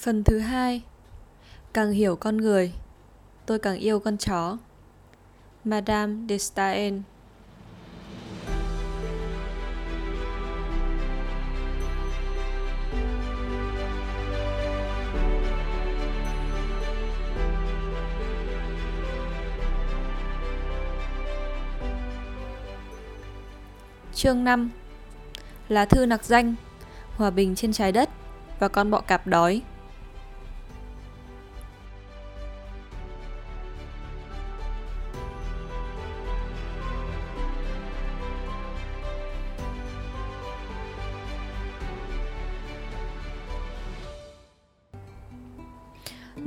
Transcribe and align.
Phần 0.00 0.24
thứ 0.24 0.38
hai. 0.38 0.82
Càng 1.72 1.92
hiểu 1.92 2.16
con 2.16 2.36
người, 2.36 2.72
Tôi 3.46 3.58
càng 3.58 3.78
yêu 3.78 4.00
con 4.00 4.16
chó. 4.16 4.56
Madame 5.64 6.14
de 6.28 6.38
staël. 6.38 7.00
Chương 24.14 24.44
5 24.44 24.70
Lá 25.68 25.84
thư 25.84 26.06
nặc 26.06 26.24
danh, 26.24 26.54
Hòa 27.16 27.30
bình 27.30 27.54
trên 27.54 27.72
trái 27.72 27.92
đất 27.92 28.10
Và 28.58 28.68
con 28.68 28.90
bọ 28.90 29.00
cạp 29.00 29.26
đói. 29.26 29.62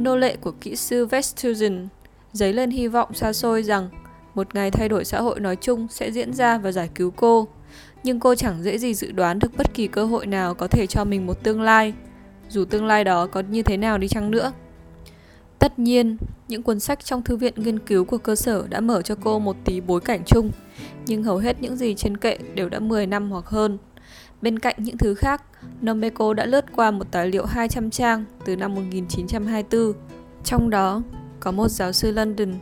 Nô 0.04 0.16
lệ 0.16 0.36
của 0.42 0.52
kỹ 0.62 0.76
sư 0.76 1.06
Vestusen 1.06 1.88
dấy 2.34 2.54
lên 2.54 2.70
hy 2.70 2.88
vọng 2.88 3.14
xa 3.14 3.34
xôi 3.34 3.64
rằng 3.64 3.90
một 4.36 4.56
ngày 4.56 4.72
thay 4.72 4.90
đổi 4.90 5.06
xã 5.06 5.22
hội 5.22 5.40
nói 5.40 5.56
chung 5.56 5.88
sẽ 5.90 6.12
diễn 6.12 6.34
ra 6.34 6.58
và 6.58 6.72
giải 6.72 6.90
cứu 6.96 7.12
cô. 7.12 7.48
Nhưng 8.04 8.20
cô 8.20 8.36
chẳng 8.36 8.64
dễ 8.64 8.78
gì 8.78 8.94
dự 8.94 9.12
đoán 9.12 9.40
được 9.40 9.58
bất 9.58 9.74
kỳ 9.74 9.88
cơ 9.88 10.06
hội 10.06 10.26
nào 10.26 10.54
có 10.54 10.68
thể 10.68 10.88
cho 10.88 11.04
mình 11.06 11.26
một 11.26 11.44
tương 11.44 11.62
lai, 11.62 11.94
dù 12.50 12.66
tương 12.66 12.86
lai 12.86 13.04
đó 13.04 13.28
có 13.28 13.44
như 13.50 13.64
thế 13.64 13.78
nào 13.78 13.98
đi 13.98 14.08
chăng 14.08 14.32
nữa. 14.32 14.52
Tất 15.60 15.80
nhiên, 15.80 16.18
những 16.48 16.64
cuốn 16.64 16.80
sách 16.80 17.06
trong 17.06 17.24
thư 17.24 17.38
viện 17.38 17.54
nghiên 17.56 17.80
cứu 17.80 18.06
của 18.06 18.18
cơ 18.18 18.36
sở 18.36 18.68
đã 18.70 18.80
mở 18.80 19.02
cho 19.02 19.16
cô 19.24 19.40
một 19.40 19.56
tí 19.66 19.82
bối 19.82 20.02
cảnh 20.02 20.24
chung, 20.26 20.52
nhưng 21.06 21.24
hầu 21.24 21.38
hết 21.38 21.62
những 21.62 21.78
gì 21.78 21.94
trên 21.96 22.18
kệ 22.18 22.38
đều 22.56 22.70
đã 22.70 22.80
10 22.80 23.06
năm 23.06 23.32
hoặc 23.32 23.46
hơn. 23.46 23.78
Bên 24.44 24.60
cạnh 24.60 24.76
những 24.78 24.98
thứ 24.98 25.16
khác, 25.16 25.44
Nomeco 25.86 26.34
đã 26.34 26.46
lướt 26.46 26.66
qua 26.76 26.92
một 26.92 27.06
tài 27.12 27.28
liệu 27.28 27.46
200 27.46 27.90
trang 27.90 28.26
từ 28.46 28.56
năm 28.56 28.76
1924. 28.76 29.94
Trong 30.44 30.70
đó, 30.70 31.02
có 31.40 31.52
một 31.52 31.68
giáo 31.68 31.92
sư 31.92 32.12
London 32.12 32.54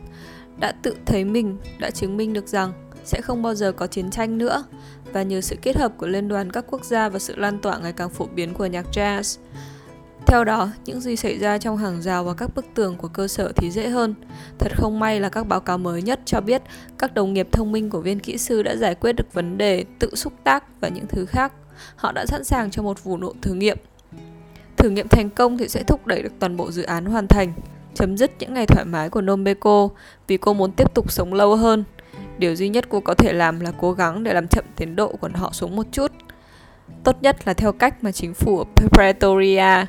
đã 0.58 0.72
tự 0.82 0.94
thấy 1.06 1.24
mình 1.24 1.58
đã 1.78 1.90
chứng 1.90 2.16
minh 2.16 2.32
được 2.32 2.48
rằng 2.48 2.72
sẽ 3.04 3.20
không 3.20 3.42
bao 3.42 3.54
giờ 3.54 3.72
có 3.72 3.86
chiến 3.86 4.10
tranh 4.10 4.38
nữa 4.38 4.64
và 5.12 5.22
nhờ 5.22 5.40
sự 5.40 5.56
kết 5.62 5.76
hợp 5.76 5.92
của 5.96 6.06
liên 6.06 6.28
đoàn 6.28 6.52
các 6.52 6.64
quốc 6.70 6.84
gia 6.84 7.08
và 7.08 7.18
sự 7.18 7.36
lan 7.36 7.58
tỏa 7.58 7.78
ngày 7.78 7.92
càng 7.92 8.10
phổ 8.10 8.26
biến 8.26 8.54
của 8.54 8.66
nhạc 8.66 8.86
jazz. 8.92 9.38
Theo 10.26 10.44
đó, 10.44 10.70
những 10.84 11.00
gì 11.00 11.16
xảy 11.16 11.38
ra 11.38 11.58
trong 11.58 11.76
hàng 11.76 12.02
rào 12.02 12.24
và 12.24 12.34
các 12.34 12.54
bức 12.54 12.64
tường 12.74 12.96
của 12.96 13.08
cơ 13.08 13.28
sở 13.28 13.52
thì 13.56 13.70
dễ 13.70 13.88
hơn. 13.88 14.14
Thật 14.58 14.72
không 14.76 15.00
may 15.00 15.20
là 15.20 15.28
các 15.28 15.46
báo 15.46 15.60
cáo 15.60 15.78
mới 15.78 16.02
nhất 16.02 16.20
cho 16.24 16.40
biết 16.40 16.62
các 16.98 17.14
đồng 17.14 17.32
nghiệp 17.34 17.48
thông 17.52 17.72
minh 17.72 17.90
của 17.90 18.00
viên 18.00 18.20
kỹ 18.20 18.38
sư 18.38 18.62
đã 18.62 18.76
giải 18.76 18.94
quyết 18.94 19.12
được 19.12 19.32
vấn 19.32 19.58
đề 19.58 19.84
tự 19.98 20.14
xúc 20.14 20.32
tác 20.44 20.80
và 20.80 20.88
những 20.88 21.06
thứ 21.06 21.26
khác. 21.26 21.52
Họ 21.96 22.12
đã 22.12 22.26
sẵn 22.26 22.44
sàng 22.44 22.70
cho 22.70 22.82
một 22.82 23.04
vụ 23.04 23.16
nộ 23.16 23.32
thử 23.42 23.54
nghiệm. 23.54 23.78
Thử 24.76 24.90
nghiệm 24.90 25.08
thành 25.08 25.30
công 25.30 25.58
thì 25.58 25.68
sẽ 25.68 25.82
thúc 25.82 26.06
đẩy 26.06 26.22
được 26.22 26.32
toàn 26.38 26.56
bộ 26.56 26.70
dự 26.70 26.82
án 26.82 27.04
hoàn 27.04 27.26
thành, 27.26 27.52
chấm 27.94 28.16
dứt 28.16 28.30
những 28.38 28.54
ngày 28.54 28.66
thoải 28.66 28.84
mái 28.84 29.10
của 29.10 29.20
Nombeko 29.20 29.88
vì 30.26 30.36
cô 30.36 30.54
muốn 30.54 30.72
tiếp 30.72 30.94
tục 30.94 31.12
sống 31.12 31.34
lâu 31.34 31.56
hơn. 31.56 31.84
Điều 32.38 32.56
duy 32.56 32.68
nhất 32.68 32.84
cô 32.88 33.00
có 33.00 33.14
thể 33.14 33.32
làm 33.32 33.60
là 33.60 33.72
cố 33.80 33.92
gắng 33.92 34.24
để 34.24 34.34
làm 34.34 34.46
chậm 34.48 34.64
tiến 34.76 34.96
độ 34.96 35.16
của 35.20 35.28
họ 35.34 35.52
xuống 35.52 35.76
một 35.76 35.86
chút. 35.92 36.12
Tốt 37.04 37.16
nhất 37.22 37.36
là 37.46 37.54
theo 37.54 37.72
cách 37.72 38.04
mà 38.04 38.12
chính 38.12 38.34
phủ 38.34 38.58
ở 38.58 38.64
Pretoria 38.92 39.86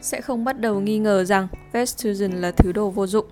sẽ 0.00 0.20
không 0.20 0.44
bắt 0.44 0.60
đầu 0.60 0.80
nghi 0.80 0.98
ngờ 0.98 1.24
rằng 1.24 1.48
Vestusen 1.72 2.32
là 2.32 2.50
thứ 2.50 2.72
đồ 2.72 2.90
vô 2.90 3.06
dụng. 3.06 3.26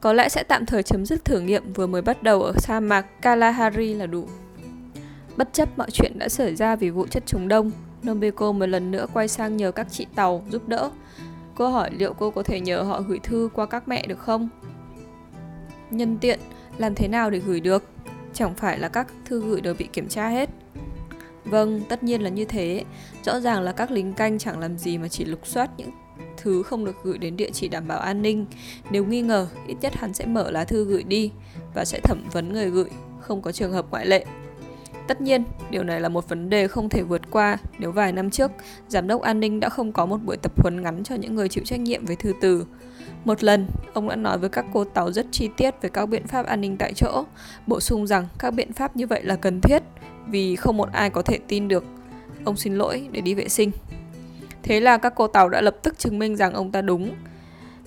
Có 0.00 0.12
lẽ 0.12 0.28
sẽ 0.28 0.42
tạm 0.42 0.66
thời 0.66 0.82
chấm 0.82 1.06
dứt 1.06 1.24
thử 1.24 1.40
nghiệm 1.40 1.72
vừa 1.72 1.86
mới 1.86 2.02
bắt 2.02 2.22
đầu 2.22 2.42
ở 2.42 2.52
sa 2.58 2.80
mạc 2.80 3.22
Kalahari 3.22 3.94
là 3.94 4.06
đủ. 4.06 4.28
Bất 5.40 5.52
chấp 5.52 5.78
mọi 5.78 5.90
chuyện 5.90 6.18
đã 6.18 6.28
xảy 6.28 6.56
ra 6.56 6.76
vì 6.76 6.90
vụ 6.90 7.06
chất 7.06 7.22
trùng 7.26 7.48
đông, 7.48 7.70
Nombeko 8.02 8.52
một 8.52 8.66
lần 8.66 8.90
nữa 8.90 9.06
quay 9.12 9.28
sang 9.28 9.56
nhờ 9.56 9.72
các 9.72 9.86
chị 9.90 10.06
tàu 10.14 10.44
giúp 10.50 10.68
đỡ 10.68 10.90
Cô 11.54 11.68
hỏi 11.68 11.90
liệu 11.98 12.14
cô 12.14 12.30
có 12.30 12.42
thể 12.42 12.60
nhờ 12.60 12.82
họ 12.82 13.00
gửi 13.00 13.18
thư 13.22 13.48
qua 13.54 13.66
các 13.66 13.88
mẹ 13.88 14.06
được 14.06 14.18
không? 14.18 14.48
Nhân 15.90 16.18
tiện, 16.18 16.40
làm 16.78 16.94
thế 16.94 17.08
nào 17.08 17.30
để 17.30 17.38
gửi 17.38 17.60
được? 17.60 17.84
Chẳng 18.34 18.54
phải 18.54 18.78
là 18.78 18.88
các 18.88 19.06
thư 19.24 19.40
gửi 19.40 19.60
đều 19.60 19.74
bị 19.74 19.88
kiểm 19.92 20.08
tra 20.08 20.28
hết. 20.28 20.50
Vâng, 21.44 21.80
tất 21.88 22.02
nhiên 22.02 22.22
là 22.22 22.28
như 22.28 22.44
thế. 22.44 22.84
Rõ 23.24 23.40
ràng 23.40 23.62
là 23.62 23.72
các 23.72 23.90
lính 23.90 24.12
canh 24.12 24.38
chẳng 24.38 24.58
làm 24.58 24.78
gì 24.78 24.98
mà 24.98 25.08
chỉ 25.08 25.24
lục 25.24 25.46
soát 25.46 25.70
những 25.76 25.90
thứ 26.36 26.62
không 26.62 26.84
được 26.84 26.96
gửi 27.02 27.18
đến 27.18 27.36
địa 27.36 27.50
chỉ 27.52 27.68
đảm 27.68 27.88
bảo 27.88 27.98
an 27.98 28.22
ninh. 28.22 28.46
Nếu 28.90 29.04
nghi 29.04 29.22
ngờ, 29.22 29.48
ít 29.66 29.76
nhất 29.80 29.94
hắn 29.94 30.14
sẽ 30.14 30.26
mở 30.26 30.50
lá 30.50 30.64
thư 30.64 30.84
gửi 30.84 31.02
đi 31.02 31.30
và 31.74 31.84
sẽ 31.84 32.00
thẩm 32.00 32.24
vấn 32.32 32.52
người 32.52 32.70
gửi, 32.70 32.90
không 33.20 33.42
có 33.42 33.52
trường 33.52 33.72
hợp 33.72 33.86
ngoại 33.90 34.06
lệ. 34.06 34.24
Tất 35.10 35.20
nhiên, 35.20 35.44
điều 35.70 35.82
này 35.82 36.00
là 36.00 36.08
một 36.08 36.28
vấn 36.28 36.50
đề 36.50 36.68
không 36.68 36.88
thể 36.88 37.02
vượt 37.02 37.30
qua 37.30 37.58
nếu 37.78 37.92
vài 37.92 38.12
năm 38.12 38.30
trước, 38.30 38.50
giám 38.88 39.06
đốc 39.06 39.22
an 39.22 39.40
ninh 39.40 39.60
đã 39.60 39.68
không 39.68 39.92
có 39.92 40.06
một 40.06 40.16
buổi 40.24 40.36
tập 40.36 40.52
huấn 40.62 40.82
ngắn 40.82 41.04
cho 41.04 41.14
những 41.14 41.34
người 41.34 41.48
chịu 41.48 41.64
trách 41.64 41.80
nhiệm 41.80 42.04
về 42.04 42.16
thư 42.16 42.32
từ. 42.40 42.66
Một 43.24 43.44
lần, 43.44 43.66
ông 43.92 44.08
đã 44.08 44.16
nói 44.16 44.38
với 44.38 44.48
các 44.48 44.64
cô 44.72 44.84
tàu 44.84 45.12
rất 45.12 45.26
chi 45.30 45.48
tiết 45.56 45.74
về 45.82 45.88
các 45.88 46.06
biện 46.06 46.26
pháp 46.26 46.46
an 46.46 46.60
ninh 46.60 46.76
tại 46.76 46.92
chỗ, 46.96 47.24
bổ 47.66 47.80
sung 47.80 48.06
rằng 48.06 48.26
các 48.38 48.50
biện 48.50 48.72
pháp 48.72 48.96
như 48.96 49.06
vậy 49.06 49.22
là 49.22 49.36
cần 49.36 49.60
thiết 49.60 49.82
vì 50.28 50.56
không 50.56 50.76
một 50.76 50.88
ai 50.92 51.10
có 51.10 51.22
thể 51.22 51.38
tin 51.48 51.68
được. 51.68 51.84
Ông 52.44 52.56
xin 52.56 52.74
lỗi 52.74 53.08
để 53.12 53.20
đi 53.20 53.34
vệ 53.34 53.48
sinh. 53.48 53.70
Thế 54.62 54.80
là 54.80 54.98
các 54.98 55.12
cô 55.16 55.26
tàu 55.26 55.48
đã 55.48 55.60
lập 55.60 55.76
tức 55.82 55.98
chứng 55.98 56.18
minh 56.18 56.36
rằng 56.36 56.52
ông 56.52 56.72
ta 56.72 56.82
đúng, 56.82 57.14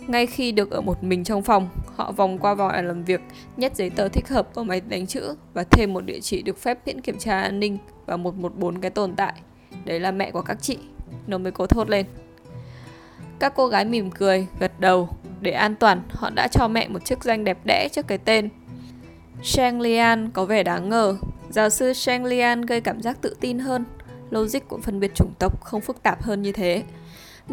ngay 0.07 0.25
khi 0.25 0.51
được 0.51 0.71
ở 0.71 0.81
một 0.81 1.03
mình 1.03 1.23
trong 1.23 1.41
phòng, 1.41 1.69
họ 1.95 2.11
vòng 2.11 2.37
qua 2.37 2.53
vòi 2.53 2.83
làm 2.83 3.03
việc, 3.03 3.21
nhét 3.57 3.75
giấy 3.75 3.89
tờ 3.89 4.09
thích 4.09 4.27
hợp 4.27 4.55
vào 4.55 4.65
máy 4.65 4.81
đánh 4.81 5.07
chữ 5.07 5.35
và 5.53 5.63
thêm 5.63 5.93
một 5.93 6.01
địa 6.01 6.19
chỉ 6.19 6.41
được 6.41 6.57
phép 6.57 6.79
miễn 6.85 7.01
kiểm 7.01 7.17
tra 7.17 7.41
an 7.41 7.59
ninh 7.59 7.77
và 8.05 8.17
114 8.17 8.81
cái 8.81 8.91
tồn 8.91 9.15
tại. 9.15 9.33
Đấy 9.85 9.99
là 9.99 10.11
mẹ 10.11 10.31
của 10.31 10.41
các 10.41 10.57
chị. 10.61 10.77
Nó 11.27 11.37
mới 11.37 11.51
cố 11.51 11.67
thốt 11.67 11.89
lên. 11.89 12.05
Các 13.39 13.53
cô 13.55 13.67
gái 13.67 13.85
mỉm 13.85 14.11
cười, 14.11 14.47
gật 14.59 14.79
đầu. 14.79 15.09
Để 15.41 15.51
an 15.51 15.75
toàn, 15.75 16.01
họ 16.09 16.29
đã 16.29 16.47
cho 16.47 16.67
mẹ 16.67 16.87
một 16.87 17.05
chức 17.05 17.23
danh 17.23 17.43
đẹp 17.43 17.57
đẽ 17.65 17.87
trước 17.91 18.07
cái 18.07 18.17
tên. 18.17 18.49
Shang 19.43 19.81
Lian 19.81 20.29
có 20.31 20.45
vẻ 20.45 20.63
đáng 20.63 20.89
ngờ. 20.89 21.17
Giáo 21.49 21.69
sư 21.69 21.93
Shang 21.93 22.25
Lian 22.25 22.61
gây 22.61 22.81
cảm 22.81 23.01
giác 23.01 23.21
tự 23.21 23.35
tin 23.39 23.59
hơn. 23.59 23.85
Logic 24.29 24.67
của 24.67 24.79
phân 24.83 24.99
biệt 24.99 25.15
chủng 25.15 25.33
tộc 25.39 25.63
không 25.63 25.81
phức 25.81 26.03
tạp 26.03 26.23
hơn 26.23 26.41
như 26.41 26.51
thế. 26.51 26.83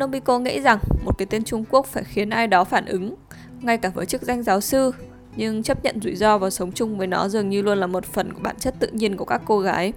Nobiko 0.01 0.39
nghĩ 0.39 0.61
rằng 0.61 0.79
một 1.05 1.19
cái 1.19 1.27
tên 1.31 1.45
Trung 1.45 1.65
Quốc 1.71 1.87
phải 1.87 2.05
khiến 2.05 2.31
ai 2.31 2.47
đó 2.47 2.65
phản 2.65 2.87
ứng, 2.87 3.15
ngay 3.61 3.79
cả 3.79 3.89
với 3.89 4.07
chức 4.07 4.23
danh 4.23 4.43
giáo 4.43 4.61
sư, 4.61 4.93
nhưng 5.37 5.63
chấp 5.63 5.85
nhận 5.85 6.01
rủi 6.03 6.17
ro 6.17 6.39
và 6.39 6.51
sống 6.51 6.73
chung 6.73 6.99
với 6.99 7.07
nó 7.07 7.29
dường 7.29 7.49
như 7.49 7.63
luôn 7.63 7.79
là 7.79 7.87
một 7.87 8.05
phần 8.05 8.33
của 8.33 8.41
bản 8.43 8.57
chất 8.59 8.75
tự 8.79 8.89
nhiên 8.89 9.17
của 9.17 9.25
các 9.25 9.43
cô 9.47 9.61
gái. 9.61 9.93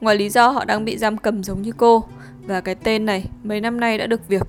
Ngoài 0.00 0.16
lý 0.16 0.30
do 0.30 0.48
họ 0.48 0.64
đang 0.64 0.84
bị 0.84 0.98
giam 0.98 1.18
cầm 1.18 1.44
giống 1.44 1.62
như 1.62 1.72
cô, 1.76 2.04
và 2.46 2.60
cái 2.60 2.74
tên 2.74 3.06
này 3.06 3.24
mấy 3.42 3.60
năm 3.60 3.80
nay 3.80 3.98
đã 3.98 4.06
được 4.06 4.28
việc. 4.28 4.42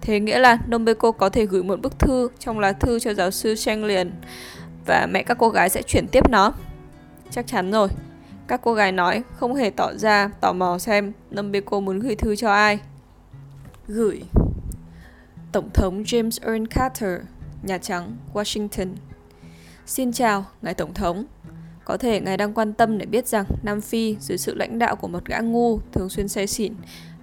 Thế 0.00 0.20
nghĩa 0.20 0.38
là 0.38 0.58
Nobiko 0.70 1.12
có 1.12 1.28
thể 1.28 1.46
gửi 1.46 1.62
một 1.62 1.80
bức 1.80 1.98
thư 1.98 2.28
trong 2.38 2.58
lá 2.58 2.72
thư 2.72 2.98
cho 2.98 3.14
giáo 3.14 3.30
sư 3.30 3.54
Sheng 3.54 3.84
liền 3.84 4.12
và 4.86 5.06
mẹ 5.10 5.22
các 5.22 5.38
cô 5.38 5.48
gái 5.48 5.68
sẽ 5.68 5.82
chuyển 5.82 6.08
tiếp 6.08 6.30
nó. 6.30 6.52
Chắc 7.30 7.46
chắn 7.46 7.70
rồi. 7.70 7.88
Các 8.46 8.60
cô 8.64 8.74
gái 8.74 8.92
nói 8.92 9.22
không 9.36 9.54
hề 9.54 9.70
tỏ 9.70 9.92
ra 9.94 10.30
tò 10.40 10.52
mò 10.52 10.78
xem 10.78 11.12
Nobiko 11.36 11.80
muốn 11.80 11.98
gửi 11.98 12.16
thư 12.16 12.36
cho 12.36 12.50
ai 12.50 12.78
gửi 13.88 14.22
Tổng 15.52 15.70
thống 15.74 16.02
James 16.02 16.46
Earl 16.46 16.64
Carter, 16.70 17.20
Nhà 17.66 17.78
Trắng, 17.78 18.16
Washington. 18.34 18.88
Xin 19.86 20.12
chào, 20.12 20.44
Ngài 20.62 20.74
Tổng 20.74 20.94
thống. 20.94 21.24
Có 21.84 21.96
thể 21.96 22.20
ngài 22.20 22.36
đang 22.36 22.54
quan 22.54 22.72
tâm 22.72 22.98
để 22.98 23.06
biết 23.06 23.26
rằng 23.26 23.44
Nam 23.62 23.80
Phi 23.80 24.16
dưới 24.20 24.38
sự 24.38 24.54
lãnh 24.54 24.78
đạo 24.78 24.96
của 24.96 25.08
một 25.08 25.24
gã 25.24 25.38
ngu 25.38 25.78
thường 25.92 26.08
xuyên 26.08 26.28
say 26.28 26.46
xỉn 26.46 26.74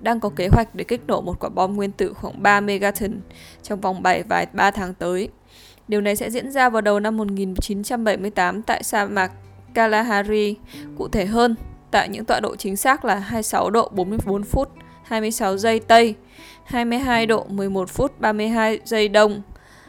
đang 0.02 0.20
có 0.20 0.30
kế 0.30 0.48
hoạch 0.52 0.76
để 0.76 0.84
kích 0.84 1.02
nổ 1.08 1.22
một 1.22 1.40
quả 1.40 1.50
bom 1.50 1.76
nguyên 1.76 1.92
tử 1.92 2.14
khoảng 2.14 2.44
3 2.44 2.60
megaton 2.62 3.12
trong 3.64 3.82
vòng 3.82 4.04
7 4.04 4.24
vài 4.24 4.48
3 4.54 4.72
tháng 4.72 4.94
tới. 4.94 5.30
Điều 5.88 6.02
này 6.02 6.16
sẽ 6.16 6.30
diễn 6.30 6.52
ra 6.52 6.70
vào 6.70 6.82
đầu 6.82 7.00
năm 7.00 7.18
1978 7.18 8.62
tại 8.62 8.84
sa 8.84 9.06
mạc 9.06 9.32
Kalahari, 9.74 10.56
cụ 10.98 11.08
thể 11.08 11.26
hơn 11.26 11.56
tại 11.92 12.10
những 12.10 12.26
tọa 12.26 12.40
độ 12.40 12.56
chính 12.56 12.78
xác 12.78 13.06
là 13.06 13.16
26 13.16 13.70
độ 13.70 13.90
44 13.90 14.44
phút 14.44 14.70
26 15.04 15.58
giây 15.58 15.80
Tây 15.80 16.16
22 16.66 17.26
độ 17.26 17.46
11 17.50 17.90
phút 17.90 18.20
32 18.20 18.80
giây 18.86 19.08
Đông. 19.08 19.42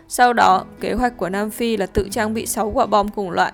Sau 0.08 0.32
đó, 0.32 0.64
kế 0.80 0.92
hoạch 0.92 1.16
của 1.16 1.28
Nam 1.28 1.50
Phi 1.50 1.76
là 1.76 1.86
tự 1.86 2.08
trang 2.10 2.34
bị 2.34 2.46
6 2.46 2.70
quả 2.74 2.86
bom 2.86 3.08
cùng 3.08 3.30
loại 3.30 3.52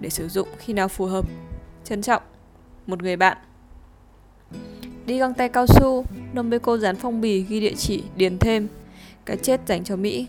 để 0.00 0.10
sử 0.10 0.28
dụng 0.28 0.48
khi 0.58 0.72
nào 0.72 0.88
phù 0.88 1.06
hợp. 1.06 1.28
Trân 1.84 2.02
trọng, 2.02 2.22
một 2.86 3.02
người 3.02 3.16
bạn. 3.16 3.36
Đi 5.06 5.18
găng 5.18 5.34
tay 5.34 5.48
cao 5.48 5.66
su, 5.66 6.04
Nombeko 6.32 6.76
dán 6.76 6.96
phong 6.96 7.20
bì 7.20 7.42
ghi 7.42 7.60
địa 7.60 7.74
chỉ, 7.76 8.04
điền 8.16 8.38
thêm. 8.38 8.68
Cái 9.24 9.36
chết 9.36 9.60
dành 9.66 9.84
cho 9.84 9.96
Mỹ. 9.96 10.26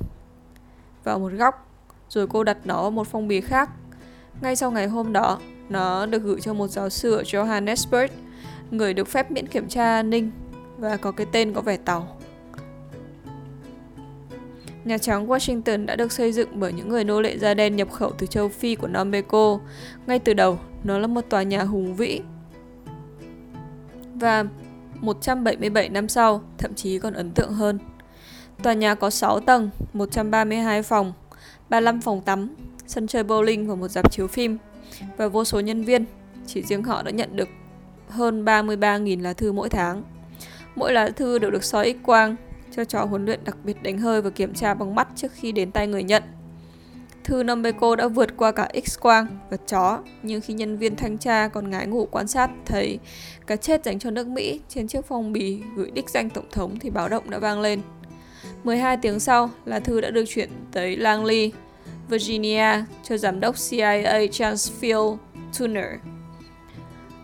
Vào 1.04 1.20
một 1.20 1.32
góc, 1.32 1.68
rồi 2.10 2.28
cô 2.28 2.44
đặt 2.44 2.58
nó 2.66 2.82
vào 2.82 2.92
một 2.92 3.08
phong 3.08 3.28
bì 3.28 3.42
khác. 3.42 3.70
Ngay 4.42 4.56
sau 4.56 4.72
ngày 4.72 4.88
hôm 4.88 5.14
đó, 5.14 5.40
nó 5.70 6.06
được 6.06 6.24
gửi 6.24 6.42
cho 6.42 6.54
một 6.54 6.68
giáo 6.68 6.90
sư 6.90 7.16
ở 7.16 7.22
Johannesburg, 7.22 8.08
người 8.72 8.94
được 8.94 9.08
phép 9.08 9.32
miễn 9.32 9.48
kiểm 9.48 9.68
tra 9.68 9.84
an 9.84 10.10
ninh 10.10 10.32
và 10.78 10.98
có 10.98 11.12
cái 11.12 11.28
tên 11.32 11.54
có 11.54 11.62
vẻ 11.62 11.78
tàu. 11.78 12.18
Nhà 14.86 14.98
Trắng 14.98 15.28
Washington 15.28 15.86
đã 15.86 15.96
được 15.96 16.12
xây 16.12 16.32
dựng 16.32 16.50
bởi 16.54 16.74
những 16.74 16.90
người 16.90 17.04
nô 17.04 17.22
lệ 17.22 17.38
da 17.38 17.54
đen 17.54 17.76
nhập 17.76 17.92
khẩu 17.92 18.12
từ 18.12 18.28
châu 18.28 18.50
Phi 18.50 18.76
của 18.76 18.88
Nam 18.88 19.12
Ngay 20.08 20.20
từ 20.20 20.34
đầu, 20.34 20.60
nó 20.84 20.98
là 20.98 21.08
một 21.08 21.22
tòa 21.30 21.44
nhà 21.44 21.64
hùng 21.64 21.96
vĩ. 21.96 22.22
Và 24.16 24.46
177 24.96 25.90
năm 25.90 26.08
sau, 26.08 26.42
thậm 26.58 26.74
chí 26.74 27.00
còn 27.00 27.14
ấn 27.14 27.32
tượng 27.32 27.54
hơn. 27.54 27.80
Tòa 28.64 28.74
nhà 28.74 28.96
có 28.96 29.10
6 29.10 29.40
tầng, 29.40 29.70
132 29.94 30.84
phòng, 30.84 31.14
35 31.70 32.02
phòng 32.02 32.22
tắm, 32.22 32.56
sân 32.88 33.08
chơi 33.08 33.24
bowling 33.24 33.68
và 33.68 33.76
một 33.76 33.88
dạp 33.88 34.12
chiếu 34.12 34.28
phim. 34.28 34.58
Và 35.18 35.28
vô 35.28 35.44
số 35.44 35.60
nhân 35.60 35.84
viên, 35.84 36.06
chỉ 36.48 36.62
riêng 36.62 36.84
họ 36.84 37.04
đã 37.04 37.12
nhận 37.12 37.36
được 37.36 37.50
hơn 38.10 38.46
33.000 38.46 39.22
lá 39.22 39.34
thư 39.34 39.52
mỗi 39.52 39.70
tháng. 39.70 40.04
Mỗi 40.76 40.94
lá 40.94 41.10
thư 41.10 41.40
đều 41.40 41.52
được 41.52 41.64
soi 41.64 41.94
x 41.94 42.06
quang 42.06 42.36
cho 42.76 42.84
trò 42.84 43.06
huấn 43.06 43.26
luyện 43.26 43.40
đặc 43.44 43.58
biệt 43.64 43.84
đánh 43.84 43.98
hơi 43.98 44.22
và 44.22 44.30
kiểm 44.30 44.54
tra 44.54 44.74
bằng 44.74 44.96
mắt 44.96 45.08
trước 45.16 45.32
khi 45.34 45.52
đến 45.52 45.72
tay 45.72 45.88
người 45.88 46.04
nhận. 46.04 46.24
Thư 47.24 47.44
Nambeco 47.44 47.96
đã 47.96 48.08
vượt 48.08 48.38
qua 48.38 48.52
cả 48.52 48.70
X-quang 48.74 49.26
và 49.50 49.58
chó, 49.58 50.00
nhưng 50.24 50.42
khi 50.42 50.54
nhân 50.54 50.78
viên 50.78 50.96
thanh 50.96 51.18
tra 51.18 51.48
còn 51.48 51.70
ngái 51.70 51.88
ngủ 51.88 52.08
quan 52.12 52.28
sát 52.28 52.50
thấy 52.66 53.00
cái 53.48 53.58
chết 53.58 53.86
dành 53.86 54.00
cho 54.00 54.12
nước 54.12 54.28
Mỹ 54.28 54.62
trên 54.70 54.88
chiếc 54.88 55.06
phong 55.06 55.34
bì 55.34 55.62
gửi 55.76 55.92
đích 55.92 56.10
danh 56.10 56.30
tổng 56.30 56.50
thống 56.52 56.80
thì 56.80 56.90
báo 56.90 57.10
động 57.10 57.30
đã 57.30 57.40
vang 57.40 57.62
lên. 57.62 57.82
12 58.64 58.98
tiếng 58.98 59.20
sau, 59.20 59.50
là 59.66 59.80
thư 59.80 60.02
đã 60.02 60.10
được 60.10 60.26
chuyển 60.28 60.50
tới 60.72 60.98
Langley, 60.98 61.52
Virginia 62.10 62.84
cho 63.04 63.18
giám 63.18 63.40
đốc 63.40 63.56
CIA 63.70 64.28
Chancellor 64.32 65.18
Turner. 65.60 66.13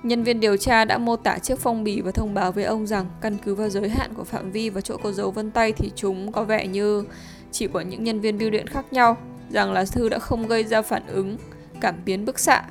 Nhân 0.04 0.24
viên 0.24 0.40
điều 0.40 0.58
tra 0.58 0.86
đã 0.86 0.98
mô 0.98 1.16
tả 1.16 1.38
chiếc 1.38 1.60
phong 1.60 1.84
bì 1.84 2.02
và 2.02 2.12
thông 2.12 2.34
báo 2.34 2.52
với 2.52 2.64
ông 2.64 2.88
rằng 2.88 3.06
căn 3.22 3.38
cứ 3.46 3.56
vào 3.56 3.70
giới 3.70 3.90
hạn 3.90 4.14
của 4.14 4.24
phạm 4.24 4.52
vi 4.52 4.70
và 4.70 4.82
chỗ 4.82 4.98
có 4.98 5.12
dấu 5.12 5.32
vân 5.32 5.52
tay 5.52 5.72
thì 5.72 5.92
chúng 5.96 6.32
có 6.32 6.44
vẻ 6.44 6.68
như 6.68 7.04
chỉ 7.52 7.68
của 7.68 7.82
những 7.82 8.04
nhân 8.04 8.20
viên 8.20 8.38
bưu 8.38 8.50
điện 8.50 8.68
khác 8.68 8.94
nhau, 8.94 9.18
rằng 9.50 9.72
là 9.72 9.86
thư 9.86 10.10
đã 10.10 10.20
không 10.20 10.48
gây 10.48 10.64
ra 10.64 10.82
phản 10.82 11.08
ứng, 11.08 11.38
cảm 11.82 11.96
biến 12.06 12.26
bức 12.26 12.40
xạ. 12.40 12.64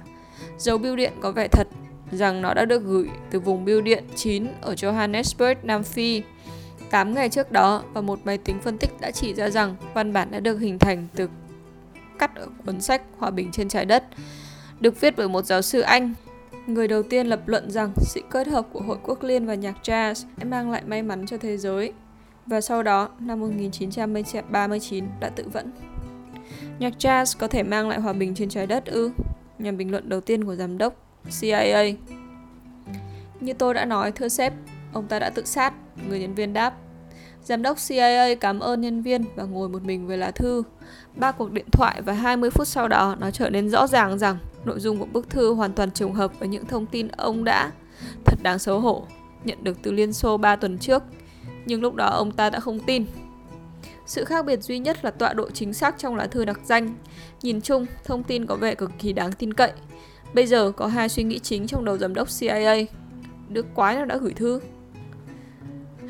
Dấu 0.59 0.79
bưu 0.79 0.97
điện 0.97 1.13
có 1.21 1.33
vẻ 1.33 1.49
thật, 1.49 1.67
rằng 2.13 2.43
nó 2.43 2.55
đã 2.55 2.65
được 2.65 2.85
gửi 2.85 3.09
từ 3.31 3.41
vùng 3.41 3.65
bưu 3.65 3.81
điện 3.81 4.05
9 4.17 4.47
ở 4.61 4.75
Johannesburg, 4.75 5.55
Nam 5.63 5.83
Phi. 5.83 6.23
8 6.91 7.15
ngày 7.15 7.29
trước 7.29 7.53
đó 7.53 7.83
và 7.93 8.01
một 8.01 8.19
máy 8.25 8.39
tính 8.39 8.61
phân 8.61 8.79
tích 8.79 8.91
đã 9.01 9.11
chỉ 9.11 9.35
ra 9.35 9.51
rằng 9.51 9.77
văn 9.95 10.13
bản 10.13 10.31
đã 10.31 10.41
được 10.41 10.59
hình 10.59 10.79
thành 10.79 11.07
từ 11.15 11.29
cắt 12.19 12.37
ở 12.37 12.47
cuốn 12.67 12.81
sách 12.81 13.03
Hòa 13.19 13.31
bình 13.31 13.53
trên 13.53 13.69
trái 13.69 13.85
đất, 13.85 14.05
được 14.81 15.01
viết 15.01 15.15
bởi 15.17 15.29
một 15.29 15.45
giáo 15.45 15.63
sư 15.63 15.81
Anh 15.81 16.15
Người 16.69 16.89
đầu 16.89 17.03
tiên 17.03 17.27
lập 17.27 17.41
luận 17.47 17.71
rằng 17.71 17.93
sự 17.97 18.21
kết 18.31 18.49
hợp 18.49 18.67
của 18.73 18.81
hội 18.81 18.99
quốc 19.03 19.23
liên 19.23 19.47
và 19.47 19.55
nhạc 19.55 19.77
jazz 19.83 20.15
sẽ 20.15 20.45
mang 20.45 20.71
lại 20.71 20.83
may 20.87 21.03
mắn 21.03 21.27
cho 21.27 21.37
thế 21.39 21.57
giới. 21.57 21.93
Và 22.47 22.61
sau 22.61 22.83
đó, 22.83 23.09
năm 23.21 23.41
1939 23.41 25.05
đã 25.21 25.29
tự 25.29 25.49
vẫn. 25.49 25.71
Nhạc 26.79 26.93
jazz 26.99 27.37
có 27.39 27.49
thể 27.49 27.63
mang 27.63 27.89
lại 27.89 28.01
hòa 28.01 28.13
bình 28.13 28.35
trên 28.35 28.49
trái 28.49 28.67
đất 28.67 28.87
ư? 28.87 29.11
Nhà 29.59 29.73
bình 29.73 29.91
luận 29.91 30.09
đầu 30.09 30.21
tiên 30.21 30.45
của 30.45 30.55
giám 30.55 30.79
đốc 30.79 30.95
CIA. 31.41 31.95
Như 33.41 33.53
tôi 33.53 33.75
đã 33.75 33.85
nói, 33.85 34.13
thưa 34.13 34.29
sếp, 34.29 34.53
ông 34.93 35.07
ta 35.09 35.19
đã 35.19 35.31
tự 35.31 35.45
sát, 35.45 35.73
người 36.09 36.21
nhân 36.21 36.35
viên 36.35 36.53
đáp. 36.53 36.75
Giám 37.45 37.63
đốc 37.63 37.77
CIA 37.89 38.35
cảm 38.35 38.61
ơn 38.61 38.81
nhân 38.81 39.03
viên 39.03 39.25
và 39.37 39.45
ngồi 39.45 39.69
một 39.69 39.83
mình 39.83 40.07
với 40.07 40.19
lá 40.19 40.31
thư. 40.31 40.63
Ba 41.17 41.33
cuộc 41.33 41.53
điện 41.53 41.67
thoại 41.73 42.03
và 42.03 42.13
20 42.13 42.51
phút 42.51 42.69
sau 42.69 42.89
đó 42.89 43.17
nó 43.21 43.31
trở 43.31 43.51
nên 43.51 43.69
rõ 43.69 43.87
ràng 43.87 44.19
rằng 44.19 44.39
nội 44.69 44.81
dung 44.81 44.99
của 44.99 45.07
bức 45.07 45.31
thư 45.31 45.53
hoàn 45.55 45.73
toàn 45.73 45.91
trùng 45.91 46.13
hợp 46.13 46.39
với 46.39 46.49
những 46.49 46.67
thông 46.67 46.87
tin 46.87 47.09
ông 47.09 47.45
đã 47.45 47.73
thật 48.25 48.39
đáng 48.43 48.59
xấu 48.59 48.81
hổ 48.81 49.07
nhận 49.45 49.65
được 49.65 49.79
từ 49.83 49.93
Liên 49.93 50.13
Xô 50.13 50.37
3 50.37 50.57
tuần 50.57 50.79
trước, 50.79 51.03
nhưng 51.67 51.83
lúc 51.83 51.95
đó 51.95 52.07
ông 52.07 52.31
ta 52.31 52.51
đã 52.51 52.61
không 52.61 52.81
tin. 52.81 53.07
Sự 54.07 54.25
khác 54.25 54.45
biệt 54.47 54.63
duy 54.63 54.79
nhất 54.79 55.05
là 55.05 55.11
tọa 55.11 55.33
độ 55.33 55.51
chính 55.51 55.73
xác 55.73 55.99
trong 55.99 56.17
lá 56.17 56.27
thư 56.27 56.45
đặc 56.45 56.61
danh. 56.65 56.95
Nhìn 57.43 57.61
chung, 57.61 57.87
thông 58.05 58.23
tin 58.23 58.47
có 58.47 58.57
vẻ 58.57 58.75
cực 58.75 58.91
kỳ 58.99 59.13
đáng 59.13 59.33
tin 59.33 59.55
cậy. 59.55 59.73
Bây 60.35 60.47
giờ 60.47 60.73
có 60.77 60.87
hai 60.87 61.09
suy 61.09 61.23
nghĩ 61.23 61.39
chính 61.39 61.67
trong 61.67 61.85
đầu 61.85 61.99
giám 61.99 62.15
đốc 62.15 62.29
CIA. 62.41 62.75
Đứa 63.49 63.63
quái 63.63 63.95
nào 63.95 64.05
đã 64.05 64.17
gửi 64.17 64.33
thư? 64.33 64.61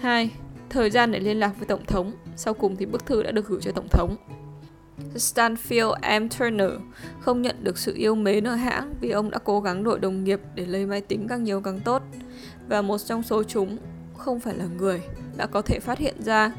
2 0.00 0.30
thời 0.70 0.90
gian 0.90 1.12
để 1.12 1.20
liên 1.20 1.40
lạc 1.40 1.52
với 1.58 1.66
Tổng 1.66 1.84
thống. 1.86 2.12
Sau 2.36 2.54
cùng 2.54 2.76
thì 2.76 2.86
bức 2.86 3.06
thư 3.06 3.22
đã 3.22 3.30
được 3.30 3.48
gửi 3.48 3.60
cho 3.62 3.72
Tổng 3.72 3.88
thống. 3.90 4.16
Stanfield 5.14 6.20
M. 6.20 6.28
Turner 6.28 6.70
không 7.20 7.42
nhận 7.42 7.64
được 7.64 7.78
sự 7.78 7.94
yêu 7.94 8.14
mến 8.14 8.44
ở 8.46 8.54
hãng 8.54 8.94
vì 9.00 9.10
ông 9.10 9.30
đã 9.30 9.38
cố 9.38 9.60
gắng 9.60 9.84
đổi 9.84 9.98
đồng 9.98 10.24
nghiệp 10.24 10.40
để 10.54 10.66
lấy 10.66 10.86
máy 10.86 11.00
tính 11.00 11.26
càng 11.28 11.44
nhiều 11.44 11.60
càng 11.60 11.80
tốt. 11.80 12.02
Và 12.68 12.82
một 12.82 12.98
trong 12.98 13.22
số 13.22 13.42
chúng 13.42 13.78
không 14.16 14.40
phải 14.40 14.54
là 14.54 14.64
người 14.78 15.02
đã 15.36 15.46
có 15.46 15.62
thể 15.62 15.80
phát 15.80 15.98
hiện 15.98 16.22
ra 16.22 16.52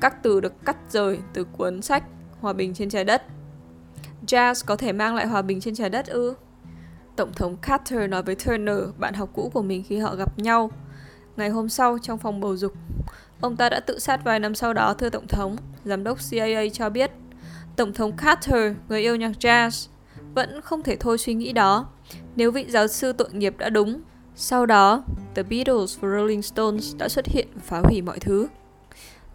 các 0.00 0.22
từ 0.22 0.40
được 0.40 0.64
cắt 0.64 0.76
rời 0.90 1.18
từ 1.32 1.44
cuốn 1.44 1.82
sách 1.82 2.04
Hòa 2.40 2.52
bình 2.52 2.74
trên 2.74 2.90
trái 2.90 3.04
đất. 3.04 3.22
Jazz 4.26 4.62
có 4.66 4.76
thể 4.76 4.92
mang 4.92 5.14
lại 5.14 5.26
hòa 5.26 5.42
bình 5.42 5.60
trên 5.60 5.74
trái 5.74 5.90
đất 5.90 6.06
ư? 6.06 6.34
Tổng 7.16 7.32
thống 7.32 7.56
Carter 7.56 8.10
nói 8.10 8.22
với 8.22 8.34
Turner, 8.34 8.78
bạn 8.98 9.14
học 9.14 9.30
cũ 9.34 9.50
của 9.54 9.62
mình 9.62 9.82
khi 9.88 9.98
họ 9.98 10.16
gặp 10.16 10.38
nhau. 10.38 10.70
Ngày 11.36 11.48
hôm 11.48 11.68
sau, 11.68 11.98
trong 12.02 12.18
phòng 12.18 12.40
bầu 12.40 12.56
dục, 12.56 12.72
Ông 13.40 13.56
ta 13.56 13.68
đã 13.68 13.80
tự 13.80 13.98
sát 13.98 14.24
vài 14.24 14.40
năm 14.40 14.54
sau 14.54 14.72
đó, 14.74 14.94
thưa 14.94 15.10
Tổng 15.10 15.26
thống, 15.26 15.56
giám 15.84 16.04
đốc 16.04 16.18
CIA 16.30 16.68
cho 16.72 16.90
biết. 16.90 17.10
Tổng 17.78 17.92
thống 17.92 18.12
Carter, 18.16 18.72
người 18.88 19.00
yêu 19.00 19.16
nhạc 19.16 19.32
jazz, 19.40 19.88
vẫn 20.34 20.60
không 20.60 20.82
thể 20.82 20.96
thôi 20.96 21.18
suy 21.18 21.34
nghĩ 21.34 21.52
đó. 21.52 21.88
Nếu 22.36 22.50
vị 22.50 22.64
giáo 22.68 22.86
sư 22.86 23.12
tội 23.12 23.28
nghiệp 23.32 23.54
đã 23.58 23.70
đúng, 23.70 24.00
sau 24.34 24.66
đó, 24.66 25.02
The 25.34 25.42
Beatles 25.42 25.98
và 26.00 26.08
Rolling 26.08 26.42
Stones 26.42 26.96
đã 26.96 27.08
xuất 27.08 27.26
hiện 27.26 27.48
và 27.54 27.60
phá 27.64 27.80
hủy 27.80 28.02
mọi 28.02 28.18
thứ. 28.18 28.48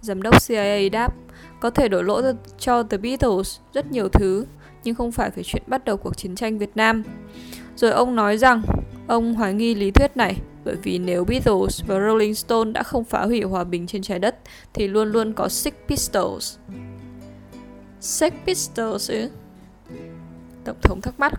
Giám 0.01 0.21
đốc 0.21 0.47
CIA 0.47 0.89
đáp, 0.89 1.13
có 1.59 1.69
thể 1.69 1.87
đổ 1.87 2.01
lỗi 2.01 2.23
cho 2.59 2.83
The 2.83 2.97
Beatles 2.97 3.59
rất 3.73 3.91
nhiều 3.91 4.09
thứ, 4.09 4.45
nhưng 4.83 4.95
không 4.95 5.11
phải 5.11 5.29
về 5.35 5.43
chuyện 5.43 5.63
bắt 5.67 5.85
đầu 5.85 5.97
cuộc 5.97 6.17
chiến 6.17 6.35
tranh 6.35 6.57
Việt 6.57 6.71
Nam. 6.75 7.03
Rồi 7.75 7.91
ông 7.91 8.15
nói 8.15 8.37
rằng, 8.37 8.61
ông 9.07 9.33
hoài 9.33 9.53
nghi 9.53 9.75
lý 9.75 9.91
thuyết 9.91 10.17
này 10.17 10.37
bởi 10.65 10.75
vì 10.83 10.99
nếu 10.99 11.25
Beatles 11.25 11.83
và 11.87 11.99
Rolling 11.99 12.35
Stone 12.35 12.71
đã 12.71 12.83
không 12.83 13.03
phá 13.03 13.25
hủy 13.25 13.41
hòa 13.41 13.63
bình 13.63 13.87
trên 13.87 14.01
trái 14.01 14.19
đất 14.19 14.35
thì 14.73 14.87
luôn 14.87 15.11
luôn 15.11 15.33
có 15.33 15.49
Six 15.49 15.73
Pistols. 15.87 16.57
Sex 18.03 18.33
Pistols 18.45 19.11
ư? 19.11 19.29
Tổng 20.63 20.77
thống 20.81 21.01
thắc 21.01 21.19
mắc. 21.19 21.33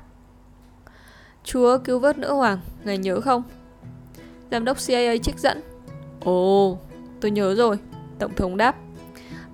Chúa 1.44 1.78
cứu 1.78 1.98
vớt 1.98 2.18
nữ 2.18 2.32
hoàng, 2.32 2.58
ngài 2.84 2.98
nhớ 2.98 3.20
không? 3.20 3.42
Giám 4.50 4.64
đốc 4.64 4.76
CIA 4.86 5.16
trích 5.22 5.38
dẫn. 5.38 5.60
Ồ, 6.20 6.78
tôi 7.20 7.30
nhớ 7.30 7.54
rồi, 7.54 7.78
Tổng 8.18 8.34
thống 8.34 8.56
đáp. 8.56 8.76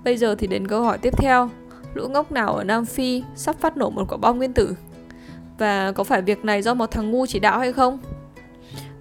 Bây 0.04 0.16
giờ 0.16 0.34
thì 0.34 0.46
đến 0.46 0.68
câu 0.68 0.82
hỏi 0.82 0.98
tiếp 0.98 1.14
theo. 1.18 1.50
Lũ 1.94 2.08
ngốc 2.08 2.32
nào 2.32 2.54
ở 2.54 2.64
Nam 2.64 2.84
Phi 2.84 3.22
sắp 3.34 3.56
phát 3.60 3.76
nổ 3.76 3.90
một 3.90 4.04
quả 4.08 4.16
bom 4.16 4.38
nguyên 4.38 4.52
tử? 4.52 4.74
Và 5.58 5.92
có 5.92 6.04
phải 6.04 6.22
việc 6.22 6.44
này 6.44 6.62
do 6.62 6.74
một 6.74 6.90
thằng 6.90 7.10
ngu 7.10 7.26
chỉ 7.26 7.38
đạo 7.38 7.58
hay 7.58 7.72
không? 7.72 7.98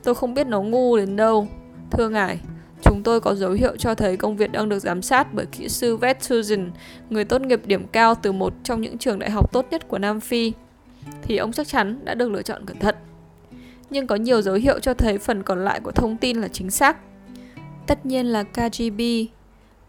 Tôi 0.03 0.15
không 0.15 0.33
biết 0.33 0.47
nó 0.47 0.61
ngu 0.61 0.97
đến 0.97 1.15
đâu. 1.15 1.47
Thưa 1.91 2.09
ngài, 2.09 2.39
chúng 2.81 3.03
tôi 3.03 3.21
có 3.21 3.35
dấu 3.35 3.51
hiệu 3.51 3.75
cho 3.77 3.95
thấy 3.95 4.17
công 4.17 4.37
việc 4.37 4.51
đang 4.51 4.69
được 4.69 4.79
giám 4.79 5.01
sát 5.01 5.33
bởi 5.33 5.45
kỹ 5.45 5.69
sư 5.69 5.97
Vetsuzen, 5.97 6.69
người 7.09 7.25
tốt 7.25 7.41
nghiệp 7.41 7.61
điểm 7.65 7.87
cao 7.87 8.15
từ 8.15 8.31
một 8.31 8.53
trong 8.63 8.81
những 8.81 8.97
trường 8.97 9.19
đại 9.19 9.29
học 9.29 9.53
tốt 9.53 9.65
nhất 9.71 9.87
của 9.87 9.97
Nam 9.97 10.19
Phi. 10.19 10.53
Thì 11.21 11.37
ông 11.37 11.51
chắc 11.51 11.67
chắn 11.67 11.99
đã 12.05 12.15
được 12.15 12.31
lựa 12.31 12.41
chọn 12.41 12.65
cẩn 12.65 12.79
thận. 12.79 12.95
Nhưng 13.89 14.07
có 14.07 14.15
nhiều 14.15 14.41
dấu 14.41 14.55
hiệu 14.55 14.79
cho 14.79 14.93
thấy 14.93 15.17
phần 15.17 15.43
còn 15.43 15.65
lại 15.65 15.79
của 15.79 15.91
thông 15.91 16.17
tin 16.17 16.41
là 16.41 16.47
chính 16.47 16.71
xác. 16.71 16.97
Tất 17.87 18.05
nhiên 18.05 18.25
là 18.25 18.43
KGB 18.43 19.01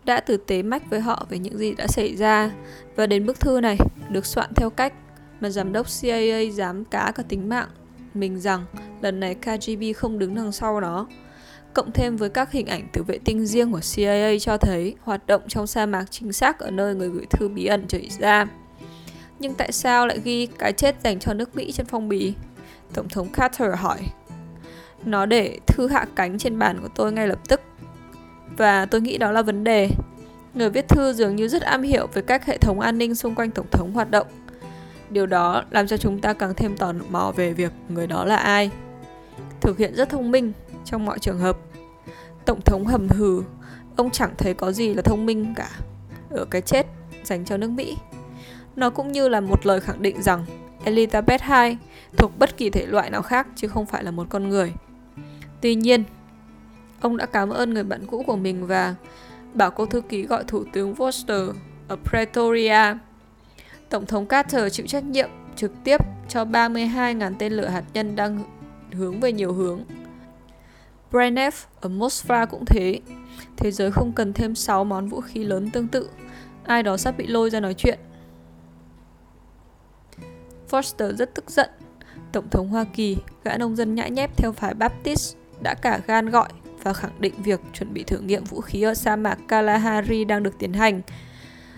đã 0.04 0.20
tử 0.20 0.36
tế 0.36 0.62
mách 0.62 0.90
với 0.90 1.00
họ 1.00 1.26
về 1.28 1.38
những 1.38 1.58
gì 1.58 1.74
đã 1.74 1.86
xảy 1.86 2.16
ra 2.16 2.50
và 2.96 3.06
đến 3.06 3.26
bức 3.26 3.40
thư 3.40 3.60
này 3.60 3.78
được 4.10 4.26
soạn 4.26 4.50
theo 4.56 4.70
cách 4.70 4.92
mà 5.40 5.50
giám 5.50 5.72
đốc 5.72 5.86
CIA 6.00 6.50
dám 6.50 6.84
cá 6.84 7.12
cả 7.14 7.22
tính 7.28 7.48
mạng 7.48 7.68
mình 8.14 8.40
rằng 8.40 8.64
lần 9.00 9.20
này 9.20 9.34
KGB 9.34 9.82
không 9.96 10.18
đứng 10.18 10.34
đằng 10.34 10.52
sau 10.52 10.80
đó. 10.80 11.06
Cộng 11.74 11.92
thêm 11.92 12.16
với 12.16 12.28
các 12.28 12.52
hình 12.52 12.66
ảnh 12.66 12.88
từ 12.92 13.02
vệ 13.02 13.18
tinh 13.24 13.46
riêng 13.46 13.72
của 13.72 13.80
CIA 13.94 14.38
cho 14.40 14.56
thấy 14.56 14.94
hoạt 15.02 15.26
động 15.26 15.42
trong 15.48 15.66
sa 15.66 15.86
mạc 15.86 16.04
chính 16.10 16.32
xác 16.32 16.58
ở 16.58 16.70
nơi 16.70 16.94
người 16.94 17.08
gửi 17.08 17.26
thư 17.30 17.48
bí 17.48 17.66
ẩn 17.66 17.86
chảy 17.88 18.08
ra. 18.20 18.46
Nhưng 19.38 19.54
tại 19.54 19.72
sao 19.72 20.06
lại 20.06 20.20
ghi 20.24 20.46
cái 20.46 20.72
chết 20.72 20.96
dành 21.04 21.18
cho 21.18 21.34
nước 21.34 21.56
Mỹ 21.56 21.72
trên 21.72 21.86
phong 21.86 22.08
bì? 22.08 22.34
Tổng 22.94 23.08
thống 23.08 23.28
Carter 23.28 23.74
hỏi. 23.76 23.98
Nó 25.04 25.26
để 25.26 25.58
thư 25.66 25.88
hạ 25.88 26.06
cánh 26.16 26.38
trên 26.38 26.58
bàn 26.58 26.78
của 26.82 26.88
tôi 26.94 27.12
ngay 27.12 27.28
lập 27.28 27.38
tức. 27.48 27.60
Và 28.56 28.86
tôi 28.86 29.00
nghĩ 29.00 29.18
đó 29.18 29.32
là 29.32 29.42
vấn 29.42 29.64
đề. 29.64 29.88
Người 30.54 30.70
viết 30.70 30.88
thư 30.88 31.12
dường 31.12 31.36
như 31.36 31.48
rất 31.48 31.62
am 31.62 31.82
hiểu 31.82 32.06
về 32.14 32.22
các 32.22 32.46
hệ 32.46 32.58
thống 32.58 32.80
an 32.80 32.98
ninh 32.98 33.14
xung 33.14 33.34
quanh 33.34 33.50
Tổng 33.50 33.66
thống 33.70 33.92
hoạt 33.92 34.10
động 34.10 34.26
Điều 35.10 35.26
đó 35.26 35.64
làm 35.70 35.86
cho 35.86 35.96
chúng 35.96 36.20
ta 36.20 36.32
càng 36.32 36.54
thêm 36.54 36.76
tò 36.76 36.92
mò 37.10 37.32
về 37.36 37.52
việc 37.52 37.72
người 37.88 38.06
đó 38.06 38.24
là 38.24 38.36
ai. 38.36 38.70
Thực 39.60 39.78
hiện 39.78 39.94
rất 39.94 40.08
thông 40.08 40.30
minh 40.30 40.52
trong 40.90 41.04
mọi 41.04 41.18
trường 41.18 41.38
hợp. 41.38 41.56
Tổng 42.44 42.60
thống 42.60 42.86
hầm 42.86 43.08
hừ, 43.08 43.42
ông 43.96 44.10
chẳng 44.10 44.34
thấy 44.38 44.54
có 44.54 44.72
gì 44.72 44.94
là 44.94 45.02
thông 45.02 45.26
minh 45.26 45.54
cả 45.56 45.70
ở 46.30 46.44
cái 46.44 46.62
chết 46.62 46.86
dành 47.24 47.44
cho 47.44 47.56
nước 47.56 47.70
Mỹ. 47.70 47.96
Nó 48.76 48.90
cũng 48.90 49.12
như 49.12 49.28
là 49.28 49.40
một 49.40 49.66
lời 49.66 49.80
khẳng 49.80 50.02
định 50.02 50.22
rằng 50.22 50.44
Elizabeth 50.84 51.68
II 51.68 51.76
thuộc 52.16 52.38
bất 52.38 52.56
kỳ 52.56 52.70
thể 52.70 52.86
loại 52.86 53.10
nào 53.10 53.22
khác 53.22 53.46
chứ 53.56 53.68
không 53.68 53.86
phải 53.86 54.04
là 54.04 54.10
một 54.10 54.26
con 54.30 54.48
người. 54.48 54.72
Tuy 55.60 55.74
nhiên, 55.74 56.04
ông 57.00 57.16
đã 57.16 57.26
cảm 57.26 57.50
ơn 57.50 57.74
người 57.74 57.84
bạn 57.84 58.06
cũ 58.06 58.24
của 58.26 58.36
mình 58.36 58.66
và 58.66 58.94
bảo 59.54 59.70
cô 59.70 59.86
thư 59.86 60.00
ký 60.00 60.22
gọi 60.22 60.44
Thủ 60.44 60.64
tướng 60.72 60.94
Foster 60.94 61.52
ở 61.88 61.96
Pretoria. 62.04 62.94
Tổng 63.88 64.06
thống 64.06 64.26
Carter 64.26 64.72
chịu 64.72 64.86
trách 64.86 65.04
nhiệm 65.04 65.30
trực 65.56 65.72
tiếp 65.84 66.00
cho 66.28 66.44
32.000 66.44 67.34
tên 67.38 67.52
lửa 67.52 67.66
hạt 67.66 67.84
nhân 67.92 68.16
đang 68.16 68.44
hướng 68.92 69.20
về 69.20 69.32
nhiều 69.32 69.52
hướng. 69.52 69.84
Brenev 71.10 71.54
ở 71.80 71.88
Moskva 71.88 72.46
cũng 72.46 72.64
thế. 72.64 73.00
Thế 73.56 73.70
giới 73.70 73.90
không 73.90 74.12
cần 74.12 74.32
thêm 74.32 74.54
6 74.54 74.84
món 74.84 75.08
vũ 75.08 75.20
khí 75.20 75.44
lớn 75.44 75.70
tương 75.70 75.88
tự. 75.88 76.10
Ai 76.64 76.82
đó 76.82 76.96
sắp 76.96 77.14
bị 77.18 77.26
lôi 77.26 77.50
ra 77.50 77.60
nói 77.60 77.74
chuyện. 77.74 77.98
Foster 80.70 81.16
rất 81.16 81.34
tức 81.34 81.50
giận. 81.50 81.70
Tổng 82.32 82.50
thống 82.50 82.68
Hoa 82.68 82.84
Kỳ, 82.84 83.16
gã 83.44 83.56
nông 83.58 83.76
dân 83.76 83.94
nhãi 83.94 84.10
nhép 84.10 84.36
theo 84.36 84.52
phái 84.52 84.74
Baptist, 84.74 85.36
đã 85.62 85.74
cả 85.74 86.00
gan 86.06 86.30
gọi 86.30 86.48
và 86.82 86.92
khẳng 86.92 87.20
định 87.20 87.34
việc 87.42 87.60
chuẩn 87.72 87.94
bị 87.94 88.02
thử 88.02 88.18
nghiệm 88.18 88.44
vũ 88.44 88.60
khí 88.60 88.82
ở 88.82 88.94
sa 88.94 89.16
mạc 89.16 89.38
Kalahari 89.48 90.24
đang 90.24 90.42
được 90.42 90.58
tiến 90.58 90.72
hành. 90.72 91.00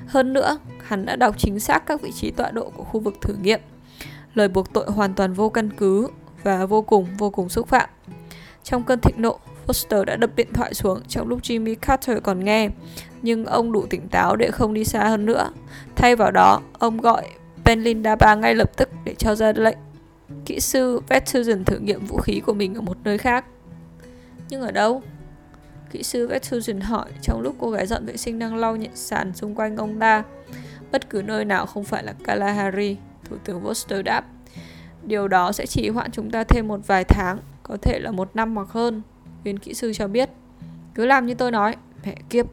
Hơn 0.06 0.32
nữa, 0.32 0.58
hắn 0.82 1.06
đã 1.06 1.16
đọc 1.16 1.34
chính 1.38 1.60
xác 1.60 1.86
các 1.86 2.02
vị 2.02 2.12
trí 2.12 2.30
tọa 2.30 2.50
độ 2.50 2.70
của 2.70 2.84
khu 2.84 3.00
vực 3.00 3.14
thử 3.20 3.34
nghiệm. 3.34 3.60
Lời 4.34 4.48
buộc 4.48 4.72
tội 4.72 4.90
hoàn 4.90 5.14
toàn 5.14 5.32
vô 5.32 5.48
căn 5.48 5.70
cứ 5.70 6.08
và 6.42 6.66
vô 6.66 6.82
cùng 6.82 7.06
vô 7.18 7.30
cùng 7.30 7.48
xúc 7.48 7.68
phạm. 7.68 7.88
Trong 8.64 8.83
cơn 8.85 9.00
thịnh 9.00 9.23
nộ, 9.23 9.38
Foster 9.66 10.04
đã 10.04 10.16
đập 10.16 10.31
điện 10.37 10.52
thoại 10.52 10.75
xuống 10.75 11.00
trong 11.09 11.28
lúc 11.28 11.42
Jimmy 11.42 11.75
Carter 11.75 12.19
còn 12.23 12.45
nghe, 12.45 12.69
nhưng 13.23 13.47
ông 13.47 13.73
đủ 13.73 13.87
tỉnh 13.90 14.09
táo 14.09 14.37
để 14.37 14.50
không 14.50 14.75
đi 14.75 14.85
xa 14.85 15.04
hơn 15.04 15.26
nữa. 15.26 15.50
Thay 15.97 16.16
vào 16.16 16.31
đó, 16.31 16.61
ông 16.78 17.00
gọi 17.00 17.28
Penlin 17.64 18.02
ba 18.19 18.35
ngay 18.35 18.54
lập 18.54 18.76
tức 18.76 18.88
để 19.04 19.14
cho 19.19 19.35
ra 19.35 19.52
lệnh. 19.57 19.78
Kỹ 20.47 20.61
sư 20.61 21.00
Vettusen 21.09 21.64
thử 21.64 21.78
nghiệm 21.78 22.07
vũ 22.07 22.16
khí 22.16 22.40
của 22.47 22.54
mình 22.54 22.75
ở 22.75 22.81
một 22.81 22.97
nơi 23.04 23.19
khác. 23.19 23.45
Nhưng 24.49 24.61
ở 24.61 24.71
đâu? 24.71 25.02
Kỹ 25.90 26.02
sư 26.02 26.28
Vettusen 26.28 26.81
hỏi 26.81 27.11
trong 27.23 27.40
lúc 27.40 27.57
cô 27.61 27.71
gái 27.71 27.87
dọn 27.87 28.07
vệ 28.07 28.16
sinh 28.16 28.38
đang 28.38 28.57
lau 28.57 28.76
nhện 28.76 28.97
sàn 28.97 29.33
xung 29.35 29.54
quanh 29.54 29.76
ông 29.76 29.99
ta. 29.99 30.23
Bất 30.92 31.11
cứ 31.11 31.23
nơi 31.23 31.45
nào 31.45 31.66
không 31.66 31.85
phải 31.85 32.02
là 32.02 32.14
Kalahari, 32.25 32.97
Thủ 33.25 33.37
tướng 33.45 33.64
Foster 33.64 34.02
đáp. 34.02 34.25
Điều 35.06 35.28
đó 35.28 35.52
sẽ 35.52 35.66
chỉ 35.66 35.88
hoãn 35.88 36.11
chúng 36.11 36.30
ta 36.30 36.44
thêm 36.44 36.68
một 36.68 36.80
vài 36.87 37.04
tháng, 37.04 37.38
có 37.62 37.76
thể 37.82 37.99
là 37.99 38.11
một 38.11 38.37
năm 38.37 38.56
hoặc 38.56 38.68
hơn, 38.68 39.02
viên 39.44 39.59
kỹ 39.59 39.75
sư 39.75 39.92
cho 39.92 40.09
biết. 40.09 40.30
Cứ 40.94 41.06
làm 41.06 41.26
như 41.26 41.35
tôi 41.35 41.50
nói, 41.50 41.76
mẹ 42.04 42.14
kiếp. 42.30 42.47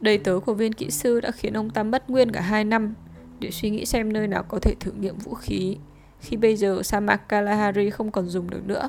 Đầy 0.00 0.18
tớ 0.18 0.38
của 0.46 0.54
viên 0.54 0.72
kỹ 0.72 0.90
sư 0.90 1.20
đã 1.20 1.30
khiến 1.30 1.56
ông 1.56 1.70
ta 1.70 1.82
mất 1.82 2.10
nguyên 2.10 2.32
cả 2.32 2.40
hai 2.40 2.64
năm 2.64 2.94
để 3.40 3.50
suy 3.50 3.70
nghĩ 3.70 3.86
xem 3.86 4.12
nơi 4.12 4.28
nào 4.28 4.42
có 4.42 4.58
thể 4.62 4.74
thử 4.80 4.92
nghiệm 4.92 5.18
vũ 5.18 5.34
khí 5.34 5.76
khi 6.20 6.36
bây 6.36 6.56
giờ 6.56 6.82
sa 6.82 7.00
mạc 7.00 7.16
Kalahari 7.16 7.90
không 7.90 8.10
còn 8.10 8.28
dùng 8.28 8.50
được 8.50 8.66
nữa. 8.66 8.88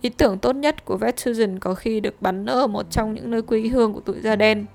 Ý 0.00 0.10
tưởng 0.10 0.38
tốt 0.38 0.56
nhất 0.56 0.84
của 0.84 0.98
Vetsuzen 0.98 1.58
có 1.58 1.74
khi 1.74 2.00
được 2.00 2.22
bắn 2.22 2.46
ở 2.46 2.66
một 2.66 2.90
trong 2.90 3.14
những 3.14 3.30
nơi 3.30 3.42
quê 3.42 3.60
hương 3.60 3.92
của 3.92 4.00
tụi 4.00 4.20
da 4.20 4.36
đen, 4.36 4.66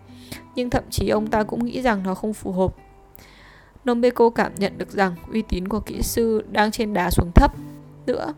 nhưng 0.56 0.70
thậm 0.70 0.84
chí 0.90 1.10
ông 1.10 1.28
ta 1.28 1.44
cũng 1.44 1.66
nghĩ 1.66 1.82
rằng 1.82 2.04
nó 2.04 2.16
không 2.16 2.34
phù 2.34 2.52
hợp. 2.52 2.76
Nombeko 3.86 4.30
cảm 4.30 4.51
nhận 4.58 4.77
được 4.77 4.92
rằng 4.92 5.15
uy 5.32 5.42
tín 5.42 5.68
của 5.68 5.80
kỹ 5.80 6.01
sư 6.01 6.44
đang 6.51 6.72
trên 6.72 6.94
đá 6.94 7.10
xuống 7.12 7.32
thấp 7.36 7.51
nữa 8.06 8.34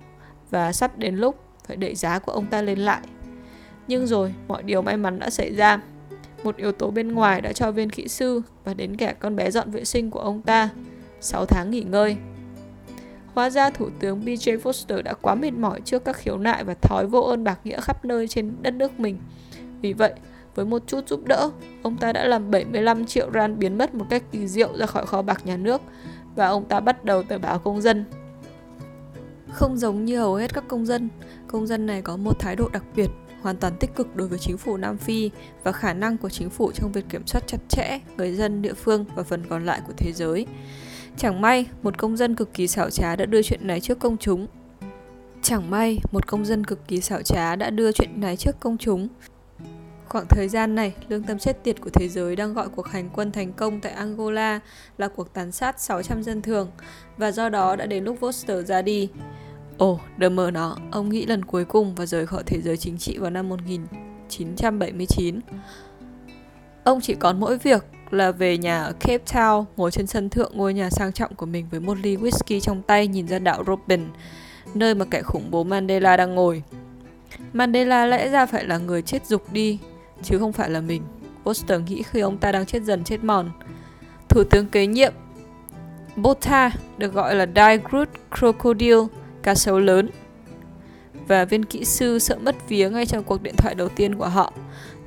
và 0.49 0.73
sắp 0.73 0.97
đến 0.97 1.15
lúc 1.15 1.39
phải 1.67 1.77
đẩy 1.77 1.95
giá 1.95 2.19
của 2.19 2.31
ông 2.31 2.45
ta 2.45 2.61
lên 2.61 2.79
lại. 2.79 3.01
Nhưng 3.87 4.07
rồi, 4.07 4.33
mọi 4.47 4.63
điều 4.63 4.81
may 4.81 4.97
mắn 4.97 5.19
đã 5.19 5.29
xảy 5.29 5.55
ra. 5.55 5.81
Một 6.43 6.57
yếu 6.57 6.71
tố 6.71 6.91
bên 6.91 7.11
ngoài 7.11 7.41
đã 7.41 7.53
cho 7.53 7.71
viên 7.71 7.89
kỹ 7.89 8.07
sư 8.07 8.41
và 8.63 8.73
đến 8.73 8.97
cả 8.97 9.13
con 9.13 9.35
bé 9.35 9.51
dọn 9.51 9.71
vệ 9.71 9.85
sinh 9.85 10.11
của 10.11 10.19
ông 10.19 10.41
ta 10.41 10.69
6 11.21 11.45
tháng 11.45 11.71
nghỉ 11.71 11.81
ngơi. 11.81 12.17
Hóa 13.33 13.49
ra 13.49 13.69
Thủ 13.69 13.89
tướng 13.99 14.21
BJ 14.25 14.59
Foster 14.59 15.01
đã 15.01 15.13
quá 15.13 15.35
mệt 15.35 15.53
mỏi 15.53 15.81
trước 15.81 16.05
các 16.05 16.15
khiếu 16.15 16.37
nại 16.37 16.63
và 16.63 16.73
thói 16.73 17.05
vô 17.07 17.21
ơn 17.21 17.43
bạc 17.43 17.59
nghĩa 17.63 17.81
khắp 17.81 18.05
nơi 18.05 18.27
trên 18.27 18.55
đất 18.61 18.73
nước 18.73 18.99
mình. 18.99 19.17
Vì 19.81 19.93
vậy, 19.93 20.13
với 20.57 20.65
một 20.65 20.83
chút 20.87 21.07
giúp 21.07 21.25
đỡ, 21.25 21.49
ông 21.83 21.97
ta 21.97 22.13
đã 22.13 22.25
làm 22.25 22.51
75 22.51 23.05
triệu 23.05 23.31
rand 23.33 23.57
biến 23.57 23.77
mất 23.77 23.95
một 23.95 24.05
cách 24.09 24.23
kỳ 24.31 24.47
diệu 24.47 24.77
ra 24.77 24.85
khỏi 24.85 25.05
kho 25.05 25.21
bạc 25.21 25.45
nhà 25.45 25.57
nước 25.57 25.81
và 26.35 26.47
ông 26.47 26.65
ta 26.65 26.79
bắt 26.79 27.05
đầu 27.05 27.23
tờ 27.23 27.37
báo 27.37 27.59
công 27.59 27.81
dân. 27.81 28.05
Không 29.51 29.77
giống 29.77 30.05
như 30.05 30.19
hầu 30.19 30.35
hết 30.35 30.53
các 30.53 30.63
công 30.67 30.85
dân, 30.85 31.09
công 31.47 31.67
dân 31.67 31.85
này 31.85 32.01
có 32.01 32.17
một 32.17 32.39
thái 32.39 32.55
độ 32.55 32.69
đặc 32.73 32.83
biệt, 32.95 33.09
hoàn 33.41 33.57
toàn 33.57 33.73
tích 33.79 33.95
cực 33.95 34.15
đối 34.15 34.27
với 34.27 34.39
chính 34.39 34.57
phủ 34.57 34.77
Nam 34.77 34.97
Phi 34.97 35.31
và 35.63 35.71
khả 35.71 35.93
năng 35.93 36.17
của 36.17 36.29
chính 36.29 36.49
phủ 36.49 36.71
trong 36.71 36.91
việc 36.91 37.05
kiểm 37.09 37.27
soát 37.27 37.47
chặt 37.47 37.59
chẽ 37.69 37.99
người 38.17 38.35
dân 38.35 38.61
địa 38.61 38.73
phương 38.73 39.05
và 39.15 39.23
phần 39.23 39.43
còn 39.49 39.65
lại 39.65 39.81
của 39.87 39.93
thế 39.97 40.11
giới. 40.13 40.45
Chẳng 41.17 41.41
may, 41.41 41.65
một 41.83 41.97
công 41.97 42.17
dân 42.17 42.35
cực 42.35 42.53
kỳ 42.53 42.67
xảo 42.67 42.89
trá 42.89 43.15
đã 43.15 43.25
đưa 43.25 43.41
chuyện 43.41 43.67
này 43.67 43.79
trước 43.79 43.99
công 43.99 44.17
chúng. 44.17 44.47
Chẳng 45.41 45.69
may, 45.69 45.99
một 46.11 46.27
công 46.27 46.45
dân 46.45 46.65
cực 46.65 46.87
kỳ 46.87 47.01
xảo 47.01 47.21
trá 47.21 47.55
đã 47.55 47.69
đưa 47.69 47.91
chuyện 47.91 48.19
này 48.21 48.37
trước 48.37 48.59
công 48.59 48.77
chúng. 48.77 49.07
Khoảng 50.09 50.25
thời 50.29 50.47
gian 50.47 50.75
này, 50.75 50.93
lương 51.09 51.23
tâm 51.23 51.39
chết 51.39 51.63
tiệt 51.63 51.81
của 51.81 51.89
thế 51.89 52.09
giới 52.09 52.35
đang 52.35 52.53
gọi 52.53 52.69
cuộc 52.69 52.87
hành 52.87 53.09
quân 53.13 53.31
thành 53.31 53.53
công 53.53 53.81
tại 53.81 53.91
Angola 53.91 54.59
là 54.97 55.07
cuộc 55.07 55.33
tàn 55.33 55.51
sát 55.51 55.79
600 55.79 56.23
dân 56.23 56.41
thường 56.41 56.71
và 57.17 57.31
do 57.31 57.49
đó 57.49 57.75
đã 57.75 57.85
đến 57.85 58.03
lúc 58.03 58.19
Voster 58.19 58.67
ra 58.67 58.81
đi. 58.81 59.09
Ồ, 59.77 59.99
đờ 60.17 60.29
mờ 60.29 60.51
nó, 60.51 60.77
ông 60.91 61.09
nghĩ 61.09 61.25
lần 61.25 61.45
cuối 61.45 61.65
cùng 61.65 61.95
và 61.95 62.05
rời 62.05 62.25
khỏi 62.25 62.43
thế 62.45 62.61
giới 62.61 62.77
chính 62.77 62.97
trị 62.97 63.17
vào 63.17 63.29
năm 63.29 63.49
1979. 63.49 65.39
Ông 66.83 67.01
chỉ 67.01 67.15
còn 67.15 67.39
mỗi 67.39 67.57
việc 67.57 67.85
là 68.11 68.31
về 68.31 68.57
nhà 68.57 68.83
ở 68.83 68.93
Cape 68.99 69.23
Town, 69.25 69.65
ngồi 69.77 69.91
trên 69.91 70.07
sân 70.07 70.29
thượng 70.29 70.51
ngôi 70.55 70.73
nhà 70.73 70.89
sang 70.89 71.13
trọng 71.13 71.35
của 71.35 71.45
mình 71.45 71.67
với 71.71 71.79
một 71.79 71.97
ly 71.97 72.17
whisky 72.17 72.59
trong 72.59 72.81
tay 72.81 73.07
nhìn 73.07 73.27
ra 73.27 73.39
đảo 73.39 73.63
Robben, 73.67 74.07
nơi 74.73 74.95
mà 74.95 75.05
kẻ 75.11 75.21
khủng 75.21 75.51
bố 75.51 75.63
Mandela 75.63 76.17
đang 76.17 76.35
ngồi. 76.35 76.63
Mandela 77.53 78.05
lẽ 78.05 78.29
ra 78.29 78.45
phải 78.45 78.65
là 78.65 78.77
người 78.77 79.01
chết 79.01 79.25
dục 79.25 79.53
đi, 79.53 79.79
chứ 80.23 80.39
không 80.39 80.53
phải 80.53 80.69
là 80.69 80.81
mình. 80.81 81.01
Foster 81.43 81.79
nghĩ 81.79 82.03
khi 82.03 82.19
ông 82.19 82.37
ta 82.37 82.51
đang 82.51 82.65
chết 82.65 82.83
dần 82.83 83.03
chết 83.03 83.23
mòn. 83.23 83.49
Thủ 84.29 84.43
tướng 84.43 84.67
kế 84.67 84.87
nhiệm 84.87 85.13
Bota 86.15 86.71
được 86.97 87.13
gọi 87.13 87.35
là 87.35 87.45
Digroot 87.45 88.09
Crocodile, 88.37 89.05
cá 89.43 89.55
sấu 89.55 89.79
lớn. 89.79 90.09
Và 91.27 91.45
viên 91.45 91.65
kỹ 91.65 91.85
sư 91.85 92.19
sợ 92.19 92.37
mất 92.41 92.55
vía 92.69 92.89
ngay 92.89 93.05
trong 93.05 93.23
cuộc 93.23 93.41
điện 93.41 93.55
thoại 93.57 93.75
đầu 93.75 93.89
tiên 93.89 94.15
của 94.15 94.27
họ. 94.27 94.53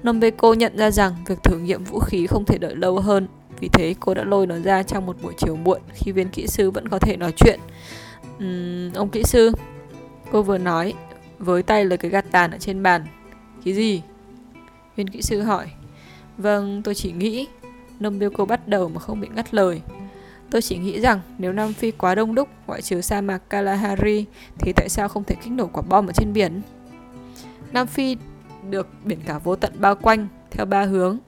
Nombeko 0.02 0.52
nhận 0.52 0.79
ra 0.79 0.90
rằng 0.90 1.14
việc 1.26 1.43
thử 1.43 1.59
nghiệm 1.59 1.85
vũ 1.85 1.99
khí 1.99 2.26
không 2.26 2.45
thể 2.45 2.59
đợi 2.59 2.76
lâu 2.76 2.99
hơn, 2.99 3.29
vì 3.61 3.69
thế 3.69 3.95
cô 4.00 4.14
đã 4.14 4.25
lôi 4.25 4.47
nó 4.47 4.59
ra 4.59 4.83
trong 4.83 5.07
một 5.07 5.17
buổi 5.23 5.33
chiều 5.38 5.57
muộn 5.57 5.81
khi 5.95 6.12
viên 6.12 6.29
kỹ 6.29 6.47
sư 6.47 6.71
vẫn 6.71 6.88
có 6.88 6.99
thể 6.99 7.17
nói 7.17 7.33
chuyện. 7.37 7.61
Uhm, 8.37 8.93
ông 8.95 9.09
kỹ 9.09 9.23
sư, 9.23 9.52
cô 10.33 10.43
vừa 10.43 10.59
nói 10.59 10.95
với 11.38 11.62
tay 11.62 11.85
lấy 11.85 11.99
cái 11.99 12.11
gạt 12.11 12.25
tàn 12.31 12.50
ở 12.50 12.59
trên 12.59 12.83
bàn. 12.83 13.07
Cái 13.64 13.75
gì? 13.75 14.02
Viên 15.00 15.09
kỹ 15.09 15.23
sư 15.23 15.42
hỏi. 15.42 15.66
Vâng, 16.38 16.83
tôi 16.83 16.95
chỉ 16.95 17.12
nghĩ. 17.12 17.49
Nombeko 18.00 18.45
bắt 18.45 18.69
đầu 18.69 18.88
mà 18.88 19.00
không 19.00 19.21
bị 19.21 19.28
ngắt 19.35 19.54
lời. 19.54 19.83
Tôi 20.50 20.62
chỉ 20.62 20.78
nghĩ 20.78 21.00
rằng 21.00 21.21
nếu 21.38 21.52
Nam 21.52 21.73
Phi 21.73 21.90
quá 21.90 22.14
đông 22.14 22.35
đúc, 22.35 22.49
ngoại 22.66 22.83
trừ 22.83 23.00
sa 23.00 23.21
mạc 23.21 23.38
Kalahari, 23.50 24.25
thì 24.59 24.73
tại 24.76 24.88
sao 24.88 25.09
không 25.09 25.25
thể 25.25 25.35
kích 25.35 25.52
nổ 25.52 25.66
quả 25.66 25.83
bom 25.88 26.07
ở 26.07 26.12
trên 26.12 26.33
biển? 26.33 26.62
Nam 27.73 27.87
Phi 27.87 28.16
được 28.71 28.88
biển 29.04 29.19
cả 29.26 29.38
vô 29.38 29.57
tận 29.57 29.73
bao 29.78 29.97
quanh 29.97 30.28
theo 30.50 30.66
ba 30.66 30.83
hướng. 30.83 31.19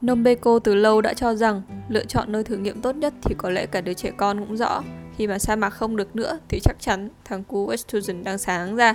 Nombeko 0.00 0.58
từ 0.58 0.74
lâu 0.74 1.00
đã 1.00 1.14
cho 1.14 1.34
rằng 1.34 1.62
lựa 1.88 2.04
chọn 2.04 2.32
nơi 2.32 2.44
thử 2.44 2.56
nghiệm 2.56 2.80
tốt 2.80 2.96
nhất 2.96 3.14
thì 3.22 3.34
có 3.38 3.50
lẽ 3.50 3.66
cả 3.66 3.80
đứa 3.80 3.94
trẻ 3.94 4.10
con 4.16 4.38
cũng 4.38 4.56
rõ. 4.56 4.82
Khi 5.16 5.26
mà 5.26 5.38
sa 5.38 5.56
mạc 5.56 5.70
không 5.70 5.96
được 5.96 6.16
nữa 6.16 6.38
thì 6.48 6.60
chắc 6.60 6.76
chắn 6.80 7.08
thằng 7.24 7.44
cu 7.44 7.70
Westhuizen 7.70 8.22
đang 8.22 8.38
sáng 8.38 8.76
ra. 8.76 8.94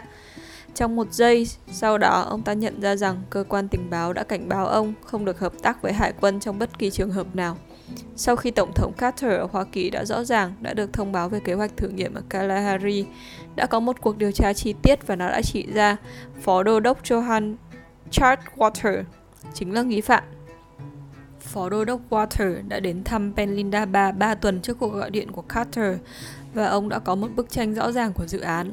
Trong 0.77 0.96
một 0.96 1.13
giây 1.13 1.48
sau 1.72 1.98
đó, 1.98 2.25
ông 2.29 2.41
ta 2.41 2.53
nhận 2.53 2.81
ra 2.81 2.96
rằng 2.96 3.22
cơ 3.29 3.43
quan 3.50 3.67
tình 3.67 3.89
báo 3.89 4.13
đã 4.13 4.24
cảnh 4.24 4.50
báo 4.50 4.67
ông 4.67 4.93
không 5.05 5.25
được 5.25 5.39
hợp 5.39 5.53
tác 5.62 5.81
với 5.81 5.93
hải 5.93 6.13
quân 6.22 6.39
trong 6.39 6.60
bất 6.60 6.79
kỳ 6.79 6.89
trường 6.89 7.12
hợp 7.12 7.36
nào. 7.36 7.57
Sau 8.15 8.36
khi 8.36 8.51
Tổng 8.51 8.74
thống 8.75 8.93
Carter 8.93 9.31
ở 9.31 9.48
Hoa 9.51 9.63
Kỳ 9.63 9.89
đã 9.89 10.05
rõ 10.05 10.24
ràng 10.24 10.53
đã 10.62 10.74
được 10.74 10.93
thông 10.93 11.12
báo 11.12 11.29
về 11.29 11.39
kế 11.39 11.53
hoạch 11.53 11.77
thử 11.77 11.88
nghiệm 11.88 12.13
ở 12.13 12.22
Kalahari, 12.29 13.05
đã 13.55 13.65
có 13.65 13.79
một 13.79 14.01
cuộc 14.01 14.17
điều 14.17 14.31
tra 14.31 14.53
chi 14.53 14.74
tiết 14.84 15.07
và 15.07 15.15
nó 15.15 15.27
đã 15.27 15.41
chỉ 15.41 15.65
ra 15.74 15.98
Phó 16.41 16.63
Đô 16.63 16.79
đốc 16.79 17.03
Johan 17.03 17.55
Chartwater 18.12 19.03
chính 19.53 19.74
là 19.74 19.81
nghi 19.81 20.01
phạm. 20.01 20.24
Phó 21.39 21.69
Đô 21.69 21.86
đốc 21.86 22.01
Water 22.10 22.67
đã 22.67 22.79
đến 22.79 23.03
thăm 23.03 23.34
Penlinda 23.36 23.86
3 23.86 24.12
3 24.12 24.36
tuần 24.36 24.62
trước 24.62 24.79
cuộc 24.79 24.93
gọi 24.93 25.12
điện 25.12 25.31
của 25.31 25.41
Carter 25.41 25.98
và 26.53 26.67
ông 26.67 26.89
đã 26.89 27.00
có 27.00 27.15
một 27.15 27.27
bức 27.36 27.50
tranh 27.50 27.74
rõ 27.74 27.91
ràng 27.91 28.13
của 28.13 28.25
dự 28.25 28.39
án. 28.39 28.72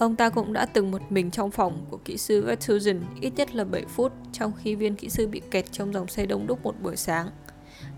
Ông 0.00 0.16
ta 0.16 0.28
cũng 0.28 0.52
đã 0.52 0.66
từng 0.66 0.90
một 0.90 1.12
mình 1.12 1.30
trong 1.30 1.50
phòng 1.50 1.86
của 1.90 1.98
kỹ 2.04 2.16
sư 2.16 2.44
Vertusen 2.44 3.00
ít 3.20 3.32
nhất 3.36 3.54
là 3.54 3.64
7 3.64 3.84
phút 3.88 4.12
trong 4.32 4.52
khi 4.58 4.74
viên 4.74 4.96
kỹ 4.96 5.08
sư 5.08 5.26
bị 5.26 5.42
kẹt 5.50 5.72
trong 5.72 5.92
dòng 5.92 6.08
xe 6.08 6.26
đông 6.26 6.46
đúc 6.46 6.62
một 6.62 6.74
buổi 6.82 6.96
sáng. 6.96 7.30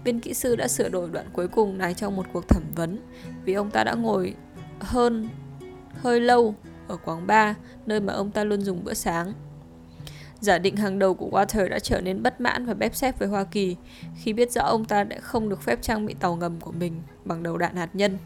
Viên 0.04 0.20
kỹ 0.20 0.34
sư 0.34 0.56
đã 0.56 0.68
sửa 0.68 0.88
đổi 0.88 1.08
đoạn 1.10 1.26
cuối 1.32 1.48
cùng 1.48 1.78
này 1.78 1.94
trong 1.94 2.16
một 2.16 2.26
cuộc 2.32 2.48
thẩm 2.48 2.62
vấn 2.76 2.98
vì 3.44 3.54
ông 3.54 3.70
ta 3.70 3.84
đã 3.84 3.94
ngồi 3.94 4.34
hơn 4.80 5.28
hơi 5.94 6.20
lâu 6.20 6.54
ở 6.88 6.96
quán 6.96 7.26
bar 7.26 7.56
nơi 7.86 8.00
mà 8.00 8.12
ông 8.12 8.30
ta 8.30 8.44
luôn 8.44 8.60
dùng 8.60 8.84
bữa 8.84 8.94
sáng. 8.94 9.32
Giả 10.40 10.58
định 10.58 10.76
hàng 10.76 10.98
đầu 10.98 11.14
của 11.14 11.28
Water 11.30 11.68
đã 11.68 11.78
trở 11.78 12.00
nên 12.00 12.22
bất 12.22 12.40
mãn 12.40 12.66
và 12.66 12.74
bép 12.74 12.94
xếp 12.94 13.18
với 13.18 13.28
Hoa 13.28 13.44
Kỳ 13.44 13.76
khi 14.16 14.32
biết 14.32 14.52
rõ 14.52 14.62
ông 14.62 14.84
ta 14.84 15.04
đã 15.04 15.20
không 15.20 15.48
được 15.48 15.62
phép 15.62 15.82
trang 15.82 16.06
bị 16.06 16.14
tàu 16.14 16.36
ngầm 16.36 16.60
của 16.60 16.72
mình 16.72 17.02
bằng 17.24 17.42
đầu 17.42 17.56
đạn 17.56 17.76
hạt 17.76 17.90
nhân. 17.92 18.18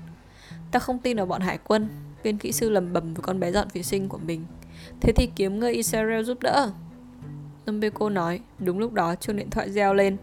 Ta 0.73 0.79
không 0.79 0.99
tin 0.99 1.17
vào 1.17 1.27
bọn 1.27 1.41
hải 1.41 1.59
quân, 1.65 1.89
viên 2.27 2.39
kỹ 2.39 2.53
sư 2.53 2.71
lầm 2.71 2.93
bầm 2.93 3.15
với 3.15 3.23
con 3.23 3.41
bé 3.41 3.53
dọn 3.53 3.69
vệ 3.73 3.83
sinh 3.83 4.09
của 4.09 4.19
mình. 4.19 4.45
Thế 5.01 5.13
thì 5.13 5.29
kiếm 5.37 5.59
người 5.59 5.73
Israel 5.73 6.23
giúp 6.23 6.39
đỡ. 6.41 6.71
Nombeko 7.67 8.09
nói. 8.09 8.41
Đúng 8.59 8.79
lúc 8.79 8.93
đó 8.93 9.15
chuông 9.15 9.37
điện 9.37 9.51
thoại 9.51 9.71
reo 9.71 9.95
lên. 9.95 10.17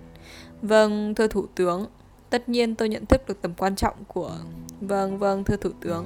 Vâng, 0.62 1.16
thưa 1.16 1.28
thủ 1.28 1.46
tướng. 1.56 1.86
Tất 2.30 2.50
nhiên 2.50 2.76
tôi 2.76 2.90
nhận 2.90 3.06
thức 3.06 3.28
được 3.28 3.42
tầm 3.42 3.54
quan 3.58 3.76
trọng 3.76 3.96
của... 4.08 4.32
Vâng, 4.82 5.18
vâng, 5.18 5.44
thưa 5.44 5.56
thủ 5.58 5.70
tướng. 5.82 6.06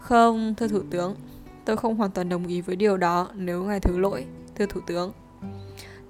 Không, 0.00 0.54
thưa 0.54 0.68
thủ 0.68 0.82
tướng. 0.90 1.14
Tôi 1.64 1.76
không 1.76 1.96
hoàn 1.96 2.10
toàn 2.10 2.28
đồng 2.28 2.46
ý 2.46 2.60
với 2.60 2.76
điều 2.76 2.96
đó 2.96 3.28
nếu 3.34 3.64
ngài 3.64 3.80
thứ 3.80 3.98
lỗi, 3.98 4.24
thưa 4.54 4.66
thủ 4.66 4.80
tướng. 4.86 5.12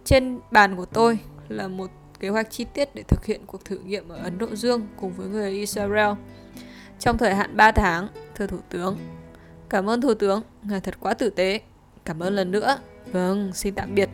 Trên 0.05 0.39
bàn 0.51 0.77
của 0.77 0.85
tôi 0.85 1.19
là 1.49 1.69
một 1.69 1.91
kế 2.21 2.29
hoạch 2.29 2.51
chi 2.51 2.65
tiết 2.65 2.95
để 2.95 3.03
thực 3.09 3.25
hiện 3.25 3.41
cuộc 3.47 3.65
thử 3.65 3.79
nghiệm 3.79 4.09
ở 4.09 4.17
Ấn 4.17 4.39
Độ 4.39 4.47
Dương 4.55 4.87
cùng 5.01 5.13
với 5.13 5.29
người 5.29 5.51
Israel 5.51 6.15
trong 6.99 7.19
thời 7.19 7.35
hạn 7.35 7.57
3 7.57 7.73
tháng, 7.73 8.09
thưa 8.41 8.47
Thủ 8.47 8.59
tướng. 8.71 8.97
Cảm 9.69 9.91
ơn 9.91 10.01
Thủ 10.01 10.15
tướng, 10.15 10.43
ngài 10.63 10.81
thật 10.81 10.95
quá 11.01 11.15
tử 11.15 11.31
tế. 11.31 11.61
Cảm 12.05 12.21
ơn 12.21 12.35
lần 12.35 12.51
nữa. 12.51 12.79
Vâng, 13.13 13.51
xin 13.55 13.75
tạm 13.75 13.95
biệt. 13.95 14.09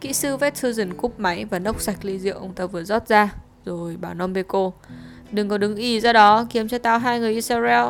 Kỹ 0.00 0.12
sư 0.12 0.36
Vetsuzen 0.36 0.94
cúp 0.96 1.20
máy 1.20 1.44
và 1.44 1.58
nốc 1.58 1.80
sạch 1.80 2.04
ly 2.04 2.18
rượu 2.18 2.34
ông 2.34 2.52
ta 2.54 2.66
vừa 2.66 2.84
rót 2.84 3.08
ra, 3.08 3.34
rồi 3.64 3.96
bảo 3.96 4.14
Nombeko, 4.14 4.70
đừng 5.30 5.48
có 5.48 5.58
đứng 5.58 5.76
y 5.76 6.00
ra 6.00 6.12
đó 6.12 6.46
kiếm 6.50 6.68
cho 6.68 6.78
tao 6.78 6.98
hai 6.98 7.20
người 7.20 7.32
Israel. 7.34 7.86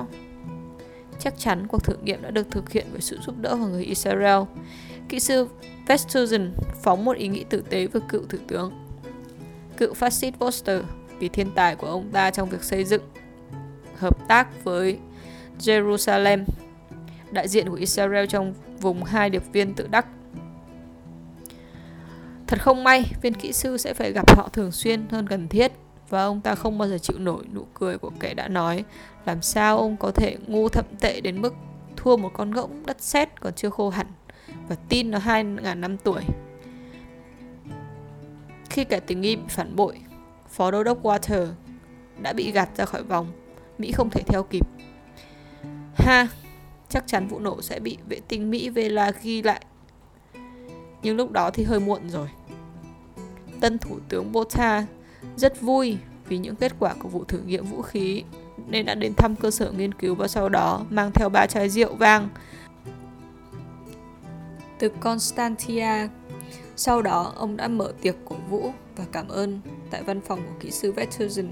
Chắc 1.19 1.35
chắn 1.39 1.67
cuộc 1.67 1.85
thử 1.85 1.97
nghiệm 2.03 2.23
đã 2.23 2.31
được 2.31 2.51
thực 2.51 2.71
hiện 2.71 2.87
với 2.93 3.01
sự 3.01 3.19
giúp 3.27 3.35
đỡ 3.41 3.51
của 3.51 3.67
người 3.67 3.85
Israel. 3.85 4.43
Kỹ 5.09 5.21
sư 5.21 5.49
Vetsuzen 5.87 6.51
phóng 6.83 7.05
một 7.05 7.17
ý 7.17 7.29
nghĩ 7.29 7.45
tử 7.45 7.65
tế 7.71 7.87
với 7.87 8.03
cựu 8.09 8.23
thủ 8.29 8.39
tướng. 8.49 8.73
Cựu 9.77 9.95
phát 9.95 10.13
xít 10.13 10.35
Foster 10.39 10.83
vì 11.19 11.29
thiên 11.29 11.51
tài 11.55 11.77
của 11.77 11.87
ông 11.87 12.11
ta 12.13 12.31
trong 12.31 12.49
việc 12.49 12.65
xây 12.65 12.85
dựng 12.85 13.03
hợp 13.99 14.29
tác 14.29 14.65
với 14.65 14.99
Jerusalem, 15.59 16.45
đại 17.31 17.49
diện 17.49 17.69
của 17.69 17.75
Israel 17.75 18.27
trong 18.27 18.55
vùng 18.81 19.05
hai 19.05 19.31
điệp 19.31 19.43
viên 19.53 19.75
tự 19.75 19.87
đắc. 19.91 20.07
Thật 22.47 22.63
không 22.63 22.85
may, 22.85 23.13
viên 23.23 23.35
kỹ 23.35 23.53
sư 23.53 23.77
sẽ 23.77 23.95
phải 23.95 24.13
gặp 24.13 24.37
họ 24.37 24.49
thường 24.49 24.73
xuyên 24.73 25.09
hơn 25.11 25.29
cần 25.29 25.49
thiết 25.49 25.73
và 26.09 26.25
ông 26.25 26.41
ta 26.41 26.55
không 26.55 26.79
bao 26.79 26.89
giờ 26.89 26.99
chịu 26.99 27.19
nổi 27.19 27.45
nụ 27.55 27.67
cười 27.75 27.99
của 27.99 28.11
kẻ 28.21 28.35
đã 28.35 28.49
nói 28.49 28.85
làm 29.27 29.43
sao 29.43 29.79
ông 29.79 29.97
có 29.97 30.11
thể 30.11 30.37
ngu 30.47 30.69
thậm 30.69 30.85
tệ 31.01 31.21
đến 31.21 31.43
mức 31.43 31.55
thua 31.97 32.17
một 32.17 32.31
con 32.35 32.51
ngỗng 32.51 32.87
đất 32.87 33.01
sét 33.01 33.41
còn 33.41 33.53
chưa 33.55 33.71
khô 33.71 33.91
hẳn 33.91 34.07
và 34.69 34.77
tin 34.89 35.11
nó 35.11 35.19
hai 35.19 35.45
ngàn 35.45 35.81
năm 35.81 35.97
tuổi. 35.99 36.23
Khi 38.71 38.85
kẻ 38.85 39.01
tình 39.01 39.21
nghi 39.21 39.37
bị 39.37 39.43
phản 39.49 39.77
bội, 39.77 40.01
Phó 40.49 40.71
Đô 40.71 40.85
đốc 40.85 41.03
Water 41.03 41.47
đã 42.23 42.33
bị 42.33 42.53
gạt 42.53 42.69
ra 42.77 42.85
khỏi 42.85 43.03
vòng 43.03 43.27
Mỹ 43.79 43.93
không 43.93 44.11
thể 44.11 44.23
theo 44.27 44.43
kịp. 44.43 44.67
Ha, 45.95 46.29
chắc 46.89 47.07
chắn 47.07 47.29
vụ 47.29 47.39
nổ 47.39 47.63
sẽ 47.63 47.81
bị 47.81 47.99
vệ 48.09 48.21
tinh 48.29 48.51
Mỹ 48.51 48.69
Vela 48.69 49.13
ghi 49.23 49.43
lại. 49.43 49.65
Nhưng 51.03 51.17
lúc 51.17 51.31
đó 51.31 51.51
thì 51.51 51.65
hơi 51.65 51.81
muộn 51.81 52.09
rồi. 52.09 52.29
Tân 53.61 53.79
Thủ 53.79 53.99
tướng 54.09 54.33
Bota 54.33 54.87
rất 55.37 55.61
vui 55.61 55.99
vì 56.29 56.39
những 56.39 56.57
kết 56.57 56.73
quả 56.79 56.95
của 56.95 57.09
vụ 57.09 57.25
thử 57.25 57.39
nghiệm 57.39 57.65
vũ 57.65 57.83
khí 57.83 58.25
nên 58.69 58.87
đã 58.87 58.95
đến 58.95 59.13
thăm 59.17 59.37
cơ 59.37 59.51
sở 59.51 59.71
nghiên 59.71 59.95
cứu 59.95 60.15
và 60.15 60.29
sau 60.29 60.49
đó 60.49 60.85
mang 60.91 61.11
theo 61.15 61.29
ba 61.29 61.47
chai 61.47 61.69
rượu 61.69 61.95
vang 61.95 62.29
từ 64.79 64.89
Constantia. 65.01 66.09
Sau 66.77 67.03
đó, 67.03 67.33
ông 67.37 67.57
đã 67.57 67.69
mở 67.69 67.93
tiệc 68.03 68.17
cổ 68.25 68.37
vũ 68.51 68.73
và 68.97 69.05
cảm 69.13 69.29
ơn 69.29 69.61
tại 69.91 70.03
văn 70.03 70.21
phòng 70.21 70.41
của 70.47 70.55
kỹ 70.61 70.71
sư 70.71 70.93
Vettersen 70.93 71.49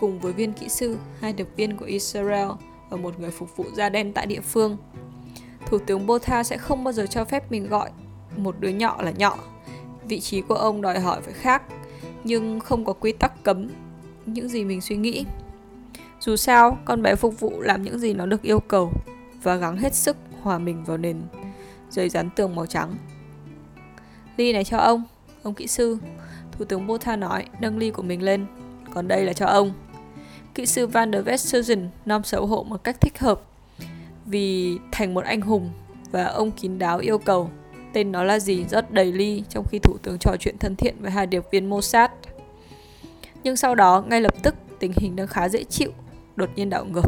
cùng 0.00 0.18
với 0.18 0.32
viên 0.32 0.52
kỹ 0.52 0.68
sư, 0.68 0.96
hai 1.20 1.32
điệp 1.32 1.48
viên 1.56 1.76
của 1.76 1.84
Israel 1.84 2.48
và 2.90 2.96
một 2.96 3.20
người 3.20 3.30
phục 3.30 3.56
vụ 3.56 3.64
da 3.74 3.88
đen 3.88 4.12
tại 4.12 4.26
địa 4.26 4.40
phương. 4.40 4.76
Thủ 5.66 5.78
tướng 5.78 6.06
Botha 6.06 6.42
sẽ 6.42 6.56
không 6.56 6.84
bao 6.84 6.92
giờ 6.92 7.06
cho 7.06 7.24
phép 7.24 7.50
mình 7.50 7.68
gọi 7.68 7.90
một 8.36 8.56
đứa 8.60 8.68
nhỏ 8.68 9.02
là 9.02 9.10
nhỏ. 9.10 9.38
Vị 10.04 10.20
trí 10.20 10.40
của 10.40 10.54
ông 10.54 10.82
đòi 10.82 11.00
hỏi 11.00 11.20
phải 11.22 11.34
khác, 11.34 11.62
nhưng 12.24 12.60
không 12.60 12.84
có 12.84 12.92
quy 12.92 13.12
tắc 13.12 13.44
cấm 13.44 13.68
những 14.26 14.48
gì 14.48 14.64
mình 14.64 14.80
suy 14.80 14.96
nghĩ. 14.96 15.24
Dù 16.20 16.36
sao, 16.36 16.78
con 16.84 17.02
bé 17.02 17.14
phục 17.14 17.40
vụ 17.40 17.60
làm 17.60 17.82
những 17.82 17.98
gì 17.98 18.14
nó 18.14 18.26
được 18.26 18.42
yêu 18.42 18.60
cầu 18.60 18.92
và 19.42 19.56
gắng 19.56 19.76
hết 19.76 19.94
sức 19.94 20.16
hòa 20.42 20.58
mình 20.58 20.84
vào 20.84 20.96
nền 20.96 21.16
giấy 21.90 22.08
dán 22.08 22.30
tường 22.36 22.56
màu 22.56 22.66
trắng. 22.66 22.94
Ly 24.36 24.52
này 24.52 24.64
cho 24.64 24.78
ông, 24.78 25.04
ông 25.42 25.54
kỹ 25.54 25.66
sư. 25.66 25.98
Thủ 26.52 26.64
tướng 26.64 26.86
Botha 26.86 27.16
nói, 27.16 27.46
nâng 27.60 27.78
ly 27.78 27.90
của 27.90 28.02
mình 28.02 28.22
lên. 28.22 28.46
Còn 28.94 29.08
đây 29.08 29.24
là 29.24 29.32
cho 29.32 29.46
ông. 29.46 29.72
Kỹ 30.54 30.66
sư 30.66 30.86
Van 30.86 31.12
der 31.12 31.28
Westhuizen 31.28 31.88
nom 32.06 32.24
xấu 32.24 32.46
hổ 32.46 32.62
một 32.62 32.84
cách 32.84 33.00
thích 33.00 33.18
hợp 33.18 33.42
vì 34.26 34.78
thành 34.92 35.14
một 35.14 35.24
anh 35.24 35.40
hùng 35.40 35.70
và 36.10 36.24
ông 36.24 36.50
kín 36.50 36.78
đáo 36.78 36.98
yêu 36.98 37.18
cầu 37.18 37.50
tên 37.92 38.12
nó 38.12 38.24
là 38.24 38.38
gì 38.38 38.64
rất 38.64 38.92
đầy 38.92 39.12
ly 39.12 39.42
trong 39.48 39.64
khi 39.70 39.78
thủ 39.78 39.96
tướng 40.02 40.18
trò 40.18 40.36
chuyện 40.40 40.58
thân 40.58 40.76
thiện 40.76 40.96
với 41.00 41.10
hai 41.10 41.26
điệp 41.26 41.44
viên 41.50 41.66
Mossad. 41.66 42.10
Nhưng 43.42 43.56
sau 43.56 43.74
đó, 43.74 44.04
ngay 44.08 44.20
lập 44.20 44.34
tức, 44.42 44.54
tình 44.78 44.92
hình 44.96 45.16
đang 45.16 45.26
khá 45.26 45.48
dễ 45.48 45.64
chịu, 45.64 45.92
đột 46.36 46.50
nhiên 46.56 46.70
đảo 46.70 46.84
ngược. 46.84 47.06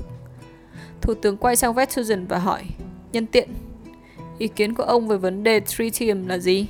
Thủ 1.00 1.14
tướng 1.14 1.36
quay 1.36 1.56
sang 1.56 1.74
Westhuizen 1.74 2.26
và 2.28 2.38
hỏi, 2.38 2.62
nhân 3.12 3.26
tiện, 3.26 3.48
ý 4.38 4.48
kiến 4.48 4.74
của 4.74 4.82
ông 4.82 5.08
về 5.08 5.16
vấn 5.16 5.42
đề 5.42 5.60
tritium 5.60 6.26
là 6.26 6.38
gì? 6.38 6.66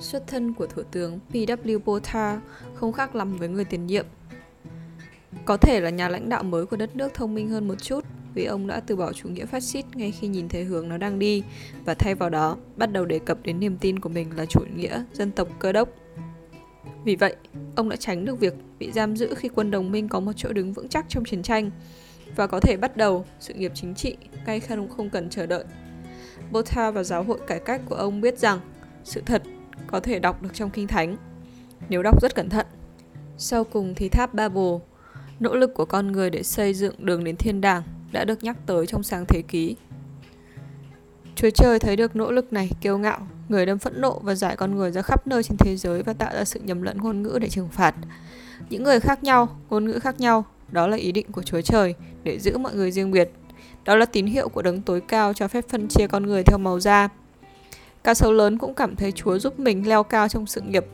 Xuất 0.00 0.26
thân 0.26 0.52
của 0.52 0.66
Thủ 0.66 0.82
tướng 0.90 1.18
P.W. 1.30 1.78
Botha 1.84 2.40
không 2.74 2.92
khác 2.92 3.14
lắm 3.14 3.36
với 3.36 3.48
người 3.48 3.64
tiền 3.64 3.86
nhiệm 3.86 4.06
có 5.44 5.56
thể 5.56 5.80
là 5.80 5.90
nhà 5.90 6.08
lãnh 6.08 6.28
đạo 6.28 6.42
mới 6.42 6.66
của 6.66 6.76
đất 6.76 6.96
nước 6.96 7.14
thông 7.14 7.34
minh 7.34 7.48
hơn 7.48 7.68
một 7.68 7.82
chút 7.82 8.04
vì 8.34 8.44
ông 8.44 8.66
đã 8.66 8.80
từ 8.80 8.96
bỏ 8.96 9.12
chủ 9.12 9.28
nghĩa 9.28 9.46
phát 9.46 9.62
xít 9.62 9.84
ngay 9.94 10.10
khi 10.10 10.28
nhìn 10.28 10.48
thấy 10.48 10.64
hướng 10.64 10.88
nó 10.88 10.96
đang 10.96 11.18
đi 11.18 11.42
và 11.84 11.94
thay 11.94 12.14
vào 12.14 12.30
đó 12.30 12.56
bắt 12.76 12.92
đầu 12.92 13.04
đề 13.04 13.18
cập 13.18 13.38
đến 13.42 13.60
niềm 13.60 13.76
tin 13.80 13.98
của 13.98 14.08
mình 14.08 14.36
là 14.36 14.46
chủ 14.46 14.60
nghĩa 14.76 15.04
dân 15.12 15.30
tộc 15.30 15.48
cơ 15.58 15.72
đốc. 15.72 15.88
Vì 17.04 17.16
vậy, 17.16 17.36
ông 17.76 17.88
đã 17.88 17.96
tránh 17.96 18.24
được 18.24 18.40
việc 18.40 18.54
bị 18.78 18.92
giam 18.92 19.16
giữ 19.16 19.34
khi 19.36 19.48
quân 19.48 19.70
đồng 19.70 19.92
minh 19.92 20.08
có 20.08 20.20
một 20.20 20.32
chỗ 20.36 20.52
đứng 20.52 20.72
vững 20.72 20.88
chắc 20.88 21.06
trong 21.08 21.24
chiến 21.24 21.42
tranh 21.42 21.70
và 22.36 22.46
có 22.46 22.60
thể 22.60 22.76
bắt 22.76 22.96
đầu 22.96 23.24
sự 23.40 23.54
nghiệp 23.54 23.72
chính 23.74 23.94
trị 23.94 24.16
ngay 24.46 24.60
không 24.60 24.88
không 24.88 25.10
cần 25.10 25.30
chờ 25.30 25.46
đợi. 25.46 25.64
Botha 26.50 26.90
và 26.90 27.02
giáo 27.02 27.22
hội 27.22 27.38
cải 27.46 27.60
cách 27.60 27.80
của 27.88 27.94
ông 27.94 28.20
biết 28.20 28.38
rằng 28.38 28.60
sự 29.04 29.22
thật 29.26 29.42
có 29.86 30.00
thể 30.00 30.18
đọc 30.18 30.42
được 30.42 30.54
trong 30.54 30.70
kinh 30.70 30.86
thánh 30.86 31.16
nếu 31.88 32.02
đọc 32.02 32.22
rất 32.22 32.34
cẩn 32.34 32.48
thận. 32.48 32.66
Sau 33.38 33.64
cùng 33.64 33.94
thì 33.94 34.08
tháp 34.08 34.34
Babel 34.34 34.74
Nỗ 35.42 35.56
lực 35.56 35.74
của 35.74 35.84
con 35.84 36.12
người 36.12 36.30
để 36.30 36.42
xây 36.42 36.74
dựng 36.74 36.94
đường 36.98 37.24
đến 37.24 37.36
thiên 37.36 37.60
đàng 37.60 37.82
đã 38.12 38.24
được 38.24 38.44
nhắc 38.44 38.56
tới 38.66 38.86
trong 38.86 39.02
sáng 39.02 39.24
thế 39.28 39.42
ký. 39.48 39.76
Chúa 41.36 41.50
trời 41.50 41.78
thấy 41.78 41.96
được 41.96 42.16
nỗ 42.16 42.32
lực 42.32 42.52
này 42.52 42.70
kiêu 42.80 42.98
ngạo, 42.98 43.18
người 43.48 43.66
đâm 43.66 43.78
phẫn 43.78 44.00
nộ 44.00 44.18
và 44.18 44.34
giải 44.34 44.56
con 44.56 44.76
người 44.76 44.90
ra 44.90 45.02
khắp 45.02 45.26
nơi 45.26 45.42
trên 45.42 45.56
thế 45.56 45.76
giới 45.76 46.02
và 46.02 46.12
tạo 46.12 46.34
ra 46.34 46.44
sự 46.44 46.60
nhầm 46.60 46.82
lẫn 46.82 46.98
ngôn 46.98 47.22
ngữ 47.22 47.38
để 47.40 47.48
trừng 47.48 47.68
phạt. 47.68 47.94
Những 48.70 48.82
người 48.82 49.00
khác 49.00 49.24
nhau, 49.24 49.48
ngôn 49.70 49.84
ngữ 49.84 49.98
khác 49.98 50.20
nhau, 50.20 50.44
đó 50.70 50.86
là 50.86 50.96
ý 50.96 51.12
định 51.12 51.32
của 51.32 51.42
Chúa 51.42 51.60
trời 51.60 51.94
để 52.22 52.38
giữ 52.38 52.58
mọi 52.58 52.74
người 52.74 52.90
riêng 52.90 53.10
biệt. 53.10 53.30
Đó 53.84 53.96
là 53.96 54.06
tín 54.06 54.26
hiệu 54.26 54.48
của 54.48 54.62
đấng 54.62 54.82
tối 54.82 55.00
cao 55.00 55.32
cho 55.32 55.48
phép 55.48 55.64
phân 55.68 55.88
chia 55.88 56.06
con 56.06 56.26
người 56.26 56.42
theo 56.42 56.58
màu 56.58 56.80
da. 56.80 57.08
Cá 58.04 58.14
sấu 58.14 58.32
lớn 58.32 58.58
cũng 58.58 58.74
cảm 58.74 58.96
thấy 58.96 59.12
Chúa 59.12 59.38
giúp 59.38 59.60
mình 59.60 59.88
leo 59.88 60.02
cao 60.02 60.28
trong 60.28 60.46
sự 60.46 60.60
nghiệp. 60.60 60.86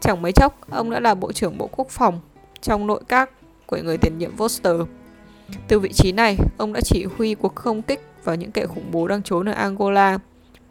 Chẳng 0.00 0.22
mấy 0.22 0.32
chốc, 0.32 0.70
ông 0.70 0.90
đã 0.90 1.00
là 1.00 1.14
Bộ 1.14 1.32
trưởng 1.32 1.58
Bộ 1.58 1.66
Quốc 1.66 1.88
phòng 1.90 2.20
trong 2.60 2.86
nội 2.86 3.02
các 3.08 3.30
của 3.72 3.78
người 3.84 3.98
tiền 3.98 4.18
nhiệm 4.18 4.36
Foster. 4.36 4.86
Từ 5.68 5.78
vị 5.78 5.92
trí 5.92 6.12
này, 6.12 6.38
ông 6.58 6.72
đã 6.72 6.80
chỉ 6.80 7.04
huy 7.16 7.34
cuộc 7.34 7.54
không 7.54 7.82
kích 7.82 8.00
vào 8.24 8.36
những 8.36 8.52
kẻ 8.52 8.66
khủng 8.66 8.90
bố 8.90 9.08
đang 9.08 9.22
trốn 9.22 9.48
ở 9.48 9.52
Angola, 9.52 10.18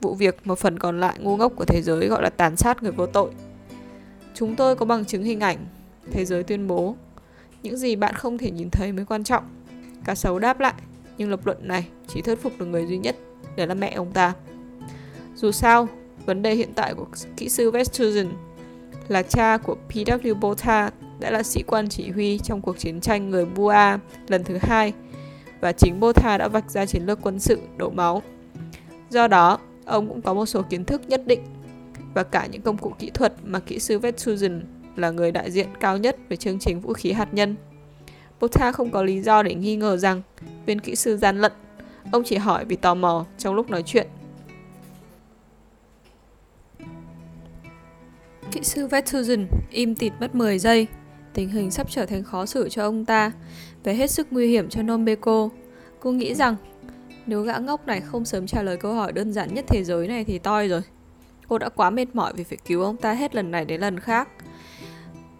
vụ 0.02 0.14
việc 0.14 0.48
một 0.48 0.60
phần 0.60 0.80
còn 0.80 1.00
lại 1.00 1.16
ngu 1.20 1.38
ngốc 1.38 1.54
của 1.56 1.66
thế 1.66 1.82
giới 1.82 2.08
gọi 2.08 2.24
là 2.24 2.30
tàn 2.30 2.56
sát 2.56 2.84
người 2.84 2.92
vô 2.92 3.06
tội. 3.06 3.32
Chúng 4.34 4.56
tôi 4.56 4.76
có 4.76 4.86
bằng 4.86 5.06
chứng 5.06 5.24
hình 5.24 5.40
ảnh, 5.40 5.58
thế 6.12 6.26
giới 6.26 6.44
tuyên 6.44 6.68
bố, 6.68 6.96
những 7.64 7.78
gì 7.78 7.96
bạn 7.96 8.16
không 8.16 8.38
thể 8.38 8.52
nhìn 8.52 8.70
thấy 8.70 8.92
mới 8.92 9.06
quan 9.06 9.24
trọng. 9.24 9.44
Cá 10.06 10.16
sấu 10.16 10.40
đáp 10.40 10.60
lại, 10.60 10.74
nhưng 11.18 11.30
lập 11.30 11.46
luận 11.46 11.58
này 11.68 11.88
chỉ 12.08 12.22
thuyết 12.22 12.42
phục 12.42 12.54
được 12.60 12.66
người 12.66 12.86
duy 12.86 12.98
nhất, 12.98 13.16
đó 13.58 13.66
là 13.66 13.74
mẹ 13.74 13.92
ông 13.92 14.12
ta. 14.12 14.34
Dù 15.36 15.52
sao, 15.52 15.88
vấn 16.26 16.42
đề 16.42 16.56
hiện 16.56 16.74
tại 16.76 16.94
của 16.94 17.06
kỹ 17.38 17.50
sư 17.50 17.72
Westhuizen 17.72 18.28
là 19.08 19.24
cha 19.24 19.58
của 19.58 19.76
P.W. 19.90 20.40
Botha 20.40 20.92
đã 21.22 21.32
là 21.32 21.44
sĩ 21.44 21.64
quan 21.64 21.90
chỉ 21.90 22.12
huy 22.12 22.38
trong 22.38 22.62
cuộc 22.62 22.80
chiến 22.80 23.02
tranh 23.02 23.30
người 23.30 23.46
Bua 23.46 23.74
lần 24.28 24.44
thứ 24.44 24.58
hai 24.62 24.94
và 25.62 25.72
chính 25.72 26.00
Botha 26.00 26.38
đã 26.38 26.48
vạch 26.48 26.72
ra 26.72 26.86
chiến 26.86 27.04
lược 27.04 27.20
quân 27.22 27.40
sự 27.40 27.60
đổ 27.78 27.90
máu. 27.90 28.22
Do 29.10 29.28
đó, 29.28 29.60
ông 29.86 30.08
cũng 30.08 30.22
có 30.22 30.34
một 30.34 30.46
số 30.46 30.62
kiến 30.70 30.86
thức 30.86 31.02
nhất 31.08 31.22
định 31.26 31.40
và 32.14 32.24
cả 32.24 32.46
những 32.52 32.62
công 32.62 32.78
cụ 32.78 32.94
kỹ 33.00 33.10
thuật 33.14 33.34
mà 33.44 33.60
kỹ 33.60 33.80
sư 33.80 34.00
Vetsuzen 34.00 34.62
là 34.96 35.10
người 35.10 35.32
đại 35.32 35.52
diện 35.52 35.68
cao 35.80 35.98
nhất 35.98 36.18
về 36.30 36.38
chương 36.38 36.60
trình 36.60 36.80
vũ 36.80 36.94
khí 36.94 37.12
hạt 37.12 37.34
nhân. 37.34 37.56
Botha 38.40 38.72
không 38.72 38.92
có 38.92 39.04
lý 39.04 39.22
do 39.22 39.44
để 39.44 39.56
nghi 39.56 39.76
ngờ 39.76 39.98
rằng 39.98 40.22
viên 40.66 40.80
kỹ 40.80 40.96
sư 40.96 41.18
gian 41.18 41.42
lận. 41.42 41.52
Ông 42.12 42.24
chỉ 42.26 42.36
hỏi 42.36 42.66
vì 42.66 42.76
tò 42.76 42.94
mò 42.94 43.26
trong 43.38 43.56
lúc 43.56 43.70
nói 43.70 43.84
chuyện. 43.86 44.08
Kỹ 48.52 48.60
sư 48.64 48.88
Vetsuzen 48.88 49.46
im 49.70 49.96
tịt 49.96 50.14
mất 50.20 50.36
10 50.36 50.60
giây 50.60 50.88
Tình 51.34 51.50
hình 51.50 51.72
sắp 51.72 51.88
trở 51.90 52.06
thành 52.06 52.24
khó 52.24 52.46
xử 52.46 52.70
cho 52.70 52.84
ông 52.84 53.06
ta 53.06 53.32
và 53.84 53.92
hết 53.92 54.12
sức 54.12 54.28
nguy 54.32 54.48
hiểm 54.48 54.70
cho 54.70 54.82
Nombeko. 54.82 55.50
Cô 56.00 56.12
nghĩ 56.12 56.34
rằng 56.36 56.56
Nếu 57.26 57.42
gã 57.42 57.58
ngốc 57.58 57.88
này 57.88 58.02
không 58.02 58.26
sớm 58.26 58.48
trả 58.48 58.64
lời 58.64 58.78
câu 58.78 58.94
hỏi 58.94 59.12
đơn 59.12 59.34
giản 59.34 59.54
nhất 59.54 59.66
thế 59.68 59.84
giới 59.84 60.08
này 60.08 60.24
thì 60.24 60.40
toi 60.40 60.68
rồi. 60.68 60.82
Cô 61.48 61.58
đã 61.58 61.70
quá 61.70 61.90
mệt 61.90 62.16
mỏi 62.16 62.34
vì 62.36 62.44
phải 62.44 62.58
cứu 62.66 62.82
ông 62.82 62.98
ta 62.98 63.14
hết 63.14 63.36
lần 63.36 63.52
này 63.52 63.66
đến 63.66 63.82
lần 63.82 64.00
khác. 64.00 64.28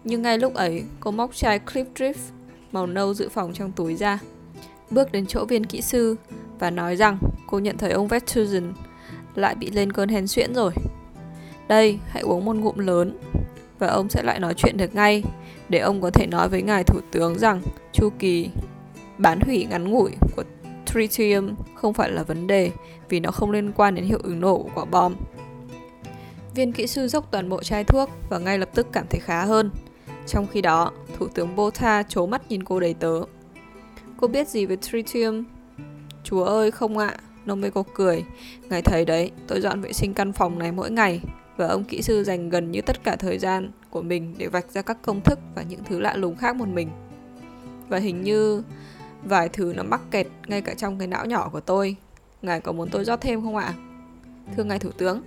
Nhưng 0.04 0.22
ngay 0.22 0.38
lúc 0.38 0.54
ấy, 0.54 0.82
cô 1.00 1.10
móc 1.10 1.34
chai 1.34 1.58
Clip 1.58 1.86
Drift 1.94 2.32
màu 2.72 2.86
nâu 2.86 3.14
dự 3.14 3.28
phòng 3.28 3.52
trong 3.52 3.72
túi 3.72 3.96
ra. 3.96 4.18
Bước 4.90 5.12
đến 5.12 5.26
chỗ 5.26 5.44
viên 5.44 5.66
kỹ 5.66 5.80
sư 5.80 6.16
và 6.58 6.70
nói 6.70 6.96
rằng 6.96 7.18
cô 7.46 7.58
nhận 7.58 7.78
thấy 7.78 7.90
ông 7.90 8.08
Vettusen 8.08 8.72
lại 9.34 9.54
bị 9.54 9.70
lên 9.70 9.92
cơn 9.92 10.08
hen 10.08 10.26
suyễn 10.26 10.54
rồi. 10.54 10.72
Đây, 11.68 11.98
hãy 12.08 12.22
uống 12.22 12.44
một 12.44 12.56
ngụm 12.56 12.78
lớn 12.78 13.18
và 13.82 13.88
ông 13.88 14.08
sẽ 14.08 14.22
lại 14.22 14.40
nói 14.40 14.54
chuyện 14.54 14.76
được 14.76 14.94
ngay 14.94 15.22
để 15.68 15.78
ông 15.78 16.00
có 16.00 16.10
thể 16.10 16.26
nói 16.26 16.48
với 16.48 16.62
ngài 16.62 16.84
thủ 16.84 17.00
tướng 17.10 17.38
rằng 17.38 17.62
chu 17.92 18.10
kỳ 18.18 18.50
bán 19.18 19.40
hủy 19.40 19.66
ngắn 19.70 19.88
ngủi 19.88 20.10
của 20.36 20.44
tritium 20.86 21.54
không 21.74 21.94
phải 21.94 22.10
là 22.10 22.22
vấn 22.22 22.46
đề 22.46 22.70
vì 23.08 23.20
nó 23.20 23.30
không 23.30 23.50
liên 23.50 23.72
quan 23.72 23.94
đến 23.94 24.04
hiệu 24.04 24.18
ứng 24.22 24.40
nổ 24.40 24.58
của 24.58 24.70
quả 24.74 24.84
bom. 24.84 25.14
Viên 26.54 26.72
kỹ 26.72 26.86
sư 26.86 27.08
dốc 27.08 27.28
toàn 27.30 27.48
bộ 27.48 27.62
chai 27.62 27.84
thuốc 27.84 28.10
và 28.28 28.38
ngay 28.38 28.58
lập 28.58 28.68
tức 28.74 28.86
cảm 28.92 29.06
thấy 29.10 29.20
khá 29.20 29.44
hơn. 29.44 29.70
Trong 30.26 30.46
khi 30.46 30.62
đó, 30.62 30.90
Thủ 31.18 31.28
tướng 31.34 31.56
Botha 31.56 32.02
trố 32.02 32.26
mắt 32.26 32.42
nhìn 32.48 32.64
cô 32.64 32.80
đầy 32.80 32.94
tớ. 32.94 33.20
Cô 34.16 34.28
biết 34.28 34.48
gì 34.48 34.66
về 34.66 34.76
tritium? 34.76 35.44
Chúa 36.24 36.44
ơi 36.44 36.70
không 36.70 36.98
ạ, 36.98 37.06
à. 37.06 37.20
Nomeko 37.46 37.82
cười. 37.94 38.24
Ngài 38.68 38.82
thấy 38.82 39.04
đấy, 39.04 39.30
tôi 39.46 39.60
dọn 39.60 39.80
vệ 39.80 39.92
sinh 39.92 40.14
căn 40.14 40.32
phòng 40.32 40.58
này 40.58 40.72
mỗi 40.72 40.90
ngày 40.90 41.20
và 41.56 41.66
ông 41.66 41.84
kỹ 41.84 42.02
sư 42.02 42.24
dành 42.24 42.48
gần 42.48 42.70
như 42.70 42.80
tất 42.80 43.04
cả 43.04 43.16
thời 43.16 43.38
gian 43.38 43.70
của 43.90 44.02
mình 44.02 44.34
để 44.38 44.46
vạch 44.46 44.70
ra 44.70 44.82
các 44.82 44.98
công 45.02 45.20
thức 45.20 45.38
và 45.54 45.62
những 45.62 45.84
thứ 45.84 46.00
lạ 46.00 46.16
lùng 46.16 46.36
khác 46.36 46.56
một 46.56 46.68
mình. 46.68 46.88
Và 47.88 47.98
hình 47.98 48.22
như 48.22 48.62
vài 49.24 49.48
thứ 49.48 49.72
nó 49.76 49.82
mắc 49.82 50.00
kẹt 50.10 50.26
ngay 50.46 50.62
cả 50.62 50.74
trong 50.74 50.98
cái 50.98 51.08
não 51.08 51.26
nhỏ 51.26 51.48
của 51.52 51.60
tôi. 51.60 51.96
Ngài 52.42 52.60
có 52.60 52.72
muốn 52.72 52.88
tôi 52.90 53.04
rót 53.04 53.20
thêm 53.20 53.42
không 53.42 53.56
ạ? 53.56 53.74
Thưa 54.56 54.64
ngài 54.64 54.78
thủ 54.78 54.90
tướng. 54.90 55.22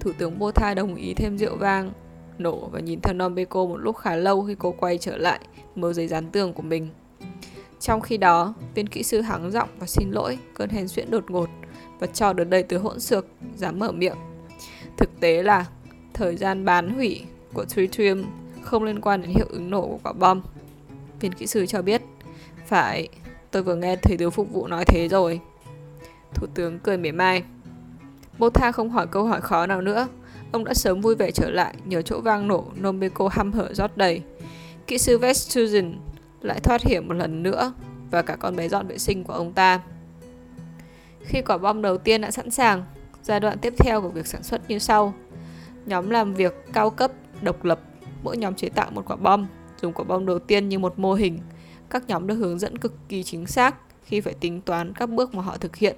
Thủ 0.00 0.12
tướng 0.18 0.38
Botha 0.38 0.74
đồng 0.74 0.94
ý 0.94 1.14
thêm 1.14 1.38
rượu 1.38 1.56
vang, 1.56 1.92
nổ 2.38 2.68
và 2.68 2.80
nhìn 2.80 3.00
theo 3.00 3.14
Nombeko 3.14 3.64
một 3.66 3.76
lúc 3.76 3.96
khá 3.96 4.16
lâu 4.16 4.44
khi 4.44 4.54
cô 4.58 4.72
quay 4.72 4.98
trở 4.98 5.16
lại 5.16 5.40
mớ 5.74 5.92
giấy 5.92 6.08
dán 6.08 6.30
tường 6.30 6.52
của 6.52 6.62
mình. 6.62 6.88
Trong 7.80 8.00
khi 8.00 8.16
đó, 8.16 8.54
viên 8.74 8.86
kỹ 8.86 9.02
sư 9.02 9.20
hắng 9.20 9.50
giọng 9.50 9.68
và 9.78 9.86
xin 9.86 10.10
lỗi 10.10 10.38
cơn 10.54 10.70
hèn 10.70 10.88
xuyễn 10.88 11.10
đột 11.10 11.30
ngột 11.30 11.48
và 11.98 12.06
cho 12.06 12.32
được 12.32 12.44
đầy 12.44 12.62
từ 12.62 12.78
hỗn 12.78 13.00
xược, 13.00 13.26
dám 13.56 13.78
mở 13.78 13.92
miệng. 13.92 14.16
Thực 14.96 15.20
tế 15.20 15.42
là 15.42 15.66
thời 16.14 16.36
gian 16.36 16.64
bán 16.64 16.94
hủy 16.94 17.22
của 17.54 17.64
tritium 17.64 18.24
không 18.62 18.84
liên 18.84 19.00
quan 19.00 19.22
đến 19.22 19.30
hiệu 19.30 19.46
ứng 19.50 19.70
nổ 19.70 19.82
của 19.82 19.98
quả 20.02 20.12
bom. 20.12 20.42
Viên 21.20 21.32
kỹ 21.32 21.46
sư 21.46 21.66
cho 21.66 21.82
biết, 21.82 22.02
phải, 22.66 23.08
tôi 23.50 23.62
vừa 23.62 23.74
nghe 23.74 23.96
thầy 23.96 24.16
tướng 24.16 24.30
phục 24.30 24.52
vụ 24.52 24.66
nói 24.66 24.84
thế 24.84 25.08
rồi. 25.08 25.40
Thủ 26.34 26.46
tướng 26.54 26.78
cười 26.78 26.96
mỉa 26.96 27.12
mai. 27.12 27.42
Botha 28.38 28.72
không 28.72 28.90
hỏi 28.90 29.06
câu 29.06 29.24
hỏi 29.24 29.40
khó 29.40 29.66
nào 29.66 29.80
nữa. 29.80 30.08
Ông 30.52 30.64
đã 30.64 30.74
sớm 30.74 31.00
vui 31.00 31.14
vẻ 31.14 31.30
trở 31.30 31.50
lại 31.50 31.74
nhờ 31.84 32.02
chỗ 32.02 32.20
vang 32.20 32.48
nổ 32.48 32.64
Nombeko 32.76 33.28
hăm 33.32 33.52
hở 33.52 33.74
rót 33.74 33.96
đầy. 33.96 34.22
Kỹ 34.86 34.98
sư 34.98 35.18
Vestusen 35.18 35.94
lại 36.40 36.60
thoát 36.60 36.82
hiểm 36.82 37.08
một 37.08 37.14
lần 37.14 37.42
nữa 37.42 37.72
và 38.10 38.22
cả 38.22 38.36
con 38.36 38.56
bé 38.56 38.68
dọn 38.68 38.86
vệ 38.86 38.98
sinh 38.98 39.24
của 39.24 39.32
ông 39.32 39.52
ta. 39.52 39.80
Khi 41.24 41.42
quả 41.42 41.58
bom 41.58 41.82
đầu 41.82 41.98
tiên 41.98 42.20
đã 42.20 42.30
sẵn 42.30 42.50
sàng, 42.50 42.84
giai 43.22 43.40
đoạn 43.40 43.58
tiếp 43.58 43.74
theo 43.78 44.02
của 44.02 44.08
việc 44.08 44.26
sản 44.26 44.42
xuất 44.42 44.70
như 44.70 44.78
sau. 44.78 45.14
Nhóm 45.86 46.10
làm 46.10 46.34
việc 46.34 46.54
cao 46.72 46.90
cấp, 46.90 47.12
độc 47.42 47.64
lập, 47.64 47.80
mỗi 48.22 48.36
nhóm 48.36 48.54
chế 48.54 48.68
tạo 48.68 48.90
một 48.90 49.02
quả 49.06 49.16
bom, 49.16 49.46
dùng 49.80 49.92
quả 49.92 50.04
bom 50.04 50.26
đầu 50.26 50.38
tiên 50.38 50.68
như 50.68 50.78
một 50.78 50.98
mô 50.98 51.14
hình. 51.14 51.38
Các 51.90 52.08
nhóm 52.08 52.26
được 52.26 52.34
hướng 52.34 52.58
dẫn 52.58 52.78
cực 52.78 52.94
kỳ 53.08 53.22
chính 53.22 53.46
xác 53.46 53.76
khi 54.04 54.20
phải 54.20 54.34
tính 54.34 54.60
toán 54.60 54.92
các 54.92 55.10
bước 55.10 55.34
mà 55.34 55.42
họ 55.42 55.56
thực 55.56 55.76
hiện. 55.76 55.96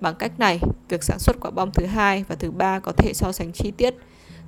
Bằng 0.00 0.14
cách 0.14 0.38
này, 0.38 0.60
việc 0.88 1.04
sản 1.04 1.18
xuất 1.18 1.36
quả 1.40 1.50
bom 1.50 1.70
thứ 1.72 1.86
hai 1.86 2.24
và 2.28 2.34
thứ 2.34 2.50
ba 2.50 2.78
có 2.78 2.92
thể 2.92 3.12
so 3.14 3.32
sánh 3.32 3.52
chi 3.52 3.70
tiết. 3.70 3.94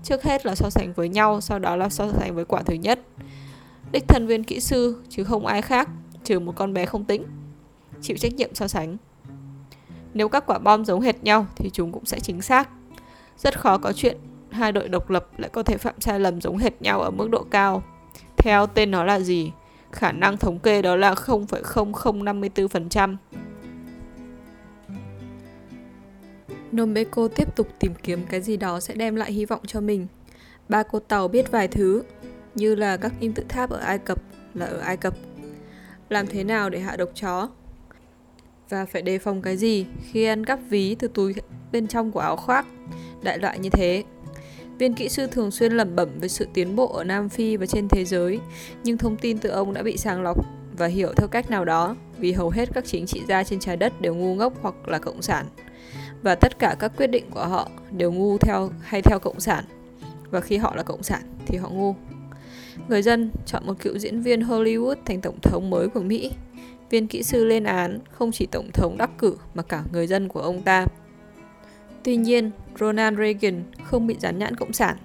Trước 0.02 0.22
hết 0.22 0.46
là 0.46 0.54
so 0.54 0.70
sánh 0.70 0.92
với 0.92 1.08
nhau, 1.08 1.40
sau 1.40 1.58
đó 1.58 1.76
là 1.76 1.88
so 1.88 2.12
sánh 2.12 2.34
với 2.34 2.44
quả 2.44 2.62
thứ 2.62 2.74
nhất 2.74 3.00
đích 3.92 4.08
thân 4.08 4.26
viên 4.26 4.44
kỹ 4.44 4.60
sư 4.60 5.02
chứ 5.08 5.24
không 5.24 5.46
ai 5.46 5.62
khác 5.62 5.88
trừ 6.24 6.40
một 6.40 6.52
con 6.56 6.72
bé 6.72 6.86
không 6.86 7.04
tính 7.04 7.24
chịu 8.02 8.16
trách 8.16 8.34
nhiệm 8.34 8.54
so 8.54 8.68
sánh 8.68 8.96
nếu 10.14 10.28
các 10.28 10.46
quả 10.46 10.58
bom 10.58 10.84
giống 10.84 11.00
hệt 11.00 11.24
nhau 11.24 11.46
thì 11.56 11.70
chúng 11.72 11.92
cũng 11.92 12.04
sẽ 12.04 12.20
chính 12.20 12.42
xác 12.42 12.68
rất 13.36 13.60
khó 13.60 13.78
có 13.78 13.92
chuyện 13.92 14.16
hai 14.50 14.72
đội 14.72 14.88
độc 14.88 15.10
lập 15.10 15.26
lại 15.36 15.50
có 15.52 15.62
thể 15.62 15.76
phạm 15.76 15.94
sai 16.00 16.20
lầm 16.20 16.40
giống 16.40 16.58
hệt 16.58 16.82
nhau 16.82 17.00
ở 17.00 17.10
mức 17.10 17.30
độ 17.30 17.44
cao 17.50 17.82
theo 18.36 18.66
tên 18.66 18.90
nó 18.90 19.04
là 19.04 19.20
gì 19.20 19.52
khả 19.92 20.12
năng 20.12 20.36
thống 20.36 20.58
kê 20.58 20.82
đó 20.82 20.96
là 20.96 21.14
0,0054%. 21.14 23.16
Nombeko 26.72 27.28
tiếp 27.28 27.56
tục 27.56 27.68
tìm 27.78 27.92
kiếm 28.02 28.20
cái 28.30 28.40
gì 28.40 28.56
đó 28.56 28.80
sẽ 28.80 28.94
đem 28.94 29.16
lại 29.16 29.32
hy 29.32 29.44
vọng 29.44 29.60
cho 29.66 29.80
mình. 29.80 30.06
Ba 30.68 30.82
cô 30.82 30.98
tàu 30.98 31.28
biết 31.28 31.50
vài 31.50 31.68
thứ, 31.68 32.02
như 32.54 32.74
là 32.74 32.96
các 32.96 33.12
kim 33.20 33.32
tự 33.32 33.44
tháp 33.48 33.70
ở 33.70 33.78
Ai 33.78 33.98
Cập 33.98 34.22
là 34.54 34.66
ở 34.66 34.78
Ai 34.78 34.96
Cập. 34.96 35.14
Làm 36.08 36.26
thế 36.26 36.44
nào 36.44 36.70
để 36.70 36.80
hạ 36.80 36.96
độc 36.96 37.08
chó? 37.14 37.48
Và 38.68 38.86
phải 38.86 39.02
đề 39.02 39.18
phòng 39.18 39.42
cái 39.42 39.56
gì 39.56 39.86
khi 40.10 40.24
ăn 40.24 40.44
cắp 40.44 40.58
ví 40.68 40.96
từ 40.98 41.08
túi 41.08 41.34
bên 41.72 41.86
trong 41.86 42.12
của 42.12 42.20
áo 42.20 42.36
khoác, 42.36 42.66
đại 43.22 43.38
loại 43.38 43.58
như 43.58 43.70
thế. 43.70 44.04
Viên 44.78 44.94
kỹ 44.94 45.08
sư 45.08 45.26
thường 45.26 45.50
xuyên 45.50 45.72
lẩm 45.72 45.96
bẩm 45.96 46.08
về 46.20 46.28
sự 46.28 46.46
tiến 46.54 46.76
bộ 46.76 46.86
ở 46.86 47.04
Nam 47.04 47.28
Phi 47.28 47.56
và 47.56 47.66
trên 47.66 47.88
thế 47.88 48.04
giới, 48.04 48.40
nhưng 48.84 48.98
thông 48.98 49.16
tin 49.16 49.38
từ 49.38 49.50
ông 49.50 49.74
đã 49.74 49.82
bị 49.82 49.96
sàng 49.96 50.22
lọc 50.22 50.46
và 50.76 50.86
hiểu 50.86 51.12
theo 51.16 51.28
cách 51.28 51.50
nào 51.50 51.64
đó 51.64 51.96
vì 52.18 52.32
hầu 52.32 52.50
hết 52.50 52.68
các 52.74 52.84
chính 52.86 53.06
trị 53.06 53.22
gia 53.28 53.44
trên 53.44 53.60
trái 53.60 53.76
đất 53.76 54.00
đều 54.00 54.14
ngu 54.14 54.34
ngốc 54.34 54.52
hoặc 54.62 54.88
là 54.88 54.98
cộng 54.98 55.22
sản. 55.22 55.46
Và 56.22 56.34
tất 56.34 56.58
cả 56.58 56.76
các 56.78 56.92
quyết 56.96 57.06
định 57.06 57.24
của 57.30 57.46
họ 57.46 57.70
đều 57.90 58.12
ngu 58.12 58.38
theo 58.38 58.70
hay 58.80 59.02
theo 59.02 59.18
cộng 59.18 59.40
sản. 59.40 59.64
Và 60.30 60.40
khi 60.40 60.56
họ 60.56 60.74
là 60.76 60.82
cộng 60.82 61.02
sản 61.02 61.22
thì 61.46 61.58
họ 61.58 61.68
ngu. 61.68 61.94
Người 62.88 63.02
dân 63.02 63.30
chọn 63.46 63.66
một 63.66 63.74
cựu 63.78 63.98
diễn 63.98 64.22
viên 64.22 64.40
Hollywood 64.40 64.94
thành 65.04 65.20
tổng 65.20 65.40
thống 65.42 65.70
mới 65.70 65.88
của 65.88 66.00
Mỹ. 66.00 66.32
Viên 66.90 67.06
kỹ 67.06 67.22
sư 67.22 67.44
lên 67.44 67.64
án 67.64 67.98
không 68.10 68.32
chỉ 68.32 68.46
tổng 68.46 68.70
thống 68.72 68.98
đắc 68.98 69.10
cử 69.18 69.36
mà 69.54 69.62
cả 69.62 69.82
người 69.92 70.06
dân 70.06 70.28
của 70.28 70.40
ông 70.40 70.62
ta. 70.62 70.86
Tuy 72.02 72.16
nhiên, 72.16 72.50
Ronald 72.80 73.18
Reagan 73.18 73.62
không 73.84 74.06
bị 74.06 74.16
dán 74.20 74.38
nhãn 74.38 74.56
cộng 74.56 74.72
sản. 74.72 74.96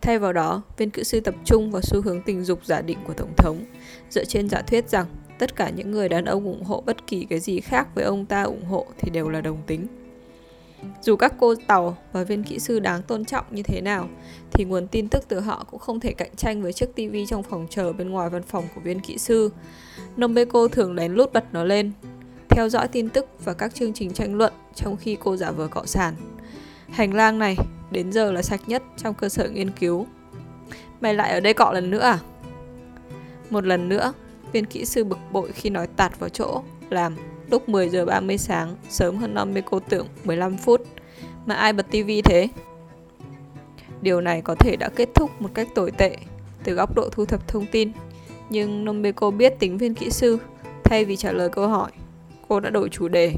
Thay 0.00 0.18
vào 0.18 0.32
đó, 0.32 0.62
viên 0.76 0.90
kỹ 0.90 1.04
sư 1.04 1.20
tập 1.20 1.34
trung 1.44 1.70
vào 1.70 1.82
xu 1.82 2.02
hướng 2.02 2.22
tình 2.22 2.44
dục 2.44 2.64
giả 2.64 2.82
định 2.82 2.98
của 3.06 3.12
tổng 3.12 3.32
thống, 3.36 3.64
dựa 4.10 4.24
trên 4.24 4.48
giả 4.48 4.62
thuyết 4.62 4.88
rằng 4.88 5.06
tất 5.38 5.56
cả 5.56 5.70
những 5.70 5.90
người 5.90 6.08
đàn 6.08 6.24
ông 6.24 6.44
ủng 6.44 6.64
hộ 6.64 6.82
bất 6.86 7.06
kỳ 7.06 7.26
cái 7.30 7.40
gì 7.40 7.60
khác 7.60 7.88
với 7.94 8.04
ông 8.04 8.26
ta 8.26 8.42
ủng 8.42 8.64
hộ 8.64 8.86
thì 8.98 9.10
đều 9.10 9.28
là 9.28 9.40
đồng 9.40 9.62
tính. 9.66 9.86
Dù 11.02 11.16
các 11.16 11.34
cô 11.38 11.54
tàu 11.66 11.96
và 12.12 12.24
viên 12.24 12.42
kỹ 12.42 12.58
sư 12.58 12.78
đáng 12.78 13.02
tôn 13.02 13.24
trọng 13.24 13.44
như 13.50 13.62
thế 13.62 13.80
nào, 13.80 14.08
thì 14.52 14.64
nguồn 14.64 14.86
tin 14.88 15.08
tức 15.08 15.24
từ 15.28 15.40
họ 15.40 15.66
cũng 15.70 15.80
không 15.80 16.00
thể 16.00 16.12
cạnh 16.12 16.36
tranh 16.36 16.62
với 16.62 16.72
chiếc 16.72 16.94
tivi 16.94 17.26
trong 17.26 17.42
phòng 17.42 17.66
chờ 17.70 17.92
bên 17.92 18.10
ngoài 18.10 18.30
văn 18.30 18.42
phòng 18.42 18.64
của 18.74 18.80
viên 18.80 19.00
kỹ 19.00 19.18
sư. 19.18 19.50
Nombeko 20.16 20.68
thường 20.68 20.94
lén 20.94 21.12
lút 21.12 21.32
bật 21.32 21.44
nó 21.52 21.64
lên, 21.64 21.92
theo 22.48 22.68
dõi 22.68 22.88
tin 22.88 23.08
tức 23.08 23.26
và 23.44 23.54
các 23.54 23.74
chương 23.74 23.92
trình 23.92 24.12
tranh 24.12 24.34
luận 24.34 24.52
trong 24.74 24.96
khi 24.96 25.16
cô 25.20 25.36
giả 25.36 25.50
vờ 25.50 25.68
cọ 25.68 25.82
sàn. 25.86 26.14
Hành 26.88 27.14
lang 27.14 27.38
này 27.38 27.56
đến 27.90 28.12
giờ 28.12 28.32
là 28.32 28.42
sạch 28.42 28.60
nhất 28.66 28.82
trong 28.96 29.14
cơ 29.14 29.28
sở 29.28 29.48
nghiên 29.48 29.70
cứu. 29.70 30.06
Mày 31.00 31.14
lại 31.14 31.30
ở 31.30 31.40
đây 31.40 31.54
cọ 31.54 31.72
lần 31.72 31.90
nữa 31.90 32.00
à? 32.00 32.18
Một 33.50 33.66
lần 33.66 33.88
nữa, 33.88 34.12
viên 34.52 34.66
kỹ 34.66 34.84
sư 34.84 35.04
bực 35.04 35.18
bội 35.32 35.52
khi 35.52 35.70
nói 35.70 35.86
tạt 35.86 36.20
vào 36.20 36.28
chỗ 36.28 36.62
làm 36.90 37.16
lúc 37.50 37.68
10 37.68 37.88
giờ 37.88 38.04
30 38.04 38.38
sáng, 38.38 38.76
sớm 38.88 39.16
hơn 39.16 39.34
Nomeko 39.34 39.78
tưởng 39.88 40.06
15 40.24 40.56
phút. 40.56 40.86
Mà 41.46 41.54
ai 41.54 41.72
bật 41.72 41.86
tivi 41.90 42.22
thế? 42.22 42.48
Điều 44.02 44.20
này 44.20 44.42
có 44.42 44.54
thể 44.54 44.76
đã 44.76 44.88
kết 44.88 45.08
thúc 45.14 45.30
một 45.42 45.48
cách 45.54 45.68
tồi 45.74 45.90
tệ 45.90 46.16
từ 46.64 46.74
góc 46.74 46.94
độ 46.96 47.08
thu 47.12 47.24
thập 47.24 47.48
thông 47.48 47.66
tin, 47.66 47.92
nhưng 48.50 48.84
Nomeko 48.84 49.30
biết 49.30 49.54
tính 49.58 49.78
viên 49.78 49.94
kỹ 49.94 50.10
sư, 50.10 50.38
thay 50.84 51.04
vì 51.04 51.16
trả 51.16 51.32
lời 51.32 51.48
câu 51.48 51.68
hỏi, 51.68 51.90
cô 52.48 52.60
đã 52.60 52.70
đổi 52.70 52.88
chủ 52.88 53.08
đề. 53.08 53.34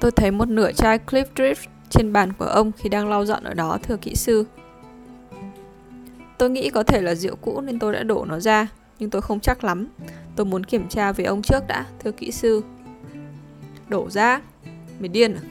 Tôi 0.00 0.10
thấy 0.10 0.30
một 0.30 0.48
nửa 0.48 0.72
chai 0.72 0.98
Cliff 1.06 1.24
Drift 1.34 1.66
trên 1.90 2.12
bàn 2.12 2.32
của 2.32 2.44
ông 2.44 2.72
khi 2.72 2.88
đang 2.88 3.08
lau 3.08 3.24
dọn 3.24 3.44
ở 3.44 3.54
đó, 3.54 3.78
thưa 3.82 3.96
kỹ 3.96 4.14
sư. 4.14 4.44
Tôi 6.38 6.50
nghĩ 6.50 6.70
có 6.70 6.82
thể 6.82 7.00
là 7.00 7.14
rượu 7.14 7.36
cũ 7.36 7.60
nên 7.60 7.78
tôi 7.78 7.92
đã 7.92 8.02
đổ 8.02 8.24
nó 8.24 8.40
ra, 8.40 8.68
nhưng 8.98 9.10
tôi 9.10 9.22
không 9.22 9.40
chắc 9.40 9.64
lắm. 9.64 9.86
Tôi 10.40 10.44
muốn 10.44 10.64
kiểm 10.64 10.88
tra 10.88 11.12
với 11.12 11.26
ông 11.26 11.42
trước 11.42 11.66
đã, 11.68 11.86
thưa 11.98 12.12
kỹ 12.12 12.30
sư. 12.30 12.62
Đổ 13.88 14.10
ra? 14.10 14.40
Mày 15.00 15.08
điên 15.08 15.34
à? 15.34 15.42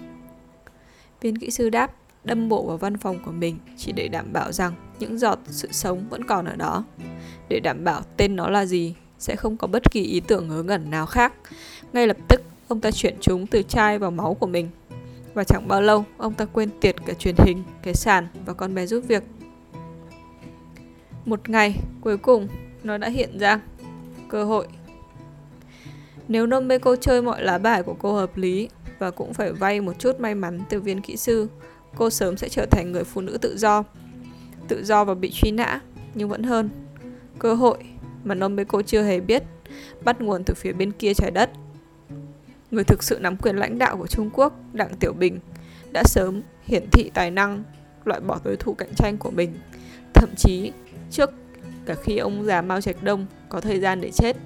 Viên 1.22 1.38
kỹ 1.38 1.52
sư 1.52 1.70
đáp, 1.70 1.92
đâm 2.24 2.50
bộ 2.50 2.68
vào 2.68 2.78
văn 2.78 2.98
phòng 2.98 3.20
của 3.26 3.32
mình 3.32 3.58
chỉ 3.78 3.92
để 3.92 4.08
đảm 4.08 4.34
bảo 4.34 4.52
rằng 4.52 4.74
những 5.00 5.18
giọt 5.18 5.40
sự 5.46 5.68
sống 5.72 6.06
vẫn 6.10 6.24
còn 6.24 6.46
ở 6.46 6.56
đó. 6.56 6.84
Để 7.50 7.60
đảm 7.60 7.84
bảo 7.84 8.02
tên 8.18 8.36
nó 8.36 8.50
là 8.50 8.66
gì, 8.66 8.96
sẽ 9.20 9.36
không 9.36 9.58
có 9.58 9.68
bất 9.68 9.92
kỳ 9.92 10.02
ý 10.02 10.20
tưởng 10.20 10.48
ngớ 10.48 10.64
ngẩn 10.64 10.90
nào 10.90 11.06
khác. 11.06 11.34
Ngay 11.94 12.08
lập 12.08 12.18
tức, 12.28 12.42
ông 12.68 12.82
ta 12.82 12.92
chuyển 12.92 13.16
chúng 13.22 13.48
từ 13.48 13.62
chai 13.62 14.00
vào 14.00 14.12
máu 14.12 14.34
của 14.34 14.48
mình. 14.48 14.70
Và 15.34 15.44
chẳng 15.44 15.68
bao 15.68 15.82
lâu, 15.82 16.06
ông 16.18 16.34
ta 16.34 16.46
quên 16.46 16.70
tiệt 16.82 16.96
cả 17.06 17.14
truyền 17.14 17.36
hình, 17.38 17.64
cái 17.84 17.94
sàn 17.94 18.28
và 18.46 18.54
con 18.54 18.76
bé 18.76 18.86
giúp 18.86 19.04
việc. 19.08 19.24
Một 21.26 21.50
ngày, 21.50 21.80
cuối 22.02 22.18
cùng, 22.18 22.48
nó 22.84 22.98
đã 22.98 23.10
hiện 23.10 23.40
ra. 23.40 23.60
Cơ 24.30 24.44
hội 24.44 24.68
nếu 26.30 26.46
Nomeko 26.46 26.96
chơi 26.96 27.22
mọi 27.22 27.44
lá 27.44 27.58
bài 27.58 27.84
của 27.84 27.96
cô 28.00 28.14
hợp 28.14 28.38
lý 28.38 28.70
và 29.00 29.12
cũng 29.12 29.34
phải 29.34 29.52
vay 29.52 29.82
một 29.82 30.00
chút 30.00 30.20
may 30.20 30.36
mắn 30.36 30.60
từ 30.70 30.80
viên 30.80 31.02
kỹ 31.02 31.18
sư, 31.18 31.48
cô 31.96 32.10
sớm 32.10 32.38
sẽ 32.38 32.50
trở 32.50 32.66
thành 32.66 32.92
người 32.92 33.04
phụ 33.04 33.22
nữ 33.22 33.38
tự 33.42 33.58
do. 33.58 33.84
Tự 34.68 34.84
do 34.84 35.04
và 35.04 35.14
bị 35.14 35.32
truy 35.32 35.52
nã, 35.52 35.82
nhưng 36.14 36.30
vẫn 36.30 36.44
hơn. 36.44 36.70
Cơ 37.40 37.54
hội 37.54 37.78
mà 38.24 38.36
Nomeko 38.36 38.82
chưa 38.82 39.04
hề 39.04 39.20
biết 39.20 39.44
bắt 40.04 40.22
nguồn 40.22 40.44
từ 40.44 40.54
phía 40.54 40.74
bên 40.74 40.92
kia 40.92 41.14
trái 41.14 41.32
đất. 41.32 41.50
Người 42.72 42.84
thực 42.84 43.04
sự 43.04 43.20
nắm 43.20 43.38
quyền 43.38 43.56
lãnh 43.56 43.78
đạo 43.78 43.98
của 43.98 44.08
Trung 44.08 44.30
Quốc, 44.34 44.54
Đặng 44.74 44.96
Tiểu 45.00 45.14
Bình, 45.14 45.40
đã 45.92 46.04
sớm 46.04 46.42
hiển 46.64 46.90
thị 46.92 47.12
tài 47.14 47.32
năng 47.32 47.64
loại 48.06 48.20
bỏ 48.20 48.40
đối 48.44 48.58
thủ 48.58 48.74
cạnh 48.74 48.94
tranh 48.96 49.18
của 49.18 49.32
mình, 49.32 49.54
thậm 50.14 50.30
chí 50.38 50.72
trước 51.12 51.32
cả 51.86 51.96
khi 52.04 52.18
ông 52.18 52.46
già 52.46 52.62
Mao 52.62 52.82
Trạch 52.82 53.04
Đông 53.04 53.26
có 53.50 53.62
thời 53.62 53.80
gian 53.80 54.02
để 54.02 54.12
chết. 54.12 54.38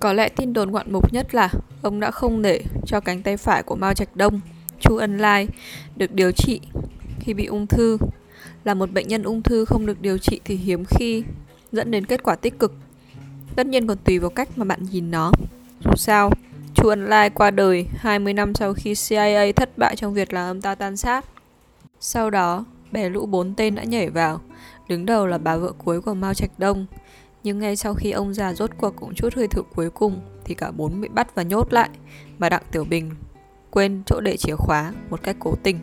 Có 0.00 0.12
lẽ 0.12 0.28
tin 0.28 0.52
đồn 0.52 0.70
ngoạn 0.70 0.92
mục 0.92 1.12
nhất 1.12 1.34
là 1.34 1.50
ông 1.82 2.00
đã 2.00 2.10
không 2.10 2.42
để 2.42 2.62
cho 2.86 3.00
cánh 3.00 3.22
tay 3.22 3.36
phải 3.36 3.62
của 3.62 3.76
Mao 3.76 3.94
Trạch 3.94 4.16
Đông, 4.16 4.40
Chu 4.80 4.96
Ân 4.96 5.18
Lai, 5.18 5.48
được 5.96 6.12
điều 6.12 6.32
trị 6.32 6.60
khi 7.20 7.34
bị 7.34 7.46
ung 7.46 7.66
thư. 7.66 7.98
Là 8.64 8.74
một 8.74 8.92
bệnh 8.92 9.08
nhân 9.08 9.22
ung 9.22 9.42
thư 9.42 9.64
không 9.64 9.86
được 9.86 10.00
điều 10.00 10.18
trị 10.18 10.40
thì 10.44 10.56
hiếm 10.56 10.84
khi 10.84 11.24
dẫn 11.72 11.90
đến 11.90 12.06
kết 12.06 12.22
quả 12.22 12.34
tích 12.34 12.58
cực. 12.58 12.72
Tất 13.56 13.66
nhiên 13.66 13.86
còn 13.86 13.98
tùy 14.04 14.18
vào 14.18 14.30
cách 14.30 14.48
mà 14.56 14.64
bạn 14.64 14.80
nhìn 14.90 15.10
nó. 15.10 15.32
Dù 15.84 15.90
sao, 15.96 16.30
Chu 16.74 16.88
Ân 16.88 17.06
Lai 17.06 17.30
qua 17.30 17.50
đời 17.50 17.86
20 17.96 18.32
năm 18.32 18.54
sau 18.54 18.74
khi 18.74 18.94
CIA 18.94 19.52
thất 19.52 19.78
bại 19.78 19.96
trong 19.96 20.14
việc 20.14 20.32
làm 20.32 20.50
ông 20.50 20.60
ta 20.60 20.74
tan 20.74 20.96
sát. 20.96 21.24
Sau 22.00 22.30
đó, 22.30 22.64
bè 22.92 23.08
lũ 23.08 23.26
bốn 23.26 23.54
tên 23.54 23.74
đã 23.74 23.84
nhảy 23.84 24.10
vào, 24.10 24.40
đứng 24.88 25.06
đầu 25.06 25.26
là 25.26 25.38
bà 25.38 25.56
vợ 25.56 25.72
cuối 25.78 26.00
của 26.00 26.14
Mao 26.14 26.34
Trạch 26.34 26.58
Đông. 26.58 26.86
Nhưng 27.44 27.58
ngay 27.58 27.76
sau 27.76 27.94
khi 27.94 28.10
ông 28.10 28.34
già 28.34 28.54
rốt 28.54 28.70
cuộc 28.78 28.96
cũng 28.96 29.14
chút 29.14 29.34
hơi 29.34 29.48
thở 29.48 29.62
cuối 29.74 29.90
cùng 29.90 30.20
thì 30.44 30.54
cả 30.54 30.70
bốn 30.70 31.00
bị 31.00 31.08
bắt 31.08 31.34
và 31.34 31.42
nhốt 31.42 31.72
lại, 31.72 31.90
mà 32.38 32.48
Đặng 32.48 32.62
Tiểu 32.70 32.84
Bình 32.84 33.10
quên 33.70 34.02
chỗ 34.06 34.20
để 34.20 34.36
chìa 34.36 34.56
khóa 34.56 34.92
một 35.10 35.22
cách 35.22 35.36
cố 35.38 35.54
tình. 35.62 35.78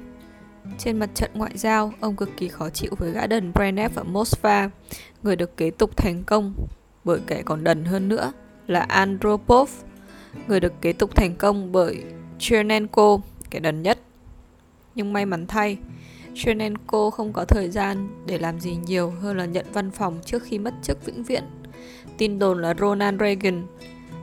Trên 0.78 1.00
mặt 1.00 1.10
trận 1.15 1.32
ngoại 1.34 1.58
giao, 1.58 1.93
ông 2.00 2.15
cực 2.15 2.30
kỳ 2.38 2.47
khó 2.47 2.69
chịu 2.69 2.91
với 2.97 3.12
gã 3.12 3.28
đần 3.28 3.54
Brenev 3.54 4.00
ở 4.00 4.04
Moskva, 4.04 4.69
người 5.24 5.36
được 5.36 5.58
kế 5.58 5.71
tục 5.71 5.97
thành 5.97 6.24
công 6.24 6.54
bởi 7.04 7.19
kẻ 7.28 7.41
còn 7.45 7.63
đần 7.63 7.86
hơn 7.86 8.08
nữa 8.08 8.34
là 8.67 8.80
Andropov, 8.80 9.69
người 10.47 10.60
được 10.60 10.82
kế 10.82 10.93
tục 10.93 11.15
thành 11.15 11.36
công 11.36 11.71
bởi 11.71 12.04
Chernenko, 12.39 13.17
kẻ 13.50 13.60
đần 13.60 13.82
nhất. 13.82 14.00
Nhưng 14.95 15.13
may 15.13 15.26
mắn 15.26 15.47
thay, 15.47 15.78
cho 16.36 16.54
nên 16.54 16.78
cô 16.88 17.10
không 17.10 17.34
có 17.34 17.46
thời 17.46 17.70
gian 17.70 18.08
để 18.26 18.38
làm 18.38 18.60
gì 18.60 18.78
nhiều 18.86 19.13
hơn 19.22 19.38
là 19.38 19.46
nhận 19.46 19.65
văn 19.74 19.91
phòng 19.91 20.20
trước 20.26 20.44
khi 20.44 20.60
mất 20.60 20.74
chức 20.82 21.06
vĩnh 21.06 21.24
viễn. 21.24 21.44
Tin 22.17 22.39
đồn 22.39 22.62
là 22.62 22.74
Ronald 22.80 23.20
Reagan 23.20 23.63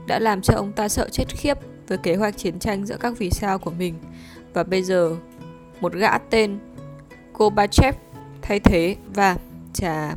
đã 0.07 0.19
làm 0.19 0.43
cho 0.43 0.55
ông 0.55 0.73
ta 0.73 0.89
sợ 0.89 1.09
chết 1.13 1.25
khiếp 1.29 1.59
với 1.89 1.99
kế 1.99 2.17
hoạch 2.17 2.37
chiến 2.37 2.59
tranh 2.59 2.87
giữa 2.87 2.97
các 3.01 3.19
vì 3.19 3.31
sao 3.31 3.59
của 3.59 3.71
mình. 3.71 3.95
Và 4.53 4.63
bây 4.63 4.83
giờ, 4.83 5.17
một 5.81 5.93
gã 5.93 6.19
tên 6.19 6.59
Gorbachev 7.35 7.95
thay 8.43 8.61
thế 8.61 8.97
và 9.15 9.37
chà 9.73 10.15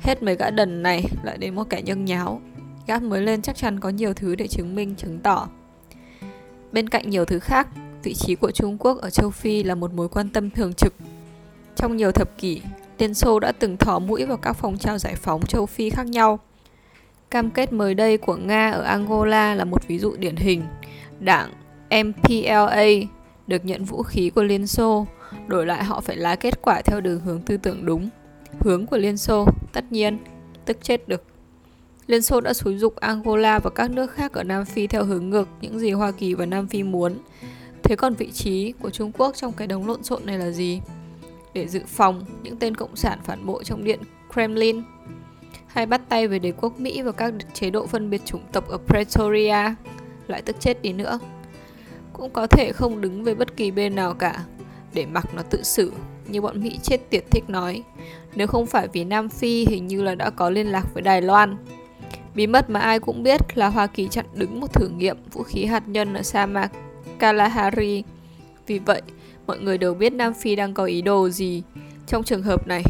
hết 0.00 0.22
mấy 0.22 0.36
gã 0.36 0.50
đần 0.50 0.82
này 0.82 1.04
lại 1.22 1.38
đến 1.38 1.54
một 1.54 1.64
kẻ 1.70 1.82
nhân 1.82 2.04
nháo. 2.04 2.40
Gã 2.86 2.98
mới 2.98 3.22
lên 3.22 3.42
chắc 3.42 3.56
chắn 3.56 3.80
có 3.80 3.88
nhiều 3.88 4.14
thứ 4.14 4.34
để 4.34 4.48
chứng 4.48 4.74
minh, 4.74 4.94
chứng 4.96 5.18
tỏ. 5.18 5.48
Bên 6.72 6.88
cạnh 6.88 7.10
nhiều 7.10 7.24
thứ 7.24 7.38
khác, 7.38 7.68
vị 8.02 8.14
trí 8.14 8.34
của 8.34 8.50
Trung 8.50 8.76
Quốc 8.78 9.00
ở 9.00 9.10
châu 9.10 9.30
Phi 9.30 9.62
là 9.62 9.74
một 9.74 9.94
mối 9.94 10.08
quan 10.08 10.28
tâm 10.28 10.50
thường 10.50 10.72
trực. 10.74 10.94
Trong 11.76 11.96
nhiều 11.96 12.12
thập 12.12 12.38
kỷ, 12.38 12.62
Liên 12.98 13.14
Xô 13.14 13.40
đã 13.40 13.52
từng 13.52 13.76
thỏ 13.76 13.98
mũi 13.98 14.24
vào 14.24 14.36
các 14.36 14.52
phong 14.52 14.78
trào 14.78 14.98
giải 14.98 15.14
phóng 15.14 15.46
châu 15.46 15.66
Phi 15.66 15.90
khác 15.90 16.06
nhau. 16.06 16.38
Cam 17.30 17.50
kết 17.50 17.72
mới 17.72 17.94
đây 17.94 18.18
của 18.18 18.36
Nga 18.36 18.70
ở 18.70 18.82
Angola 18.82 19.54
là 19.54 19.64
một 19.64 19.88
ví 19.88 19.98
dụ 19.98 20.16
điển 20.16 20.36
hình. 20.36 20.62
Đảng 21.20 21.50
MPLA 22.04 22.84
được 23.46 23.64
nhận 23.64 23.84
vũ 23.84 24.02
khí 24.02 24.30
của 24.30 24.42
Liên 24.42 24.66
Xô, 24.66 25.06
đổi 25.46 25.66
lại 25.66 25.84
họ 25.84 26.00
phải 26.00 26.16
lá 26.16 26.36
kết 26.36 26.62
quả 26.62 26.82
theo 26.82 27.00
đường 27.00 27.20
hướng 27.20 27.42
tư 27.42 27.56
tưởng 27.56 27.86
đúng. 27.86 28.08
Hướng 28.60 28.86
của 28.86 28.96
Liên 28.96 29.16
Xô, 29.16 29.46
tất 29.72 29.92
nhiên, 29.92 30.18
tức 30.64 30.76
chết 30.82 31.08
được. 31.08 31.22
Liên 32.06 32.22
Xô 32.22 32.40
đã 32.40 32.54
xúi 32.54 32.78
dục 32.78 32.96
Angola 32.96 33.58
và 33.58 33.70
các 33.70 33.90
nước 33.90 34.10
khác 34.10 34.32
ở 34.32 34.42
Nam 34.42 34.64
Phi 34.64 34.86
theo 34.86 35.04
hướng 35.04 35.30
ngược 35.30 35.48
những 35.60 35.78
gì 35.78 35.90
Hoa 35.90 36.10
Kỳ 36.10 36.34
và 36.34 36.46
Nam 36.46 36.66
Phi 36.66 36.82
muốn. 36.82 37.18
Thế 37.82 37.96
còn 37.96 38.14
vị 38.14 38.30
trí 38.30 38.72
của 38.72 38.90
Trung 38.90 39.12
Quốc 39.12 39.36
trong 39.36 39.52
cái 39.52 39.66
đống 39.66 39.86
lộn 39.86 40.02
xộn 40.02 40.26
này 40.26 40.38
là 40.38 40.50
gì? 40.50 40.80
Để 41.54 41.68
dự 41.68 41.80
phòng 41.86 42.24
những 42.42 42.56
tên 42.56 42.74
cộng 42.74 42.96
sản 42.96 43.18
phản 43.24 43.46
bội 43.46 43.64
trong 43.64 43.84
điện 43.84 44.00
Kremlin 44.32 44.82
hay 45.66 45.86
bắt 45.86 46.00
tay 46.08 46.28
với 46.28 46.38
đế 46.38 46.52
quốc 46.52 46.80
Mỹ 46.80 47.02
và 47.02 47.12
các 47.12 47.34
chế 47.54 47.70
độ 47.70 47.86
phân 47.86 48.10
biệt 48.10 48.24
chủng 48.24 48.42
tộc 48.52 48.68
ở 48.68 48.78
Pretoria 48.86 49.74
lại 50.26 50.42
tức 50.42 50.56
chết 50.60 50.82
đi 50.82 50.92
nữa. 50.92 51.18
Cũng 52.12 52.30
có 52.30 52.46
thể 52.46 52.72
không 52.72 53.00
đứng 53.00 53.24
về 53.24 53.34
bất 53.34 53.56
kỳ 53.56 53.70
bên 53.70 53.94
nào 53.94 54.14
cả, 54.14 54.44
để 54.94 55.06
mặc 55.06 55.34
nó 55.34 55.42
tự 55.42 55.62
xử, 55.62 55.92
như 56.28 56.40
bọn 56.40 56.62
Mỹ 56.62 56.78
chết 56.82 57.10
tiệt 57.10 57.24
thích 57.30 57.50
nói. 57.50 57.82
Nếu 58.34 58.46
không 58.46 58.66
phải 58.66 58.88
vì 58.92 59.04
Nam 59.04 59.28
Phi 59.28 59.66
hình 59.66 59.86
như 59.86 60.02
là 60.02 60.14
đã 60.14 60.30
có 60.30 60.50
liên 60.50 60.66
lạc 60.66 60.94
với 60.94 61.02
Đài 61.02 61.22
Loan. 61.22 61.56
Bí 62.34 62.46
mật 62.46 62.70
mà 62.70 62.80
ai 62.80 63.00
cũng 63.00 63.22
biết 63.22 63.58
là 63.58 63.68
Hoa 63.68 63.86
Kỳ 63.86 64.08
chặn 64.08 64.26
đứng 64.34 64.60
một 64.60 64.72
thử 64.72 64.88
nghiệm 64.88 65.16
vũ 65.32 65.42
khí 65.42 65.64
hạt 65.64 65.88
nhân 65.88 66.14
ở 66.14 66.22
sa 66.22 66.46
mạc 66.46 66.72
Kalahari. 67.22 68.02
Vì 68.66 68.78
vậy, 68.78 69.02
mọi 69.46 69.58
người 69.58 69.78
đều 69.78 69.94
biết 69.94 70.12
Nam 70.12 70.34
Phi 70.34 70.56
đang 70.56 70.74
có 70.74 70.84
ý 70.84 71.02
đồ 71.02 71.28
gì. 71.28 71.62
Trong 72.06 72.24
trường 72.24 72.42
hợp 72.42 72.68
này, 72.68 72.82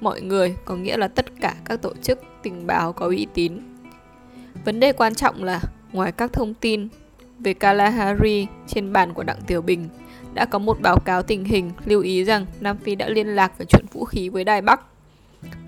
mọi 0.00 0.20
người 0.20 0.56
có 0.64 0.76
nghĩa 0.76 0.96
là 0.96 1.08
tất 1.08 1.26
cả 1.40 1.54
các 1.64 1.82
tổ 1.82 1.92
chức 2.02 2.20
tình 2.42 2.66
báo 2.66 2.92
có 2.92 3.06
uy 3.06 3.26
tín. 3.34 3.52
Vấn 4.64 4.80
đề 4.80 4.92
quan 4.92 5.14
trọng 5.14 5.44
là 5.44 5.60
ngoài 5.92 6.12
các 6.12 6.32
thông 6.32 6.54
tin 6.54 6.88
về 7.38 7.54
Kalahari 7.54 8.46
trên 8.66 8.92
bàn 8.92 9.12
của 9.12 9.22
Đặng 9.22 9.40
Tiểu 9.46 9.62
Bình 9.62 9.88
đã 10.34 10.44
có 10.44 10.58
một 10.58 10.80
báo 10.80 10.98
cáo 10.98 11.22
tình 11.22 11.44
hình 11.44 11.70
lưu 11.84 12.02
ý 12.02 12.24
rằng 12.24 12.46
Nam 12.60 12.76
Phi 12.78 12.94
đã 12.94 13.08
liên 13.08 13.26
lạc 13.26 13.58
về 13.58 13.64
chuyện 13.68 13.84
vũ 13.92 14.04
khí 14.04 14.28
với 14.28 14.44
Đài 14.44 14.60
Bắc. 14.60 14.80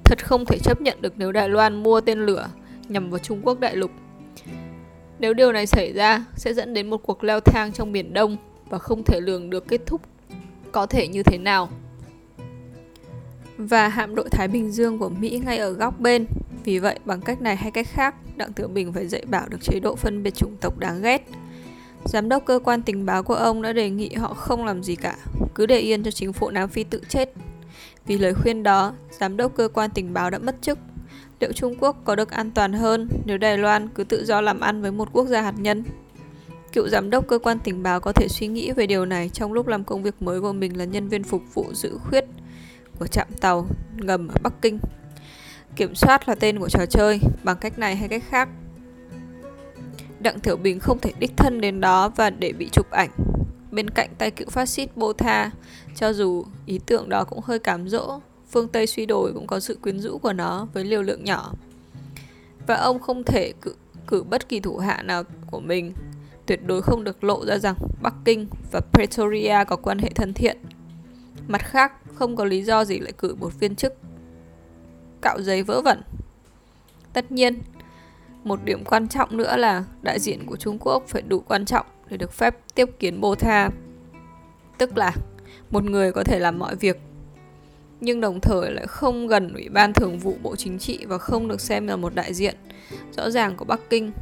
Thật 0.05 0.25
không 0.25 0.45
thể 0.45 0.59
chấp 0.59 0.81
nhận 0.81 1.03
được 1.03 1.13
nếu 1.17 1.33
Đài 1.33 1.49
Loan 1.49 1.83
mua 1.83 2.01
tên 2.01 2.27
lửa 2.27 2.49
nhằm 2.89 3.11
vào 3.11 3.19
Trung 3.19 3.41
Quốc 3.43 3.61
đại 3.61 3.77
lục. 3.77 3.91
Nếu 5.25 5.35
điều 5.35 5.53
này 5.53 5.67
xảy 5.67 5.93
ra, 5.93 6.25
sẽ 6.37 6.55
dẫn 6.55 6.75
đến 6.75 6.91
một 6.91 7.03
cuộc 7.03 7.25
leo 7.25 7.41
thang 7.41 7.73
trong 7.73 7.93
Biển 7.93 8.15
Đông 8.15 8.37
và 8.69 8.79
không 8.79 9.05
thể 9.05 9.21
lường 9.21 9.51
được 9.51 9.69
kết 9.69 9.81
thúc 9.87 10.01
có 10.73 10.87
thể 10.87 11.09
như 11.09 11.23
thế 11.23 11.39
nào. 11.39 11.69
Và 13.59 13.89
hạm 13.89 14.15
đội 14.15 14.29
Thái 14.31 14.49
Bình 14.49 14.71
Dương 14.71 14.99
của 14.99 15.09
Mỹ 15.09 15.41
ngay 15.45 15.59
ở 15.59 15.71
góc 15.71 16.01
bên. 16.01 16.27
Vì 16.65 16.79
vậy, 16.79 16.99
bằng 17.05 17.21
cách 17.21 17.43
này 17.43 17.57
hay 17.57 17.71
cách 17.71 17.87
khác, 17.91 18.15
Đặng 18.37 18.53
Tiểu 18.53 18.69
Bình 18.69 18.93
phải 18.93 19.07
dạy 19.07 19.25
bảo 19.27 19.49
được 19.49 19.59
chế 19.63 19.81
độ 19.81 19.97
phân 19.97 20.23
biệt 20.23 20.35
chủng 20.35 20.57
tộc 20.61 20.79
đáng 20.79 21.03
ghét. 21.03 21.29
Giám 22.05 22.29
đốc 22.29 22.45
cơ 22.45 22.59
quan 22.65 22.83
tình 22.83 23.07
báo 23.07 23.23
của 23.23 23.35
ông 23.35 23.63
đã 23.63 23.73
đề 23.73 23.91
nghị 23.91 24.15
họ 24.15 24.35
không 24.35 24.65
làm 24.65 24.83
gì 24.83 24.97
cả, 24.97 25.17
cứ 25.55 25.67
để 25.67 25.79
yên 25.79 26.03
cho 26.03 26.11
chính 26.11 26.33
phủ 26.33 26.51
Nam 26.51 26.69
Phi 26.69 26.85
tự 26.85 27.01
chết. 27.09 27.33
Vì 28.07 28.19
lời 28.19 28.35
khuyên 28.35 28.63
đó, 28.63 28.95
giám 29.11 29.37
đốc 29.37 29.57
cơ 29.57 29.69
quan 29.69 29.91
tình 29.91 30.15
báo 30.15 30.31
đã 30.31 30.39
mất 30.39 30.57
chức 30.63 30.79
liệu 31.45 31.53
Trung 31.53 31.75
Quốc 31.81 31.97
có 32.05 32.17
được 32.17 32.31
an 32.31 32.51
toàn 32.51 32.73
hơn 32.73 33.09
nếu 33.25 33.39
Đài 33.39 33.59
Loan 33.59 33.89
cứ 33.89 34.05
tự 34.05 34.25
do 34.25 34.41
làm 34.41 34.61
ăn 34.61 34.83
với 34.83 34.93
một 34.93 35.09
quốc 35.13 35.27
gia 35.27 35.41
hạt 35.41 35.55
nhân? 35.59 35.85
Cựu 36.73 36.89
giám 36.89 37.11
đốc 37.11 37.29
cơ 37.29 37.39
quan 37.39 37.59
tình 37.65 37.83
báo 37.83 38.01
có 38.01 38.13
thể 38.13 38.29
suy 38.29 38.47
nghĩ 38.47 38.73
về 38.73 38.87
điều 38.87 39.07
này 39.07 39.29
trong 39.29 39.53
lúc 39.53 39.67
làm 39.67 39.85
công 39.85 40.03
việc 40.03 40.23
mới 40.23 40.41
của 40.41 40.53
mình 40.53 40.79
là 40.79 40.85
nhân 40.85 41.09
viên 41.09 41.25
phục 41.25 41.43
vụ 41.55 41.67
giữ 41.73 41.99
khuyết 41.99 42.25
của 42.99 43.07
trạm 43.07 43.27
tàu 43.41 43.67
ngầm 43.97 44.29
ở 44.29 44.35
Bắc 44.43 44.53
Kinh. 44.63 44.79
Kiểm 45.77 45.95
soát 45.95 46.29
là 46.29 46.35
tên 46.35 46.59
của 46.59 46.69
trò 46.69 46.87
chơi, 46.87 47.21
bằng 47.43 47.57
cách 47.61 47.79
này 47.79 47.97
hay 47.97 48.09
cách 48.09 48.23
khác. 48.29 48.49
Đặng 50.21 50.41
Tiểu 50.41 50.57
Bình 50.57 50.81
không 50.81 50.99
thể 50.99 51.13
đích 51.19 51.37
thân 51.37 51.61
đến 51.61 51.81
đó 51.81 52.09
và 52.09 52.31
để 52.31 52.53
bị 52.53 52.69
chụp 52.73 52.91
ảnh. 52.91 53.11
Bên 53.71 53.91
cạnh 53.91 54.11
tay 54.19 54.31
cựu 54.31 54.49
phát 54.49 54.67
xít 54.67 54.97
Bô 54.97 55.13
Tha, 55.13 55.51
cho 55.97 56.13
dù 56.13 56.45
ý 56.67 56.81
tưởng 56.87 57.09
đó 57.09 57.25
cũng 57.25 57.41
hơi 57.45 57.59
cám 57.59 57.89
dỗ, 57.89 58.21
phương 58.55 58.69
Tây 58.69 58.87
suy 58.87 59.07
đổi 59.07 59.33
cũng 59.33 59.47
có 59.47 59.61
sự 59.61 59.79
quyến 59.83 60.01
rũ 60.01 60.19
của 60.19 60.33
nó 60.33 60.67
với 60.73 60.85
liều 60.85 61.03
lượng 61.03 61.25
nhỏ. 61.25 61.53
Và 62.67 62.75
ông 62.75 62.99
không 62.99 63.25
thể 63.25 63.53
cử, 63.63 63.75
cử 64.07 64.23
bất 64.23 64.49
kỳ 64.49 64.61
thủ 64.61 64.79
hạ 64.79 65.03
nào 65.03 65.23
của 65.51 65.61
mình, 65.61 65.93
tuyệt 66.47 66.61
đối 66.67 66.83
không 66.83 67.05
được 67.05 67.25
lộ 67.25 67.47
ra 67.47 67.59
rằng 67.59 67.75
Bắc 68.03 68.15
Kinh 68.25 68.47
và 68.73 68.81
Pretoria 68.93 69.65
có 69.67 69.77
quan 69.77 69.99
hệ 69.99 70.09
thân 70.15 70.35
thiện. 70.35 70.57
Mặt 71.49 71.61
khác, 71.65 71.93
không 72.15 72.37
có 72.37 72.45
lý 72.45 72.63
do 72.63 72.85
gì 72.85 72.99
lại 72.99 73.13
cử 73.19 73.35
một 73.35 73.61
viên 73.61 73.77
chức 73.77 73.95
cạo 75.23 75.43
giấy 75.43 75.63
vỡ 75.63 75.81
vẩn. 75.81 76.03
Tất 77.13 77.33
nhiên, 77.33 77.59
một 78.45 78.65
điểm 78.65 78.85
quan 78.85 79.09
trọng 79.09 79.37
nữa 79.37 79.57
là 79.57 79.85
đại 80.03 80.21
diện 80.21 80.47
của 80.47 80.57
Trung 80.57 80.79
Quốc 80.81 81.03
phải 81.09 81.23
đủ 81.23 81.41
quan 81.41 81.65
trọng 81.65 81.87
để 82.09 82.17
được 82.17 82.33
phép 82.33 82.57
tiếp 82.75 82.91
kiến 82.99 83.21
Bồ 83.21 83.35
Tha. 83.35 83.71
Tức 84.79 84.97
là 84.97 85.13
một 85.71 85.85
người 85.85 86.13
có 86.13 86.25
thể 86.25 86.39
làm 86.39 86.59
mọi 86.59 86.77
việc 86.77 87.01
nhưng 88.05 88.21
đồng 88.21 88.41
thời 88.41 88.73
lại 88.73 88.87
không 88.87 89.27
gần 89.27 89.55
Ủy 89.55 89.69
ban 89.69 89.93
Thường 89.93 90.19
vụ 90.19 90.37
Bộ 90.43 90.57
Chính 90.57 90.79
trị 90.79 91.07
và 91.07 91.19
không 91.19 91.49
được 91.49 91.61
xem 91.61 91.87
là 91.87 91.97
một 91.97 92.15
đại 92.15 92.35
diện 92.35 92.55
rõ 93.17 93.31
ràng 93.31 93.57
của 93.57 93.65
Bắc 93.65 93.81
Kinh. 93.91 94.13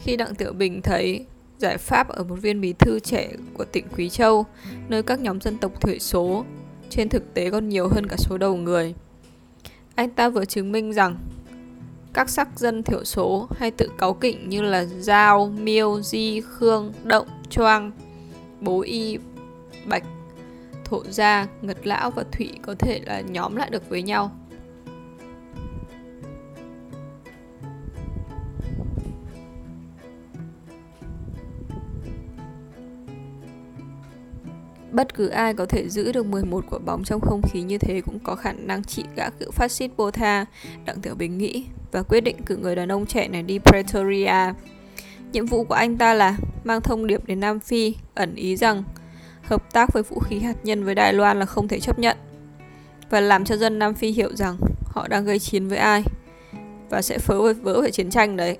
Khi 0.00 0.16
Đặng 0.16 0.34
Tiểu 0.34 0.52
Bình 0.52 0.82
thấy 0.82 1.26
giải 1.58 1.78
pháp 1.78 2.08
ở 2.08 2.24
một 2.24 2.34
viên 2.34 2.60
bí 2.60 2.72
thư 2.72 3.00
trẻ 3.00 3.30
của 3.54 3.64
tỉnh 3.64 3.86
Quý 3.96 4.08
Châu, 4.08 4.46
nơi 4.88 5.02
các 5.02 5.20
nhóm 5.20 5.40
dân 5.40 5.58
tộc 5.58 5.80
thiểu 5.80 5.98
số 5.98 6.44
trên 6.90 7.08
thực 7.08 7.34
tế 7.34 7.50
còn 7.50 7.68
nhiều 7.68 7.88
hơn 7.88 8.06
cả 8.06 8.16
số 8.18 8.38
đầu 8.38 8.56
người. 8.56 8.94
Anh 9.94 10.10
ta 10.10 10.28
vừa 10.28 10.44
chứng 10.44 10.72
minh 10.72 10.92
rằng 10.92 11.16
các 12.12 12.28
sắc 12.30 12.58
dân 12.58 12.82
thiểu 12.82 13.04
số 13.04 13.48
hay 13.56 13.70
tự 13.70 13.88
cáu 13.98 14.14
kỉnh 14.14 14.48
như 14.48 14.62
là 14.62 14.84
Giao, 14.84 15.46
Miêu, 15.46 16.02
Di, 16.02 16.40
Khương, 16.40 16.92
Động, 17.04 17.26
Choang, 17.50 17.90
Bố 18.60 18.80
Y, 18.80 19.18
Bạch, 19.86 20.04
Thổ 20.90 21.04
Gia, 21.04 21.46
Ngật 21.62 21.86
Lão 21.86 22.10
và 22.10 22.24
Thủy 22.32 22.52
có 22.62 22.74
thể 22.78 23.00
là 23.04 23.20
nhóm 23.20 23.56
lại 23.56 23.70
được 23.70 23.88
với 23.88 24.02
nhau. 24.02 24.30
Bất 34.92 35.14
cứ 35.14 35.28
ai 35.28 35.54
có 35.54 35.66
thể 35.66 35.88
giữ 35.88 36.12
được 36.12 36.26
11 36.26 36.64
quả 36.70 36.78
bóng 36.78 37.04
trong 37.04 37.20
không 37.20 37.42
khí 37.42 37.62
như 37.62 37.78
thế 37.78 38.00
cũng 38.00 38.18
có 38.18 38.34
khả 38.34 38.52
năng 38.52 38.84
trị 38.84 39.04
gã 39.16 39.30
cựu 39.30 39.50
phát 39.50 39.72
xít 39.72 39.90
Botha, 39.96 40.46
Đặng 40.84 41.00
Tiểu 41.00 41.14
Bình 41.14 41.38
nghĩ 41.38 41.64
và 41.92 42.02
quyết 42.02 42.20
định 42.20 42.36
cử 42.46 42.56
người 42.56 42.76
đàn 42.76 42.92
ông 42.92 43.06
trẻ 43.06 43.28
này 43.28 43.42
đi 43.42 43.58
Pretoria. 43.58 44.52
Nhiệm 45.32 45.46
vụ 45.46 45.64
của 45.64 45.74
anh 45.74 45.98
ta 45.98 46.14
là 46.14 46.36
mang 46.64 46.80
thông 46.80 47.06
điệp 47.06 47.26
đến 47.26 47.40
Nam 47.40 47.60
Phi, 47.60 47.94
ẩn 48.14 48.34
ý 48.34 48.56
rằng 48.56 48.82
hợp 49.50 49.72
tác 49.72 49.92
với 49.92 50.02
vũ 50.02 50.18
khí 50.18 50.38
hạt 50.38 50.56
nhân 50.62 50.84
với 50.84 50.94
Đài 50.94 51.12
Loan 51.12 51.38
là 51.38 51.46
không 51.46 51.68
thể 51.68 51.80
chấp 51.80 51.98
nhận 51.98 52.16
và 53.10 53.20
làm 53.20 53.44
cho 53.44 53.56
dân 53.56 53.78
Nam 53.78 53.94
Phi 53.94 54.10
hiểu 54.10 54.36
rằng 54.36 54.56
họ 54.84 55.08
đang 55.08 55.24
gây 55.24 55.38
chiến 55.38 55.68
với 55.68 55.78
ai 55.78 56.04
và 56.90 57.02
sẽ 57.02 57.18
phớ 57.18 57.40
với 57.40 57.54
vỡ 57.54 57.80
về 57.80 57.90
chiến 57.90 58.10
tranh 58.10 58.36
đấy. 58.36 58.58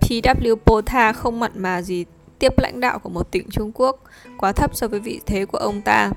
P.W. 0.00 1.12
Không 1.12 1.40
mặn 1.40 1.52
mà 1.54 1.82
gì 1.82 2.04
tiếp 2.38 2.58
lãnh 2.58 2.80
đạo 2.80 2.98
của 2.98 3.08
một 3.08 3.30
tỉnh 3.30 3.50
Trung 3.50 3.72
Quốc 3.74 4.04
quá 4.38 4.52
thấp 4.52 4.76
so 4.76 4.88
với 4.88 5.00
vị 5.00 5.20
thế 5.26 5.44
của 5.44 5.58
ông 5.58 5.80
ta. 5.80 6.10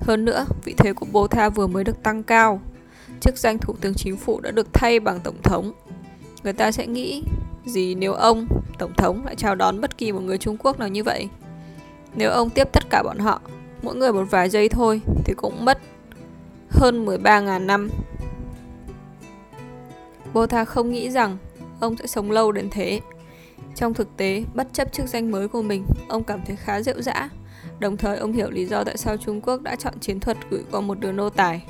Hơn 0.00 0.24
nữa, 0.24 0.46
vị 0.64 0.74
thế 0.76 0.92
của 0.92 1.06
Potha 1.12 1.48
vừa 1.48 1.66
mới 1.66 1.84
được 1.84 2.02
tăng 2.02 2.22
cao. 2.22 2.60
Chức 3.20 3.38
danh 3.38 3.58
thủ 3.58 3.74
tướng 3.80 3.94
chính 3.94 4.16
phủ 4.16 4.40
đã 4.40 4.50
được 4.50 4.66
thay 4.72 5.00
bằng 5.00 5.20
tổng 5.20 5.42
thống. 5.42 5.72
Người 6.44 6.52
ta 6.52 6.72
sẽ 6.72 6.86
nghĩ 6.86 7.22
gì 7.66 7.94
nếu 7.94 8.12
ông, 8.12 8.46
tổng 8.78 8.92
thống 8.96 9.24
lại 9.24 9.34
chào 9.36 9.54
đón 9.54 9.80
bất 9.80 9.98
kỳ 9.98 10.12
một 10.12 10.20
người 10.20 10.38
Trung 10.38 10.56
Quốc 10.56 10.78
nào 10.78 10.88
như 10.88 11.04
vậy? 11.04 11.28
Nếu 12.14 12.30
ông 12.30 12.50
tiếp 12.50 12.68
tất 12.72 12.90
cả 12.90 13.02
bọn 13.02 13.18
họ, 13.18 13.40
mỗi 13.82 13.94
người 13.94 14.12
một 14.12 14.24
vài 14.30 14.48
giây 14.48 14.68
thôi 14.68 15.00
thì 15.24 15.34
cũng 15.36 15.64
mất 15.64 15.78
hơn 16.70 17.06
13.000 17.06 17.66
năm. 17.66 17.88
Botha 20.32 20.64
không 20.64 20.90
nghĩ 20.90 21.10
rằng 21.10 21.36
ông 21.80 21.96
sẽ 21.96 22.06
sống 22.06 22.30
lâu 22.30 22.52
đến 22.52 22.68
thế. 22.70 23.00
Trong 23.74 23.94
thực 23.94 24.16
tế, 24.16 24.44
bất 24.54 24.68
chấp 24.72 24.92
chức 24.92 25.06
danh 25.06 25.30
mới 25.30 25.48
của 25.48 25.62
mình, 25.62 25.84
ông 26.08 26.24
cảm 26.24 26.40
thấy 26.46 26.56
khá 26.56 26.82
rượu 26.82 27.02
dã. 27.02 27.28
Đồng 27.78 27.96
thời, 27.96 28.18
ông 28.18 28.32
hiểu 28.32 28.50
lý 28.50 28.64
do 28.66 28.84
tại 28.84 28.96
sao 28.96 29.16
Trung 29.16 29.40
Quốc 29.40 29.62
đã 29.62 29.76
chọn 29.76 29.94
chiến 30.00 30.20
thuật 30.20 30.36
gửi 30.50 30.64
qua 30.70 30.80
một 30.80 31.00
đứa 31.00 31.12
nô 31.12 31.30
tài. 31.30 31.64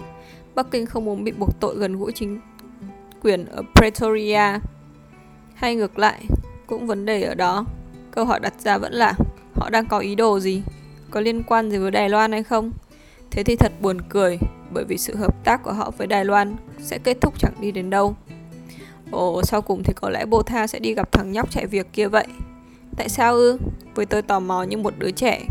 Bắc 0.55 0.71
Kinh 0.71 0.87
không 0.87 1.05
muốn 1.05 1.25
bị 1.25 1.33
buộc 1.33 1.61
tội 1.61 1.77
gần 1.77 1.97
gũi 1.97 2.13
chính 2.13 2.41
quyền 3.23 3.47
ở 3.47 3.63
Pretoria. 3.75 4.59
Hay 5.55 5.75
ngược 5.75 5.99
lại, 5.99 6.25
cũng 6.67 6.87
vấn 6.87 7.07
đề 7.07 7.23
ở 7.23 7.35
đó. 7.35 7.65
Câu 8.11 8.25
hỏi 8.25 8.41
đặt 8.41 8.55
ra 8.61 8.79
vẫn 8.79 8.93
là 8.93 9.15
họ 9.61 9.71
đang 9.71 9.87
có 9.87 9.99
ý 9.99 10.15
đồ 10.15 10.41
gì? 10.41 10.63
Có 11.11 11.21
liên 11.21 11.43
quan 11.43 11.71
gì 11.71 11.79
với 11.79 11.91
Đài 11.91 12.09
Loan 12.09 12.33
hay 12.33 12.43
không? 12.43 12.71
Thế 13.31 13.43
thì 13.43 13.57
thật 13.57 13.73
buồn 13.81 14.01
cười, 14.09 14.39
bởi 14.73 14.85
vì 14.85 14.99
sự 14.99 15.17
hợp 15.17 15.45
tác 15.45 15.63
của 15.63 15.73
họ 15.73 15.91
với 15.99 16.07
Đài 16.07 16.25
Loan 16.25 16.57
sẽ 16.79 16.99
kết 16.99 17.21
thúc 17.21 17.35
chẳng 17.39 17.55
đi 17.61 17.73
đến 17.73 17.91
đâu. 17.91 18.17
Ồ, 19.11 19.43
sau 19.43 19.63
cùng 19.63 19.83
thì 19.83 19.93
có 19.97 20.11
lẽ 20.11 20.27
Bô 20.27 20.43
Tha 20.43 20.67
sẽ 20.67 20.79
đi 20.79 20.95
gặp 20.95 21.13
thằng 21.13 21.33
nhóc 21.33 21.51
chạy 21.51 21.67
việc 21.67 21.87
kia 21.93 22.09
vậy. 22.09 22.27
Tại 22.97 23.09
sao 23.09 23.35
ư? 23.35 23.59
Với 23.95 24.07
tôi 24.07 24.23
tò 24.23 24.41
mò 24.41 24.63
như 24.63 24.77
một 24.77 24.95
đứa 24.99 25.11
trẻ. 25.11 25.45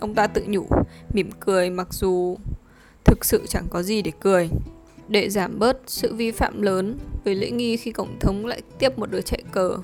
Ông 0.00 0.14
ta 0.14 0.26
tự 0.26 0.44
nhủ, 0.48 0.66
mỉm 1.12 1.30
cười 1.40 1.70
mặc 1.70 1.88
dù 1.90 2.36
thực 3.04 3.24
sự 3.24 3.46
chẳng 3.48 3.66
có 3.70 3.82
gì 3.82 4.02
để 4.02 4.12
cười. 4.20 4.50
Để 5.08 5.30
giảm 5.30 5.58
bớt 5.58 5.78
sự 5.86 6.14
vi 6.14 6.30
phạm 6.30 6.62
lớn 6.62 6.98
về 7.24 7.34
lễ 7.34 7.50
nghi 7.50 7.76
khi 7.76 7.92
Tổng 7.92 8.16
thống 8.20 8.46
lại 8.46 8.62
tiếp 8.78 8.98
một 8.98 9.10
đứa 9.10 9.20
chạy 9.20 9.42
cờ, 9.52 9.76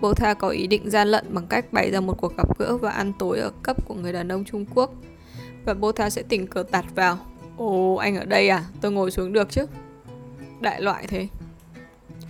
Bô 0.00 0.14
Tha 0.14 0.34
có 0.34 0.48
ý 0.48 0.66
định 0.66 0.90
gian 0.90 1.08
lận 1.08 1.24
bằng 1.34 1.46
cách 1.46 1.72
bày 1.72 1.90
ra 1.90 2.00
một 2.00 2.14
cuộc 2.20 2.36
gặp 2.36 2.58
gỡ 2.58 2.76
và 2.76 2.90
ăn 2.90 3.12
tối 3.18 3.38
ở 3.38 3.50
cấp 3.62 3.76
của 3.88 3.94
người 3.94 4.12
đàn 4.12 4.32
ông 4.32 4.44
Trung 4.44 4.64
Quốc. 4.74 4.94
Và 5.64 5.74
Bô 5.74 5.92
Tha 5.92 6.10
sẽ 6.10 6.22
tình 6.22 6.46
cờ 6.46 6.62
tạt 6.62 6.84
vào. 6.94 7.18
Ồ, 7.56 7.94
anh 7.94 8.16
ở 8.16 8.24
đây 8.24 8.48
à? 8.48 8.64
Tôi 8.80 8.92
ngồi 8.92 9.10
xuống 9.10 9.32
được 9.32 9.50
chứ? 9.50 9.66
Đại 10.60 10.82
loại 10.82 11.06
thế. 11.08 11.28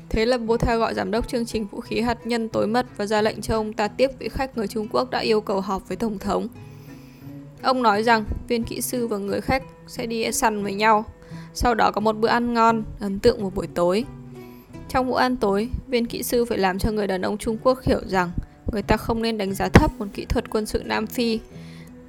Thế 0.08 0.26
là 0.26 0.38
Botha 0.38 0.76
gọi 0.76 0.94
giám 0.94 1.10
đốc 1.10 1.28
chương 1.28 1.46
trình 1.46 1.66
vũ 1.66 1.80
khí 1.80 2.00
hạt 2.00 2.26
nhân 2.26 2.48
tối 2.48 2.66
mật 2.66 2.86
và 2.96 3.06
ra 3.06 3.22
lệnh 3.22 3.40
cho 3.40 3.56
ông 3.56 3.72
ta 3.72 3.88
tiếp 3.88 4.10
vị 4.18 4.28
khách 4.28 4.56
người 4.56 4.66
Trung 4.66 4.88
Quốc 4.90 5.10
đã 5.10 5.18
yêu 5.18 5.40
cầu 5.40 5.60
họp 5.60 5.88
với 5.88 5.96
Tổng 5.96 6.18
thống. 6.18 6.48
Ông 7.62 7.82
nói 7.82 8.02
rằng 8.02 8.24
viên 8.48 8.64
kỹ 8.64 8.80
sư 8.80 9.06
và 9.06 9.18
người 9.18 9.40
khách 9.40 9.62
sẽ 9.86 10.06
đi 10.06 10.32
săn 10.32 10.62
với 10.62 10.74
nhau, 10.74 11.04
sau 11.54 11.74
đó 11.74 11.90
có 11.90 12.00
một 12.00 12.16
bữa 12.16 12.28
ăn 12.28 12.54
ngon, 12.54 12.84
ấn 13.00 13.18
tượng 13.18 13.42
một 13.42 13.54
buổi 13.54 13.66
tối. 13.66 14.04
Trong 14.92 15.10
bữa 15.10 15.18
ăn 15.18 15.36
tối, 15.36 15.68
viên 15.88 16.06
kỹ 16.06 16.22
sư 16.22 16.44
phải 16.44 16.58
làm 16.58 16.78
cho 16.78 16.90
người 16.90 17.06
đàn 17.06 17.22
ông 17.22 17.38
Trung 17.38 17.58
Quốc 17.62 17.82
hiểu 17.82 18.00
rằng 18.06 18.30
người 18.72 18.82
ta 18.82 18.96
không 18.96 19.22
nên 19.22 19.38
đánh 19.38 19.54
giá 19.54 19.68
thấp 19.68 19.90
một 19.98 20.06
kỹ 20.14 20.24
thuật 20.24 20.50
quân 20.50 20.66
sự 20.66 20.82
Nam 20.84 21.06
Phi 21.06 21.40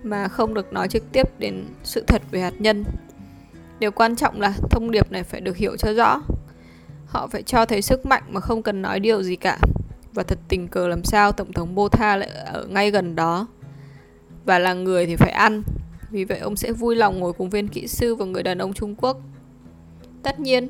mà 0.03 0.27
không 0.27 0.53
được 0.53 0.73
nói 0.73 0.87
trực 0.87 1.11
tiếp 1.11 1.39
đến 1.39 1.65
sự 1.83 2.03
thật 2.07 2.21
về 2.31 2.41
hạt 2.41 2.53
nhân. 2.59 2.83
Điều 3.79 3.91
quan 3.91 4.15
trọng 4.15 4.41
là 4.41 4.53
thông 4.69 4.91
điệp 4.91 5.11
này 5.11 5.23
phải 5.23 5.41
được 5.41 5.57
hiểu 5.57 5.77
cho 5.77 5.93
rõ 5.93 6.21
Họ 7.05 7.27
phải 7.27 7.43
cho 7.43 7.65
thấy 7.65 7.81
sức 7.81 8.05
mạnh 8.05 8.23
mà 8.29 8.39
không 8.39 8.63
cần 8.63 8.81
nói 8.81 8.99
điều 8.99 9.23
gì 9.23 9.35
cả. 9.35 9.59
Và 10.13 10.23
thật 10.23 10.39
tình 10.47 10.67
cờ 10.67 10.87
làm 10.87 11.03
sao 11.03 11.31
Tổng 11.31 11.53
thống 11.53 11.75
Botha 11.75 12.15
lại 12.15 12.29
ở 12.29 12.65
ngay 12.65 12.91
gần 12.91 13.15
đó. 13.15 13.47
Và 14.45 14.59
là 14.59 14.73
người 14.73 15.05
thì 15.05 15.15
phải 15.15 15.31
ăn. 15.31 15.63
Vì 16.11 16.23
vậy 16.23 16.39
ông 16.39 16.55
sẽ 16.55 16.71
vui 16.71 16.95
lòng 16.95 17.19
ngồi 17.19 17.33
cùng 17.33 17.49
viên 17.49 17.67
kỹ 17.67 17.87
sư 17.87 18.15
và 18.15 18.25
người 18.25 18.43
đàn 18.43 18.57
ông 18.57 18.73
Trung 18.73 18.95
Quốc. 18.95 19.17
Tất 20.23 20.39
nhiên, 20.39 20.69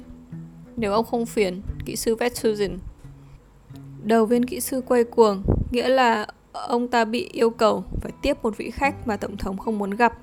nếu 0.78 0.94
ông 0.94 1.06
không 1.06 1.26
phiền, 1.26 1.62
kỹ 1.86 1.96
sư 1.96 2.16
Vetsuzen. 2.16 2.78
Đầu 4.04 4.26
viên 4.26 4.46
kỹ 4.46 4.60
sư 4.60 4.82
quay 4.88 5.04
cuồng, 5.04 5.44
nghĩa 5.72 5.90
là 5.90 6.28
ông 6.52 6.88
ta 6.88 7.06
bị 7.06 7.30
yêu 7.32 7.50
cầu 7.50 7.84
phải 8.02 8.12
tiếp 8.22 8.38
một 8.44 8.58
vị 8.58 8.72
khách 8.72 9.08
mà 9.08 9.18
Tổng 9.18 9.38
thống 9.38 9.58
không 9.58 9.78
muốn 9.78 9.90
gặp. 9.90 10.14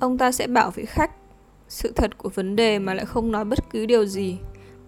Ông 0.00 0.18
ta 0.18 0.32
sẽ 0.32 0.46
bảo 0.46 0.70
vị 0.70 0.84
khách 0.84 1.10
sự 1.68 1.92
thật 1.96 2.18
của 2.18 2.28
vấn 2.28 2.56
đề 2.56 2.78
mà 2.78 2.94
lại 2.94 3.06
không 3.06 3.32
nói 3.32 3.44
bất 3.44 3.70
cứ 3.70 3.86
điều 3.86 4.06
gì 4.06 4.36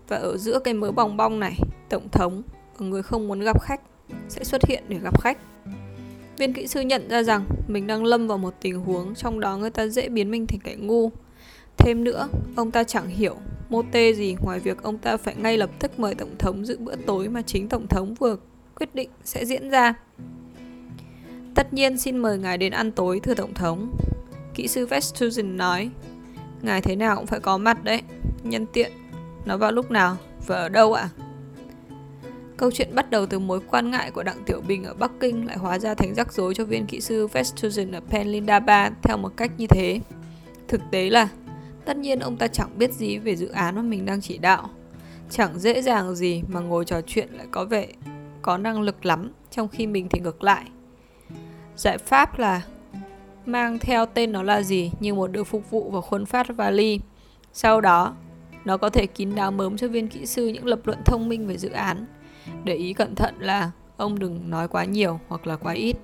và 0.09 0.17
ở 0.17 0.37
giữa 0.37 0.59
cái 0.59 0.75
mớ 0.75 0.93
bong 0.93 1.17
bong 1.17 1.41
này, 1.41 1.59
tổng 1.89 2.09
thống 2.13 2.43
và 2.79 2.87
người 2.87 3.03
không 3.03 3.29
muốn 3.29 3.41
gặp 3.41 3.63
khách 3.63 3.81
sẽ 4.29 4.45
xuất 4.45 4.67
hiện 4.67 4.85
để 4.89 4.99
gặp 4.99 5.23
khách. 5.23 5.39
Viên 6.39 6.53
kỹ 6.53 6.67
sư 6.67 6.81
nhận 6.81 7.09
ra 7.09 7.23
rằng 7.23 7.47
mình 7.69 7.87
đang 7.87 8.05
lâm 8.05 8.27
vào 8.27 8.39
một 8.39 8.55
tình 8.61 8.81
huống 8.81 9.15
trong 9.15 9.41
đó 9.41 9.57
người 9.57 9.71
ta 9.71 9.87
dễ 9.87 10.09
biến 10.09 10.31
mình 10.31 10.47
thành 10.47 10.61
kẻ 10.61 10.77
ngu. 10.79 11.11
Thêm 11.77 12.05
nữa, 12.05 12.29
ông 12.57 12.71
ta 12.71 12.85
chẳng 12.85 13.09
hiểu 13.09 13.37
mô 13.69 13.83
tê 13.93 14.13
gì 14.13 14.37
ngoài 14.43 14.61
việc 14.61 14.83
ông 14.83 14.99
ta 14.99 15.17
phải 15.17 15.35
ngay 15.37 15.59
lập 15.59 15.71
tức 15.79 15.99
mời 16.01 16.15
tổng 16.15 16.39
thống 16.39 16.67
dự 16.67 16.79
bữa 16.79 16.97
tối 16.97 17.29
mà 17.29 17.43
chính 17.43 17.69
tổng 17.69 17.87
thống 17.87 18.15
vừa 18.15 18.37
quyết 18.75 18.95
định 18.95 19.11
sẽ 19.25 19.45
diễn 19.45 19.71
ra. 19.71 19.95
Tất 21.55 21.73
nhiên 21.73 21.99
xin 21.99 22.19
mời 22.19 22.39
ngài 22.39 22.59
đến 22.59 22.73
ăn 22.73 22.93
tối 22.93 23.21
thưa 23.21 23.35
tổng 23.35 23.55
thống. 23.55 23.97
Kỹ 24.55 24.69
sư 24.69 24.87
Vestusen 24.87 25.57
nói, 25.57 25.91
ngài 26.63 26.81
thế 26.81 26.97
nào 26.97 27.17
cũng 27.17 27.27
phải 27.27 27.41
có 27.41 27.59
mặt 27.59 27.85
đấy. 27.85 28.03
Nhân 28.43 28.67
tiện, 28.73 28.93
nó 29.45 29.57
vào 29.57 29.73
lúc 29.73 29.91
nào 29.91 30.17
và 30.47 30.57
ở 30.57 30.69
đâu 30.69 30.93
ạ? 30.93 31.11
À? 31.19 31.27
Câu 32.57 32.71
chuyện 32.71 32.95
bắt 32.95 33.11
đầu 33.11 33.27
từ 33.27 33.39
mối 33.39 33.61
quan 33.71 33.91
ngại 33.91 34.11
của 34.11 34.23
Đặng 34.23 34.43
Tiểu 34.47 34.61
Bình 34.69 34.85
ở 34.85 34.95
Bắc 34.95 35.11
Kinh 35.21 35.47
lại 35.47 35.57
hóa 35.57 35.79
ra 35.79 35.95
thành 35.95 36.15
rắc 36.15 36.33
rối 36.33 36.55
cho 36.55 36.65
viên 36.65 36.87
kỹ 36.87 37.01
sư 37.01 37.27
Vestusen 37.27 37.93
ở 37.93 38.01
Penlindaba 38.11 38.91
theo 39.03 39.17
một 39.17 39.37
cách 39.37 39.51
như 39.59 39.67
thế. 39.67 40.01
Thực 40.69 40.81
tế 40.91 41.11
là, 41.11 41.29
tất 41.87 41.97
nhiên 41.97 42.19
ông 42.19 42.37
ta 42.37 42.49
chẳng 42.49 42.79
biết 42.79 42.93
gì 42.93 43.19
về 43.19 43.37
dự 43.37 43.49
án 43.49 43.77
mà 43.77 43.83
mình 43.83 44.07
đang 44.07 44.21
chỉ 44.21 44.39
đạo. 44.39 44.71
Chẳng 45.31 45.59
dễ 45.59 45.83
dàng 45.83 46.15
gì 46.15 46.43
mà 46.49 46.61
ngồi 46.61 46.85
trò 46.85 47.01
chuyện 47.07 47.29
lại 47.33 47.47
có 47.51 47.65
vẻ 47.65 47.87
có 48.43 48.59
năng 48.59 48.81
lực 48.81 49.07
lắm, 49.07 49.33
trong 49.51 49.69
khi 49.69 49.87
mình 49.87 50.09
thì 50.09 50.21
ngược 50.21 50.43
lại. 50.43 50.65
Giải 51.77 51.99
pháp 51.99 52.39
là 52.39 52.63
mang 53.47 53.79
theo 53.79 54.07
tên 54.07 54.33
nó 54.33 54.43
là 54.43 54.63
gì 54.63 54.93
như 55.01 55.15
một 55.15 55.33
đứa 55.33 55.45
phục 55.45 55.71
vụ 55.71 55.91
và 55.91 56.01
khuôn 56.01 56.27
phát 56.27 56.47
vali. 56.57 57.01
Sau 57.53 57.81
đó, 57.81 58.15
nó 58.65 58.77
có 58.77 58.91
thể 58.91 59.07
kín 59.07 59.35
đáo 59.35 59.51
mớm 59.51 59.77
cho 59.77 59.89
viên 59.89 60.09
kỹ 60.09 60.27
sư 60.27 60.49
những 60.49 60.67
lập 60.67 60.81
luận 60.85 60.99
thông 61.05 61.29
minh 61.29 61.47
về 61.47 61.59
dự 61.59 61.71
án. 61.71 62.07
Để 62.65 62.75
ý 62.75 62.93
cẩn 62.93 63.15
thận 63.15 63.35
là 63.39 63.71
ông 63.97 64.19
đừng 64.19 64.51
nói 64.51 64.69
quá 64.69 64.85
nhiều 64.85 65.21
hoặc 65.29 65.47
là 65.47 65.57
quá 65.57 65.73
ít. 65.73 65.97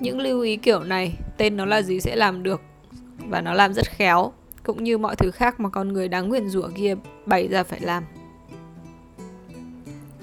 Những 0.00 0.20
lưu 0.20 0.40
ý 0.40 0.56
kiểu 0.56 0.82
này, 0.82 1.14
tên 1.36 1.56
nó 1.56 1.64
là 1.64 1.82
gì 1.82 2.00
sẽ 2.00 2.16
làm 2.16 2.42
được 2.42 2.60
và 3.18 3.40
nó 3.40 3.54
làm 3.54 3.74
rất 3.74 3.86
khéo, 3.86 4.32
cũng 4.68 4.84
như 4.84 4.98
mọi 4.98 5.16
thứ 5.16 5.30
khác 5.30 5.60
mà 5.60 5.68
con 5.68 5.92
người 5.92 6.08
đáng 6.08 6.28
nguyền 6.28 6.48
rủa 6.48 6.68
kia 6.74 6.94
bày 7.26 7.48
ra 7.48 7.62
phải 7.62 7.80
làm. 7.80 8.04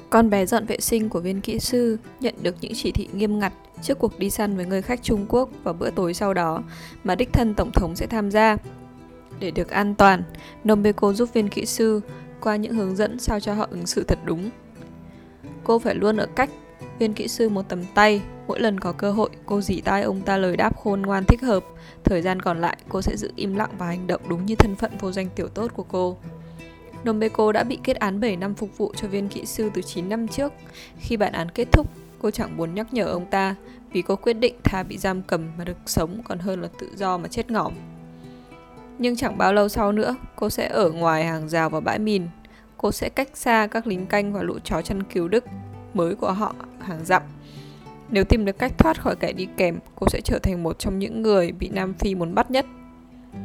Con 0.09 0.29
bé 0.29 0.45
dọn 0.45 0.65
vệ 0.65 0.79
sinh 0.79 1.09
của 1.09 1.19
viên 1.19 1.41
kỹ 1.41 1.59
sư 1.59 1.97
nhận 2.19 2.35
được 2.41 2.55
những 2.61 2.71
chỉ 2.75 2.91
thị 2.91 3.07
nghiêm 3.13 3.39
ngặt 3.39 3.53
trước 3.81 3.99
cuộc 3.99 4.19
đi 4.19 4.29
săn 4.29 4.55
với 4.55 4.65
người 4.65 4.81
khách 4.81 5.03
Trung 5.03 5.25
Quốc 5.29 5.49
vào 5.63 5.73
bữa 5.73 5.89
tối 5.89 6.13
sau 6.13 6.33
đó 6.33 6.63
mà 7.03 7.15
đích 7.15 7.33
thân 7.33 7.53
Tổng 7.53 7.71
thống 7.71 7.95
sẽ 7.95 8.07
tham 8.07 8.31
gia 8.31 8.57
để 9.39 9.51
được 9.51 9.69
an 9.69 9.95
toàn, 9.95 10.23
Nombeko 10.63 11.13
giúp 11.13 11.29
viên 11.33 11.49
kỹ 11.49 11.65
sư 11.65 12.01
qua 12.41 12.55
những 12.55 12.73
hướng 12.73 12.95
dẫn 12.95 13.19
sao 13.19 13.39
cho 13.39 13.53
họ 13.53 13.67
ứng 13.69 13.85
xử 13.85 14.03
thật 14.03 14.19
đúng. 14.25 14.49
Cô 15.63 15.79
phải 15.79 15.95
luôn 15.95 16.17
ở 16.17 16.25
cách 16.25 16.49
viên 16.99 17.13
kỹ 17.13 17.27
sư 17.27 17.49
một 17.49 17.69
tầm 17.69 17.83
tay, 17.95 18.21
mỗi 18.47 18.59
lần 18.59 18.79
có 18.79 18.91
cơ 18.91 19.11
hội 19.11 19.29
cô 19.45 19.61
dỉ 19.61 19.81
tai 19.81 20.03
ông 20.03 20.21
ta 20.21 20.37
lời 20.37 20.57
đáp 20.57 20.77
khôn 20.77 21.01
ngoan 21.01 21.23
thích 21.25 21.41
hợp, 21.41 21.63
thời 22.03 22.21
gian 22.21 22.41
còn 22.41 22.61
lại 22.61 22.77
cô 22.89 23.01
sẽ 23.01 23.17
giữ 23.17 23.31
im 23.35 23.55
lặng 23.55 23.71
và 23.77 23.85
hành 23.85 24.07
động 24.07 24.21
đúng 24.29 24.45
như 24.45 24.55
thân 24.55 24.75
phận 24.75 24.91
vô 24.99 25.11
danh 25.11 25.29
tiểu 25.35 25.47
tốt 25.47 25.71
của 25.73 25.83
cô. 25.83 26.17
Nombeko 27.03 27.51
đã 27.51 27.63
bị 27.63 27.79
kết 27.83 27.97
án 27.97 28.19
7 28.19 28.35
năm 28.35 28.55
phục 28.55 28.77
vụ 28.77 28.93
cho 28.95 29.07
viên 29.07 29.29
kỹ 29.29 29.45
sư 29.45 29.69
từ 29.73 29.81
9 29.81 30.09
năm 30.09 30.27
trước. 30.27 30.53
Khi 30.99 31.17
bản 31.17 31.33
án 31.33 31.51
kết 31.51 31.67
thúc, 31.71 31.87
cô 32.19 32.31
chẳng 32.31 32.57
muốn 32.57 32.75
nhắc 32.75 32.93
nhở 32.93 33.05
ông 33.05 33.25
ta 33.25 33.55
vì 33.91 34.01
cô 34.01 34.15
quyết 34.15 34.33
định 34.33 34.55
thà 34.63 34.83
bị 34.83 34.97
giam 34.97 35.21
cầm 35.21 35.51
mà 35.57 35.63
được 35.63 35.77
sống 35.85 36.21
còn 36.23 36.39
hơn 36.39 36.61
là 36.61 36.67
tự 36.79 36.89
do 36.95 37.17
mà 37.17 37.27
chết 37.27 37.51
ngỏm. 37.51 37.73
Nhưng 38.97 39.15
chẳng 39.15 39.37
bao 39.37 39.53
lâu 39.53 39.69
sau 39.69 39.91
nữa, 39.91 40.15
cô 40.35 40.49
sẽ 40.49 40.67
ở 40.67 40.91
ngoài 40.91 41.25
hàng 41.25 41.49
rào 41.49 41.69
và 41.69 41.79
bãi 41.79 41.99
mìn. 41.99 42.27
Cô 42.77 42.91
sẽ 42.91 43.09
cách 43.09 43.29
xa 43.33 43.67
các 43.67 43.87
lính 43.87 44.05
canh 44.05 44.33
và 44.33 44.43
lũ 44.43 44.59
chó 44.63 44.81
chăn 44.81 45.03
cứu 45.03 45.27
Đức 45.27 45.43
mới 45.93 46.15
của 46.15 46.31
họ 46.31 46.55
hàng 46.79 47.05
dặm. 47.05 47.21
Nếu 48.09 48.23
tìm 48.23 48.45
được 48.45 48.57
cách 48.57 48.77
thoát 48.77 49.01
khỏi 49.01 49.15
kẻ 49.15 49.33
đi 49.33 49.47
kèm, 49.57 49.79
cô 49.95 50.07
sẽ 50.09 50.21
trở 50.21 50.39
thành 50.39 50.63
một 50.63 50.79
trong 50.79 50.99
những 50.99 51.21
người 51.21 51.51
bị 51.51 51.69
Nam 51.69 51.93
Phi 51.93 52.15
muốn 52.15 52.35
bắt 52.35 52.51
nhất. 52.51 52.65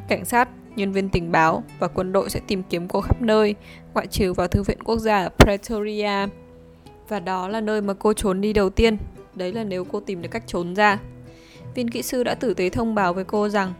Cảnh 0.08 0.24
sát, 0.24 0.48
nhân 0.76 0.92
viên 0.92 1.08
tình 1.08 1.32
báo 1.32 1.64
và 1.78 1.88
quân 1.88 2.12
đội 2.12 2.30
sẽ 2.30 2.40
tìm 2.46 2.62
kiếm 2.70 2.88
cô 2.88 3.00
khắp 3.00 3.22
nơi, 3.22 3.54
ngoại 3.94 4.06
trừ 4.06 4.32
vào 4.32 4.48
Thư 4.48 4.62
viện 4.62 4.82
Quốc 4.82 4.98
gia 4.98 5.22
ở 5.22 5.28
Pretoria. 5.38 6.26
Và 7.08 7.20
đó 7.20 7.48
là 7.48 7.60
nơi 7.60 7.80
mà 7.80 7.94
cô 7.94 8.12
trốn 8.12 8.40
đi 8.40 8.52
đầu 8.52 8.70
tiên. 8.70 8.96
Đấy 9.34 9.52
là 9.52 9.64
nếu 9.64 9.84
cô 9.84 10.00
tìm 10.00 10.22
được 10.22 10.28
cách 10.30 10.44
trốn 10.46 10.74
ra. 10.74 10.98
Viên 11.74 11.90
kỹ 11.90 12.02
sư 12.02 12.24
đã 12.24 12.34
tử 12.34 12.54
tế 12.54 12.70
thông 12.70 12.94
báo 12.94 13.14
với 13.14 13.24
cô 13.24 13.48
rằng 13.48 13.72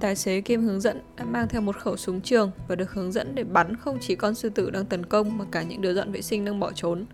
Tài 0.00 0.16
xế 0.16 0.40
kiêm 0.40 0.62
hướng 0.62 0.80
dẫn 0.80 1.00
đã 1.16 1.24
mang 1.24 1.48
theo 1.48 1.60
một 1.60 1.76
khẩu 1.76 1.96
súng 1.96 2.20
trường 2.20 2.50
và 2.68 2.74
được 2.74 2.92
hướng 2.92 3.12
dẫn 3.12 3.34
để 3.34 3.44
bắn 3.44 3.76
không 3.76 3.98
chỉ 4.00 4.14
con 4.14 4.34
sư 4.34 4.48
tử 4.48 4.70
đang 4.70 4.84
tấn 4.84 5.06
công 5.06 5.38
mà 5.38 5.44
cả 5.50 5.62
những 5.62 5.80
đứa 5.80 5.94
dọn 5.94 6.12
vệ 6.12 6.22
sinh 6.22 6.44
đang 6.44 6.60
bỏ 6.60 6.72
trốn. 6.72 7.06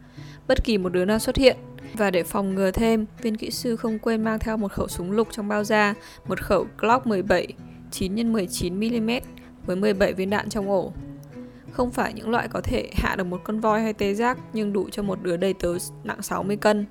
Bất 0.48 0.64
kỳ 0.64 0.78
một 0.78 0.88
đứa 0.88 1.04
nào 1.04 1.18
xuất 1.18 1.36
hiện. 1.36 1.56
Và 1.94 2.10
để 2.10 2.22
phòng 2.22 2.54
ngừa 2.54 2.70
thêm, 2.70 3.06
viên 3.22 3.36
kỹ 3.36 3.50
sư 3.50 3.76
không 3.76 3.98
quên 3.98 4.24
mang 4.24 4.38
theo 4.38 4.56
một 4.56 4.72
khẩu 4.72 4.88
súng 4.88 5.12
lục 5.12 5.28
trong 5.30 5.48
bao 5.48 5.64
da, 5.64 5.94
một 6.28 6.40
khẩu 6.40 6.66
Glock 6.78 7.06
17 7.06 7.46
9x19mm 7.92 9.20
với 9.66 9.76
17 9.76 10.12
viên 10.12 10.30
đạn 10.30 10.48
trong 10.48 10.70
ổ. 10.70 10.92
Không 11.72 11.90
phải 11.90 12.12
những 12.14 12.30
loại 12.30 12.48
có 12.48 12.60
thể 12.60 12.90
hạ 12.94 13.16
được 13.16 13.24
một 13.24 13.40
con 13.44 13.60
voi 13.60 13.82
hay 13.82 13.92
tê 13.92 14.14
giác 14.14 14.38
nhưng 14.52 14.72
đủ 14.72 14.88
cho 14.90 15.02
một 15.02 15.22
đứa 15.22 15.36
đầy 15.36 15.54
tớ 15.54 15.74
nặng 16.04 16.22
60 16.22 16.56
cân. 16.56 16.86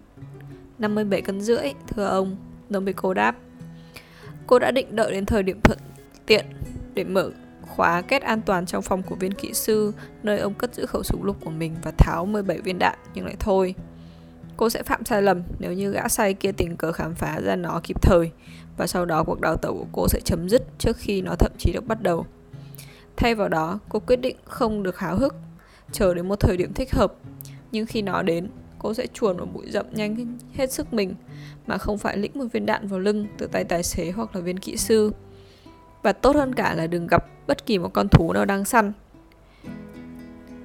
57 0.79 1.21
cân 1.21 1.41
rưỡi, 1.41 1.73
thưa 1.87 2.05
ông, 2.05 2.37
Nomiko 2.69 3.13
đáp. 3.13 3.35
Cô 4.47 4.59
đã 4.59 4.71
định 4.71 4.95
đợi 4.95 5.11
đến 5.11 5.25
thời 5.25 5.43
điểm 5.43 5.61
thuận 5.63 5.79
tiện 6.25 6.45
để 6.93 7.03
mở 7.03 7.31
khóa 7.75 8.01
kết 8.01 8.21
an 8.21 8.41
toàn 8.41 8.65
trong 8.65 8.81
phòng 8.81 9.03
của 9.03 9.15
viên 9.15 9.33
kỹ 9.33 9.53
sư 9.53 9.93
nơi 10.23 10.39
ông 10.39 10.53
cất 10.53 10.75
giữ 10.75 10.85
khẩu 10.85 11.03
súng 11.03 11.23
lục 11.23 11.37
của 11.43 11.49
mình 11.49 11.75
và 11.83 11.91
tháo 11.97 12.25
17 12.25 12.61
viên 12.61 12.79
đạn 12.79 12.97
nhưng 13.13 13.25
lại 13.25 13.35
thôi. 13.39 13.75
Cô 14.57 14.69
sẽ 14.69 14.83
phạm 14.83 15.05
sai 15.05 15.21
lầm 15.21 15.41
nếu 15.59 15.73
như 15.73 15.91
gã 15.91 16.07
say 16.07 16.33
kia 16.33 16.51
tình 16.51 16.77
cờ 16.77 16.91
khám 16.91 17.15
phá 17.15 17.39
ra 17.41 17.55
nó 17.55 17.81
kịp 17.83 18.01
thời 18.01 18.31
và 18.77 18.87
sau 18.87 19.05
đó 19.05 19.23
cuộc 19.23 19.41
đào 19.41 19.57
tẩu 19.57 19.73
của 19.73 19.87
cô 19.91 20.07
sẽ 20.07 20.19
chấm 20.25 20.49
dứt 20.49 20.61
trước 20.77 20.97
khi 20.97 21.21
nó 21.21 21.35
thậm 21.39 21.51
chí 21.57 21.71
được 21.73 21.87
bắt 21.87 22.01
đầu. 22.01 22.25
Thay 23.17 23.35
vào 23.35 23.49
đó, 23.49 23.79
cô 23.89 23.99
quyết 23.99 24.15
định 24.15 24.35
không 24.45 24.83
được 24.83 24.99
háo 24.99 25.15
hức, 25.15 25.35
chờ 25.91 26.13
đến 26.13 26.27
một 26.27 26.39
thời 26.39 26.57
điểm 26.57 26.73
thích 26.73 26.91
hợp. 26.91 27.13
Nhưng 27.71 27.85
khi 27.85 28.01
nó 28.01 28.21
đến, 28.21 28.49
cô 28.79 28.93
sẽ 28.93 29.07
chuồn 29.07 29.37
vào 29.37 29.45
bụi 29.45 29.71
rậm 29.71 29.85
nhanh 29.91 30.37
hết 30.53 30.71
sức 30.71 30.93
mình 30.93 31.15
mà 31.67 31.77
không 31.77 31.97
phải 31.97 32.17
lĩnh 32.17 32.31
một 32.35 32.45
viên 32.53 32.65
đạn 32.65 32.87
vào 32.87 32.99
lưng 32.99 33.27
từ 33.37 33.47
tay 33.47 33.63
tài 33.63 33.83
xế 33.83 34.11
hoặc 34.11 34.35
là 34.35 34.41
viên 34.41 34.59
kỹ 34.59 34.77
sư. 34.77 35.11
Và 36.03 36.13
tốt 36.13 36.35
hơn 36.35 36.55
cả 36.55 36.73
là 36.75 36.87
đừng 36.87 37.07
gặp 37.07 37.25
bất 37.47 37.65
kỳ 37.65 37.77
một 37.77 37.93
con 37.93 38.07
thú 38.07 38.33
nào 38.33 38.45
đang 38.45 38.65
săn. 38.65 38.93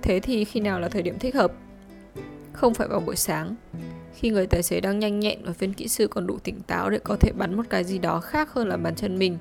Thế 0.03 0.21
thì 0.21 0.45
khi 0.45 0.61
nào 0.61 0.81
là 0.81 0.89
thời 0.89 1.03
điểm 1.03 1.19
thích 1.19 1.35
hợp? 1.35 1.53
Không 2.53 2.75
phải 2.75 2.89
vào 2.89 3.01
buổi 3.01 3.17
sáng, 3.17 3.55
khi 4.15 4.31
người 4.31 4.47
tài 4.47 4.63
xế 4.63 4.81
đang 4.81 4.99
nhanh 4.99 5.21
nhẹn 5.21 5.39
và 5.45 5.53
viên 5.59 5.73
kỹ 5.73 5.89
sư 5.89 6.07
còn 6.07 6.27
đủ 6.27 6.39
tỉnh 6.39 6.61
táo 6.61 6.91
để 6.91 6.99
có 6.99 7.17
thể 7.21 7.33
bắn 7.33 7.57
một 7.57 7.63
cái 7.71 7.85
gì 7.85 7.99
đó 7.99 8.21
khác 8.21 8.53
hơn 8.53 8.69
là 8.69 8.77
bàn 8.77 8.95
chân 8.95 9.19
mình. 9.19 9.39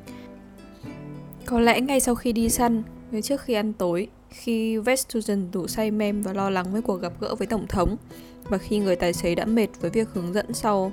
Có 1.45 1.59
lẽ 1.59 1.81
ngay 1.81 1.99
sau 1.99 2.15
khi 2.15 2.33
đi 2.33 2.49
săn, 2.49 2.83
ngay 3.11 3.21
trước 3.21 3.41
khi 3.41 3.53
ăn 3.53 3.73
tối, 3.73 4.07
khi 4.29 4.77
Vestusen 4.77 5.51
đủ 5.51 5.67
say 5.67 5.91
mem 5.91 6.21
và 6.21 6.33
lo 6.33 6.49
lắng 6.49 6.71
với 6.71 6.81
cuộc 6.81 7.01
gặp 7.01 7.13
gỡ 7.19 7.35
với 7.35 7.47
Tổng 7.47 7.67
thống, 7.67 7.97
và 8.43 8.57
khi 8.57 8.79
người 8.79 8.95
tài 8.95 9.13
xế 9.13 9.35
đã 9.35 9.45
mệt 9.45 9.67
với 9.81 9.91
việc 9.91 10.09
hướng 10.13 10.33
dẫn 10.33 10.53
sau 10.53 10.91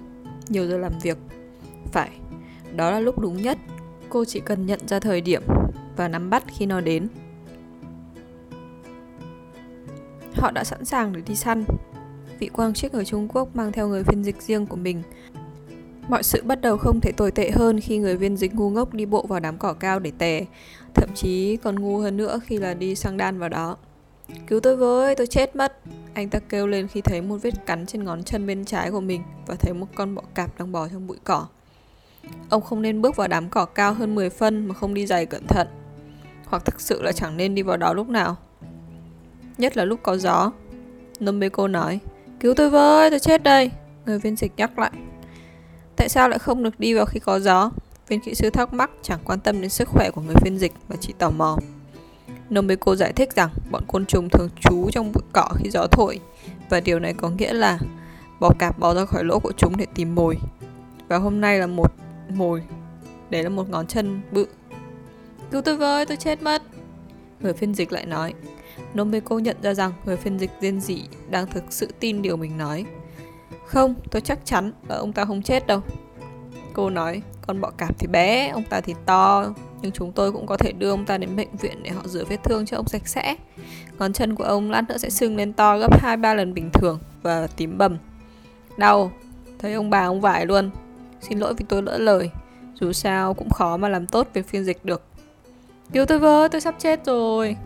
nhiều 0.49 0.67
giờ 0.67 0.79
làm 0.79 0.93
việc. 1.03 1.19
Phải, 1.93 2.11
đó 2.77 2.91
là 2.91 3.01
lúc 3.01 3.19
đúng 3.19 3.43
nhất. 3.43 3.59
Cô 4.13 4.25
chỉ 4.25 4.41
cần 4.41 4.67
nhận 4.67 4.81
ra 4.89 5.01
thời 5.01 5.21
điểm 5.21 5.43
và 5.97 6.09
nắm 6.09 6.31
bắt 6.31 6.45
khi 6.47 6.67
nó 6.67 6.81
đến. 6.81 7.09
Họ 10.35 10.51
đã 10.51 10.65
sẵn 10.65 10.85
sàng 10.85 11.13
để 11.13 11.21
đi 11.27 11.37
săn. 11.37 11.65
Vị 12.39 12.49
quang 12.49 12.75
chức 12.75 12.93
ở 12.93 13.05
Trung 13.05 13.29
Quốc 13.29 13.57
mang 13.57 13.73
theo 13.73 13.89
người 13.89 14.05
phiên 14.05 14.25
dịch 14.25 14.43
riêng 14.43 14.67
của 14.67 14.77
mình. 14.77 15.03
Mọi 16.09 16.23
sự 16.23 16.43
bắt 16.43 16.61
đầu 16.61 16.77
không 16.77 17.01
thể 17.01 17.13
tồi 17.13 17.31
tệ 17.31 17.51
hơn 17.51 17.81
khi 17.81 17.99
người 17.99 18.17
viên 18.17 18.37
dịch 18.37 18.55
ngu 18.55 18.71
ngốc 18.71 18.95
đi 18.95 19.07
bộ 19.07 19.27
vào 19.27 19.41
đám 19.41 19.59
cỏ 19.59 19.73
cao 19.73 19.99
để 19.99 20.13
tè, 20.19 20.45
thậm 20.95 21.09
chí 21.15 21.57
còn 21.57 21.81
ngu 21.81 21.99
hơn 21.99 22.17
nữa 22.17 22.41
khi 22.45 22.59
là 22.59 22.75
đi 22.75 22.95
sang 22.95 23.17
đan 23.17 23.39
vào 23.39 23.49
đó. 23.49 23.77
Cứu 24.47 24.61
tôi 24.61 24.77
với, 24.77 25.15
tôi 25.15 25.27
chết 25.27 25.57
mất. 25.57 25.79
Anh 26.15 26.29
ta 26.29 26.39
kêu 26.39 26.67
lên 26.67 26.89
khi 26.89 27.01
thấy 27.01 27.21
một 27.21 27.37
vết 27.43 27.67
cắn 27.67 27.87
trên 27.87 28.05
ngón 28.05 28.23
chân 28.23 28.47
bên 28.47 28.65
trái 28.65 28.91
của 28.91 29.01
mình 29.01 29.23
và 29.47 29.55
thấy 29.55 29.75
một 29.75 29.87
con 29.95 30.15
bọ 30.15 30.23
cạp 30.35 30.59
đang 30.59 30.73
bò 30.73 30.89
trong 30.89 31.07
bụi 31.07 31.19
cỏ. 31.25 31.47
Ông 32.49 32.63
không 32.63 32.83
nên 32.83 33.03
bước 33.03 33.17
vào 33.17 33.29
đám 33.29 33.49
cỏ 33.49 33.65
cao 33.65 33.95
hơn 33.95 34.15
10 34.15 34.31
phân 34.31 34.67
mà 34.67 34.75
không 34.75 34.95
đi 34.95 35.07
giày 35.07 35.27
cẩn 35.27 35.47
thận. 35.47 35.69
Hoặc 36.47 36.65
thực 36.65 36.81
sự 36.81 37.03
là 37.03 37.13
chẳng 37.13 37.37
nên 37.37 37.55
đi 37.55 37.63
vào 37.63 37.77
đó 37.77 37.93
lúc 37.93 38.09
nào. 38.09 38.37
Nhất 39.59 39.77
là 39.77 39.85
lúc 39.85 40.01
có 40.03 40.17
gió. 40.17 40.53
Nomeko 41.21 41.69
nói, 41.69 41.99
cứu 42.41 42.55
tôi 42.55 42.71
với, 42.71 43.11
tôi 43.11 43.19
chết 43.21 43.43
đây. 43.43 43.71
Người 44.07 44.19
viên 44.19 44.37
dịch 44.37 44.53
nhắc 44.57 44.79
lại. 44.79 44.93
Tại 45.97 46.09
sao 46.09 46.29
lại 46.29 46.39
không 46.39 46.63
được 46.63 46.81
đi 46.81 46.95
vào 46.95 47.07
khi 47.07 47.21
có 47.21 47.41
gió? 47.41 47.71
Viên 48.09 48.21
kỹ 48.21 48.35
sư 48.35 48.51
thắc 48.51 48.73
mắc 48.73 48.91
chẳng 49.03 49.21
quan 49.25 49.41
tâm 49.41 49.61
đến 49.61 49.71
sức 49.71 49.89
khỏe 49.89 50.11
của 50.15 50.21
người 50.21 50.35
phiên 50.35 50.59
dịch 50.59 50.73
và 50.89 50.97
chỉ 51.01 51.13
tò 51.19 51.31
mò. 51.31 51.59
Nomeko 52.51 52.95
giải 52.95 53.13
thích 53.13 53.37
rằng 53.37 53.51
bọn 53.71 53.85
côn 53.89 54.07
trùng 54.07 54.29
thường 54.29 54.49
trú 54.61 54.91
trong 54.91 55.13
bụi 55.13 55.23
cỏ 55.33 55.49
khi 55.55 55.71
gió 55.71 55.87
thổi 55.87 56.21
và 56.69 56.81
điều 56.81 56.99
này 56.99 57.15
có 57.15 57.31
nghĩa 57.31 57.53
là 57.53 57.79
bò 58.41 58.51
cạp 58.59 58.79
bò 58.79 58.95
ra 58.95 59.05
khỏi 59.05 59.25
lỗ 59.25 59.39
của 59.39 59.53
chúng 59.57 59.77
để 59.77 59.87
tìm 59.95 60.15
mồi. 60.15 60.39
Và 61.09 61.19
hôm 61.19 61.41
nay 61.41 61.59
là 61.59 61.67
một 61.67 61.93
mồi. 62.29 62.63
Đấy 63.31 63.43
là 63.43 63.49
một 63.49 63.71
ngón 63.71 63.87
chân 63.87 64.21
bự. 64.31 64.47
Cứu 65.51 65.63
tôi 65.63 65.77
với, 65.77 66.07
tôi 66.07 66.17
chết 66.17 66.43
mất. 66.43 66.63
Người 67.41 67.53
phiên 67.53 67.75
dịch 67.75 67.93
lại 67.93 68.07
nói. 68.07 68.35
Nomeko 68.95 69.39
nhận 69.39 69.57
ra 69.63 69.75
rằng 69.75 69.93
người 70.05 70.17
phiên 70.17 70.39
dịch 70.39 70.51
riêng 70.61 70.81
dị 70.81 71.03
đang 71.31 71.47
thực 71.47 71.65
sự 71.71 71.89
tin 72.01 72.23
điều 72.23 72.37
mình 72.37 72.59
nói. 72.59 72.85
Không, 73.67 73.95
tôi 74.11 74.23
chắc 74.23 74.39
chắn 74.45 74.73
là 74.89 74.97
ông 74.97 75.13
ta 75.13 75.25
không 75.25 75.43
chết 75.43 75.67
đâu. 75.67 75.81
Cô 76.73 76.91
nói, 76.91 77.23
con 77.47 77.61
bọ 77.61 77.71
cạp 77.71 77.99
thì 77.99 78.07
bé, 78.07 78.49
ông 78.49 78.65
ta 78.65 78.81
thì 78.81 78.95
to, 79.07 79.47
nhưng 79.83 79.93
chúng 79.93 80.13
tôi 80.13 80.33
cũng 80.33 80.47
có 80.47 80.57
thể 80.57 80.73
đưa 80.73 80.91
ông 80.91 81.07
ta 81.07 81.19
đến 81.19 81.37
bệnh 81.37 81.57
viện 81.57 81.83
để 81.83 81.91
họ 81.91 82.03
rửa 82.05 82.25
vết 82.25 82.45
thương 82.45 82.67
cho 82.67 82.77
ông 82.77 82.89
sạch 82.89 83.09
sẽ. 83.09 83.37
Ngón 83.99 84.13
chân 84.13 84.35
của 84.35 84.45
ông 84.45 84.71
lát 84.71 84.89
nữa 84.89 84.99
sẽ 84.99 85.11
sưng 85.11 85.37
lên 85.37 85.53
to 85.53 85.79
gấp 85.79 86.03
2-3 86.03 86.35
lần 86.35 86.55
bình 86.55 86.71
thường 86.73 86.99
và 87.23 87.47
tím 87.47 87.79
bầm. 87.79 87.99
Đau, 88.77 89.13
thấy 89.59 89.73
ông 89.73 89.91
bà 89.91 90.05
ông 90.05 90.21
vải 90.21 90.47
luôn. 90.47 90.71
Xin 91.23 91.39
lỗi 91.39 91.55
vì 91.55 91.65
tôi 91.69 91.83
lỡ 91.83 91.99
lời. 91.99 92.31
Dù 92.75 92.93
sao 92.93 93.35
cũng 93.35 93.51
khó 93.51 93.77
mà 93.77 93.89
làm 93.89 94.07
tốt 94.07 94.29
việc 94.35 94.47
phiên 94.47 94.65
dịch 94.65 94.85
được. 94.85 95.03
Cứu 95.93 96.07
tôi 96.07 96.19
với, 96.19 96.49
tôi 96.49 96.61
sắp 96.61 96.75
chết 96.79 97.07
rồi. 97.07 97.57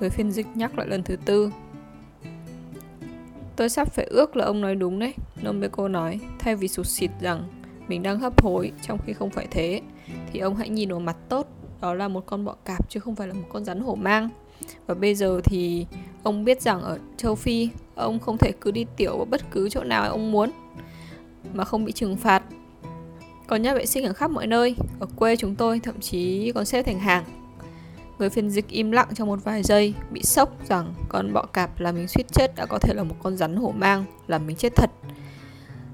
Người 0.00 0.10
phiên 0.10 0.30
dịch 0.30 0.46
nhắc 0.54 0.78
lại 0.78 0.86
lần 0.86 1.02
thứ 1.02 1.16
tư. 1.16 1.50
Tôi 3.56 3.68
sắp 3.68 3.92
phải 3.92 4.04
ước 4.04 4.36
là 4.36 4.44
ông 4.44 4.60
nói 4.60 4.74
đúng 4.74 4.98
đấy, 4.98 5.14
Nombeko 5.42 5.88
nói, 5.88 6.20
thay 6.38 6.56
vì 6.56 6.68
sụt 6.68 6.86
xịt 6.86 7.10
rằng 7.20 7.48
mình 7.90 8.02
đang 8.02 8.18
hấp 8.18 8.42
hối 8.42 8.72
trong 8.82 8.98
khi 9.06 9.12
không 9.12 9.30
phải 9.30 9.46
thế 9.50 9.80
thì 10.32 10.40
ông 10.40 10.56
hãy 10.56 10.68
nhìn 10.68 10.88
vào 10.88 11.00
mặt 11.00 11.16
tốt 11.28 11.46
đó 11.80 11.94
là 11.94 12.08
một 12.08 12.26
con 12.26 12.44
bọ 12.44 12.54
cạp 12.64 12.90
chứ 12.90 13.00
không 13.00 13.16
phải 13.16 13.28
là 13.28 13.34
một 13.34 13.46
con 13.52 13.64
rắn 13.64 13.80
hổ 13.80 13.94
mang 13.94 14.28
và 14.86 14.94
bây 14.94 15.14
giờ 15.14 15.40
thì 15.44 15.86
ông 16.22 16.44
biết 16.44 16.62
rằng 16.62 16.82
ở 16.82 16.98
châu 17.16 17.34
phi 17.34 17.68
ông 17.94 18.18
không 18.18 18.38
thể 18.38 18.52
cứ 18.60 18.70
đi 18.70 18.86
tiểu 18.96 19.18
ở 19.18 19.24
bất 19.24 19.50
cứ 19.50 19.68
chỗ 19.68 19.84
nào 19.84 20.10
ông 20.10 20.32
muốn 20.32 20.50
mà 21.54 21.64
không 21.64 21.84
bị 21.84 21.92
trừng 21.92 22.16
phạt 22.16 22.42
có 23.50 23.56
nhà 23.56 23.74
vệ 23.74 23.86
sinh 23.86 24.04
ở 24.04 24.12
khắp 24.12 24.30
mọi 24.30 24.46
nơi 24.46 24.76
ở 25.00 25.06
quê 25.16 25.36
chúng 25.36 25.56
tôi 25.56 25.80
thậm 25.80 26.00
chí 26.00 26.52
còn 26.54 26.64
xếp 26.64 26.82
thành 26.82 27.00
hàng 27.00 27.24
người 28.18 28.30
phiên 28.30 28.50
dịch 28.50 28.68
im 28.68 28.90
lặng 28.90 29.08
trong 29.14 29.28
một 29.28 29.44
vài 29.44 29.62
giây 29.62 29.94
bị 30.10 30.22
sốc 30.22 30.68
rằng 30.68 30.94
con 31.08 31.32
bọ 31.32 31.42
cạp 31.42 31.80
là 31.80 31.92
mình 31.92 32.08
suýt 32.08 32.32
chết 32.32 32.54
đã 32.56 32.66
có 32.66 32.78
thể 32.78 32.94
là 32.94 33.02
một 33.02 33.14
con 33.22 33.36
rắn 33.36 33.56
hổ 33.56 33.72
mang 33.76 34.04
là 34.26 34.38
mình 34.38 34.56
chết 34.56 34.76
thật 34.76 34.90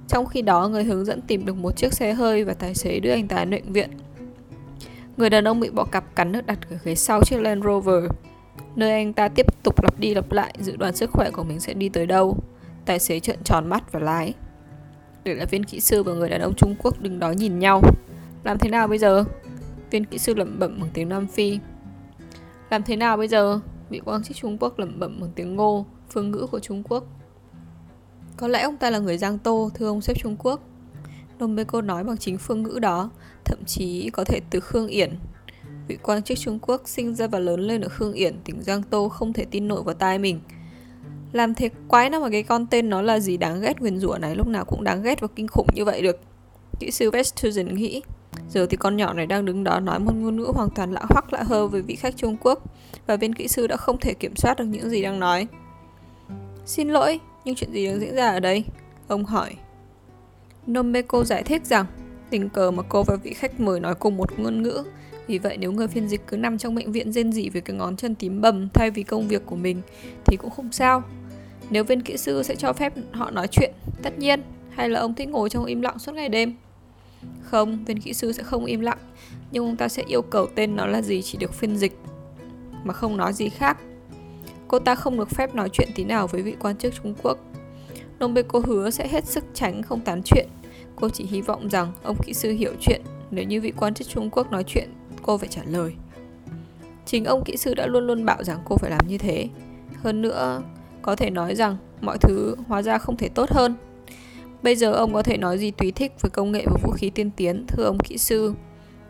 trong 0.09 0.27
khi 0.27 0.43
đó, 0.43 0.69
người 0.69 0.85
hướng 0.85 1.05
dẫn 1.05 1.21
tìm 1.23 1.47
được 1.47 1.57
một 1.57 1.77
chiếc 1.77 1.93
xe 1.93 2.13
hơi 2.13 2.45
và 2.45 2.55
tài 2.55 2.75
xế 2.75 3.01
đưa 3.01 3.11
anh 3.11 3.29
ta 3.29 3.45
đến 3.45 3.51
bệnh 3.51 3.73
viện. 3.73 3.91
Người 5.17 5.31
đàn 5.31 5.49
ông 5.49 5.61
bị 5.61 5.71
bọ 5.71 5.85
cạp 5.85 6.17
cắn 6.17 6.33
được 6.33 6.47
đặt 6.47 6.59
ở 6.71 6.77
ghế 6.85 6.95
sau 6.95 7.21
chiếc 7.25 7.41
Land 7.41 7.65
Rover, 7.65 8.05
nơi 8.77 8.91
anh 8.91 9.13
ta 9.13 9.29
tiếp 9.29 9.47
tục 9.63 9.83
lặp 9.83 10.01
đi 10.01 10.15
lặp 10.15 10.33
lại 10.33 10.55
dự 10.61 10.77
đoán 10.77 10.97
sức 10.97 11.11
khỏe 11.13 11.31
của 11.31 11.45
mình 11.45 11.61
sẽ 11.61 11.75
đi 11.75 11.89
tới 11.89 12.07
đâu. 12.07 12.39
Tài 12.85 12.99
xế 12.99 13.21
trợn 13.21 13.37
tròn 13.45 13.69
mắt 13.69 13.93
và 13.93 14.01
lái. 14.01 14.35
Để 15.27 15.35
là 15.35 15.45
viên 15.45 15.64
kỹ 15.64 15.81
sư 15.81 16.03
và 16.03 16.12
người 16.12 16.29
đàn 16.29 16.41
ông 16.41 16.55
Trung 16.55 16.74
Quốc 16.79 17.01
đứng 17.01 17.18
đó 17.18 17.31
nhìn 17.31 17.59
nhau. 17.59 17.83
Làm 18.45 18.59
thế 18.59 18.70
nào 18.70 18.89
bây 18.89 18.99
giờ? 18.99 19.24
Viên 19.91 20.05
kỹ 20.05 20.18
sư 20.18 20.35
lẩm 20.35 20.59
bẩm 20.59 20.79
bằng 20.81 20.91
tiếng 20.95 21.09
Nam 21.09 21.27
Phi. 21.27 21.59
Làm 22.70 22.83
thế 22.83 22.97
nào 22.97 23.16
bây 23.16 23.29
giờ? 23.29 23.61
Vị 23.91 24.01
quan 24.05 24.22
chức 24.22 24.37
Trung 24.37 24.59
Quốc 24.61 24.79
lẩm 24.79 24.99
bẩm 24.99 25.20
bằng 25.20 25.31
tiếng 25.35 25.57
Ngô, 25.57 25.87
phương 26.11 26.31
ngữ 26.31 26.47
của 26.51 26.61
Trung 26.61 26.83
Quốc. 26.83 27.05
Có 28.37 28.49
lẽ 28.49 28.62
ông 28.62 28.77
ta 28.77 28.91
là 28.91 28.99
người 28.99 29.18
Giang 29.18 29.39
Tô, 29.39 29.70
thưa 29.74 29.87
ông 29.87 30.01
sếp 30.01 30.18
Trung 30.18 30.37
Quốc. 30.39 30.61
Nông 31.39 31.57
Bê 31.57 31.64
Cô 31.64 31.83
nói 31.83 32.05
bằng 32.05 32.16
chính 32.16 32.39
phương 32.39 32.62
ngữ 32.62 32.79
đó, 32.83 33.11
thậm 33.45 33.59
chí 33.66 34.11
có 34.11 34.24
thể 34.24 34.41
từ 34.51 34.61
Khương 34.61 34.89
Yển. 34.89 35.14
vị 35.89 35.99
quan 36.03 36.22
chức 36.22 36.39
Trung 36.39 36.59
Quốc 36.59 36.83
sinh 36.85 37.14
ra 37.14 37.27
và 37.27 37.39
lớn 37.39 37.61
lên 37.61 37.81
ở 37.81 37.89
Khương 37.89 38.12
Yển, 38.12 38.37
tỉnh 38.45 38.62
Giang 38.62 38.83
Tô 38.83 39.09
không 39.09 39.33
thể 39.33 39.45
tin 39.45 39.68
nổi 39.68 39.83
vào 39.83 39.95
tai 39.95 40.18
mình. 40.18 40.41
Làm 41.37 41.55
thế 41.55 41.70
quái 41.89 42.11
nào 42.11 42.20
mà 42.20 42.28
cái 42.30 42.43
con 42.43 42.66
tên 42.66 42.91
nó 42.91 43.03
là 43.03 43.20
gì 43.20 43.37
đáng 43.37 43.61
ghét 43.61 43.80
nguyền 43.80 43.99
rủa 43.99 44.18
này 44.18 44.37
lúc 44.37 44.47
nào 44.47 44.64
cũng 44.64 44.84
đáng 44.84 45.03
ghét 45.03 45.20
và 45.20 45.28
kinh 45.37 45.49
khủng 45.49 45.66
như 45.74 45.84
vậy 45.84 46.03
được. 46.03 46.20
Kỹ 46.80 46.91
sư 46.91 47.11
Vestusen 47.11 47.74
nghĩ, 47.74 48.03
giờ 48.51 48.66
thì 48.70 48.76
con 48.76 48.97
nhỏ 48.97 49.12
này 49.12 49.26
đang 49.26 49.45
đứng 49.45 49.64
đó 49.64 49.80
nói 49.80 49.99
một 49.99 50.12
ngôn 50.14 50.37
ngữ 50.37 50.47
hoàn 50.55 50.70
toàn 50.70 50.93
lạ 50.93 51.03
hoắc 51.09 51.32
lạ 51.32 51.43
hơ 51.43 51.66
với 51.66 51.82
vị 51.82 51.97
khách 51.97 52.16
Trung 52.16 52.37
Quốc 52.41 52.62
và 53.07 53.16
viên 53.16 53.34
kỹ 53.34 53.49
sư 53.49 53.66
đã 53.66 53.76
không 53.76 53.99
thể 54.01 54.14
kiểm 54.14 54.37
soát 54.37 54.59
được 54.59 54.64
những 54.64 54.91
gì 54.91 55.03
đang 55.03 55.20
nói. 55.20 55.47
Xin 56.66 56.89
lỗi, 56.89 57.20
nhưng 57.45 57.55
chuyện 57.55 57.72
gì 57.72 57.87
đang 57.87 58.01
diễn 58.01 58.14
ra 58.14 58.28
ở 58.28 58.41
đây? 58.41 58.64
Ông 59.09 59.24
hỏi. 59.24 59.55
Nomeko 60.66 61.24
giải 61.24 61.43
thích 61.43 61.66
rằng 61.66 61.87
tình 62.30 62.49
cờ 62.49 62.70
mà 62.70 62.82
cô 62.89 63.03
và 63.03 63.16
vị 63.16 63.32
khách 63.32 63.61
mời 63.61 63.80
nói 63.80 63.95
cùng 63.95 64.16
một 64.16 64.39
ngôn 64.39 64.62
ngữ 64.62 64.84
vì 65.26 65.39
vậy 65.39 65.57
nếu 65.57 65.72
người 65.72 65.89
phiên 65.89 66.09
dịch 66.09 66.20
cứ 66.26 66.37
nằm 66.37 66.59
trong 66.59 66.74
bệnh 66.74 66.93
viện 66.93 67.12
rên 67.12 67.32
rỉ 67.32 67.49
với 67.49 67.62
cái 67.62 67.76
ngón 67.76 67.97
chân 67.97 68.14
tím 68.14 68.41
bầm 68.41 68.68
thay 68.74 68.91
vì 68.91 69.03
công 69.03 69.28
việc 69.28 69.43
của 69.47 69.57
mình 69.57 69.82
thì 70.24 70.37
cũng 70.37 70.51
không 70.51 70.72
sao. 70.72 71.03
Nếu 71.71 71.85
viên 71.85 72.03
kỹ 72.03 72.17
sư 72.17 72.43
sẽ 72.43 72.55
cho 72.55 72.73
phép 72.73 72.93
họ 73.12 73.31
nói 73.31 73.49
chuyện, 73.49 73.73
tất 74.03 74.19
nhiên, 74.19 74.43
hay 74.71 74.89
là 74.89 75.01
ông 75.01 75.14
thích 75.14 75.29
ngồi 75.29 75.51
trong 75.51 75.64
im 75.64 75.81
lặng 75.81 75.99
suốt 75.99 76.12
ngày 76.12 76.29
đêm? 76.29 76.55
Không, 77.43 77.85
viên 77.85 78.01
kỹ 78.01 78.12
sư 78.14 78.33
sẽ 78.33 78.43
không 78.43 78.64
im 78.64 78.81
lặng, 78.81 78.99
nhưng 79.51 79.64
ông 79.64 79.77
ta 79.77 79.89
sẽ 79.89 80.03
yêu 80.07 80.23
cầu 80.23 80.47
tên 80.55 80.77
nó 80.77 80.87
là 80.87 81.03
gì 81.03 81.23
chỉ 81.23 81.39
được 81.39 81.55
phiên 81.55 81.77
dịch, 81.77 81.99
mà 82.85 82.93
không 82.93 83.17
nói 83.17 83.33
gì 83.33 83.49
khác. 83.49 83.79
Cô 84.69 84.79
ta 84.79 84.95
không 84.95 85.19
được 85.19 85.31
phép 85.31 85.55
nói 85.55 85.69
chuyện 85.73 85.89
tí 85.95 86.05
nào 86.05 86.27
với 86.27 86.43
vị 86.43 86.55
quan 86.61 86.77
chức 86.77 86.95
Trung 86.95 87.14
Quốc. 87.23 87.39
Nombeko 88.19 88.61
hứa 88.64 88.91
sẽ 88.91 89.09
hết 89.09 89.27
sức 89.27 89.45
tránh 89.55 89.83
không 89.83 90.01
tán 90.01 90.23
chuyện. 90.25 90.47
Cô 90.97 91.09
chỉ 91.09 91.25
hy 91.25 91.41
vọng 91.41 91.69
rằng 91.69 91.93
ông 92.03 92.17
kỹ 92.23 92.35
sư 92.35 92.53
hiểu 92.53 92.73
chuyện 92.81 93.01
nếu 93.31 93.45
như 93.45 93.61
vị 93.61 93.73
quan 93.77 93.95
chức 93.95 94.09
Trung 94.09 94.31
Quốc 94.31 94.53
nói 94.53 94.64
chuyện 94.67 94.89
cô 95.23 95.39
phải 95.39 95.49
trả 95.49 95.62
lời. 95.67 95.95
Chính 97.07 97.25
ông 97.25 97.45
kỹ 97.45 97.57
sư 97.57 97.75
đã 97.75 97.87
luôn 97.87 98.07
luôn 98.07 98.25
bảo 98.25 98.45
rằng 98.45 98.59
cô 98.64 98.77
phải 98.77 98.91
làm 98.91 99.07
như 99.09 99.19
thế. 99.19 99.49
Hơn 100.03 100.23
nữa, 100.23 100.62
có 101.07 101.17
thể 101.17 101.31
nói 101.31 101.55
rằng 101.55 101.77
mọi 102.01 102.19
thứ 102.19 102.57
hóa 102.69 102.83
ra 102.83 102.99
không 102.99 103.17
thể 103.17 103.29
tốt 103.29 103.51
hơn. 103.51 103.75
Bây 104.63 104.77
giờ 104.77 104.93
ông 104.93 105.13
có 105.13 105.23
thể 105.23 105.37
nói 105.37 105.59
gì 105.59 105.71
tùy 105.71 105.93
thích 105.93 106.13
với 106.21 106.31
công 106.31 106.53
nghệ 106.53 106.65
và 106.67 106.77
vũ 106.83 106.91
khí 106.91 107.11
tiên 107.11 107.31
tiến, 107.37 107.65
thưa 107.69 107.85
ông 107.85 107.99
kỹ 107.99 108.19
sư, 108.19 108.55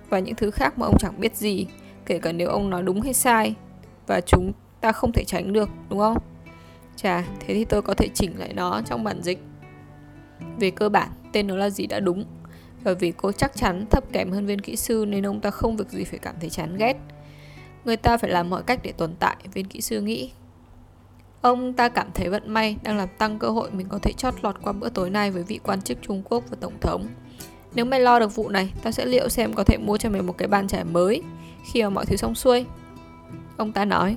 và 0.09 0.19
những 0.19 0.35
thứ 0.35 0.51
khác 0.51 0.79
mà 0.79 0.87
ông 0.87 0.99
chẳng 0.99 1.21
biết 1.21 1.37
gì, 1.37 1.67
kể 2.07 2.19
cả 2.19 2.33
nếu 2.33 2.49
ông 2.49 2.71
nói 2.71 2.83
đúng 2.83 3.01
hay 3.01 3.15
sai, 3.15 3.55
và 4.07 4.21
chúng 4.21 4.53
ta 4.81 4.93
không 4.93 5.13
thể 5.13 5.25
tránh 5.25 5.53
được, 5.53 5.69
đúng 5.91 5.99
không? 5.99 6.19
Chà, 6.97 7.25
thế 7.41 7.55
thì 7.55 7.65
tôi 7.65 7.83
có 7.83 7.95
thể 7.95 8.09
chỉnh 8.15 8.39
lại 8.39 8.53
nó 8.55 8.83
trong 8.87 9.05
bản 9.05 9.23
dịch. 9.23 9.39
Về 10.59 10.71
cơ 10.71 10.89
bản, 10.89 11.09
tên 11.33 11.47
nó 11.47 11.57
là 11.57 11.71
gì 11.71 11.87
đã 11.87 12.01
đúng, 12.01 12.25
và 12.85 12.93
vì 12.93 13.13
cô 13.17 13.33
chắc 13.33 13.57
chắn 13.57 13.87
thấp 13.91 14.13
kém 14.13 14.31
hơn 14.31 14.47
viên 14.47 14.61
kỹ 14.61 14.77
sư 14.77 15.05
nên 15.09 15.27
ông 15.27 15.41
ta 15.41 15.51
không 15.51 15.77
việc 15.77 15.91
gì 15.91 16.05
phải 16.05 16.19
cảm 16.19 16.35
thấy 16.41 16.51
chán 16.51 16.77
ghét. 16.77 16.97
Người 17.85 17.97
ta 17.97 18.17
phải 18.17 18.31
làm 18.31 18.51
mọi 18.51 18.63
cách 18.63 18.81
để 18.83 18.93
tồn 18.93 19.15
tại, 19.19 19.37
viên 19.53 19.67
kỹ 19.67 19.81
sư 19.81 20.01
nghĩ. 20.01 20.31
Ông 21.41 21.73
ta 21.73 21.89
cảm 21.89 22.07
thấy 22.15 22.29
vận 22.29 22.51
may 22.51 22.77
đang 22.83 22.97
làm 22.97 23.09
tăng 23.19 23.39
cơ 23.39 23.49
hội 23.49 23.71
mình 23.71 23.87
có 23.89 23.99
thể 24.03 24.13
chót 24.13 24.35
lọt 24.43 24.57
qua 24.63 24.73
bữa 24.73 24.89
tối 24.89 25.11
nay 25.11 25.31
với 25.31 25.43
vị 25.43 25.61
quan 25.63 25.83
chức 25.83 25.99
Trung 26.03 26.23
Quốc 26.25 26.45
và 26.51 26.57
Tổng 26.61 26.81
thống. 26.81 27.07
Nếu 27.75 27.85
mày 27.85 28.01
lo 28.01 28.19
được 28.19 28.35
vụ 28.35 28.49
này, 28.49 28.73
tao 28.83 28.93
sẽ 28.93 29.07
liệu 29.07 29.29
xem 29.29 29.53
có 29.53 29.65
thể 29.65 29.79
mua 29.79 29.97
cho 29.97 30.11
mày 30.11 30.23
một 30.23 30.39
cái 30.39 30.49
bàn 30.49 30.69
trải 30.69 30.85
mới 30.85 31.23
khi 31.73 31.83
mà 31.83 31.89
mọi 31.89 32.07
thứ 32.07 32.17
xong 32.17 32.35
xuôi. 32.35 32.67
Ông 33.57 33.73
ta 33.73 33.85
nói, 33.85 34.17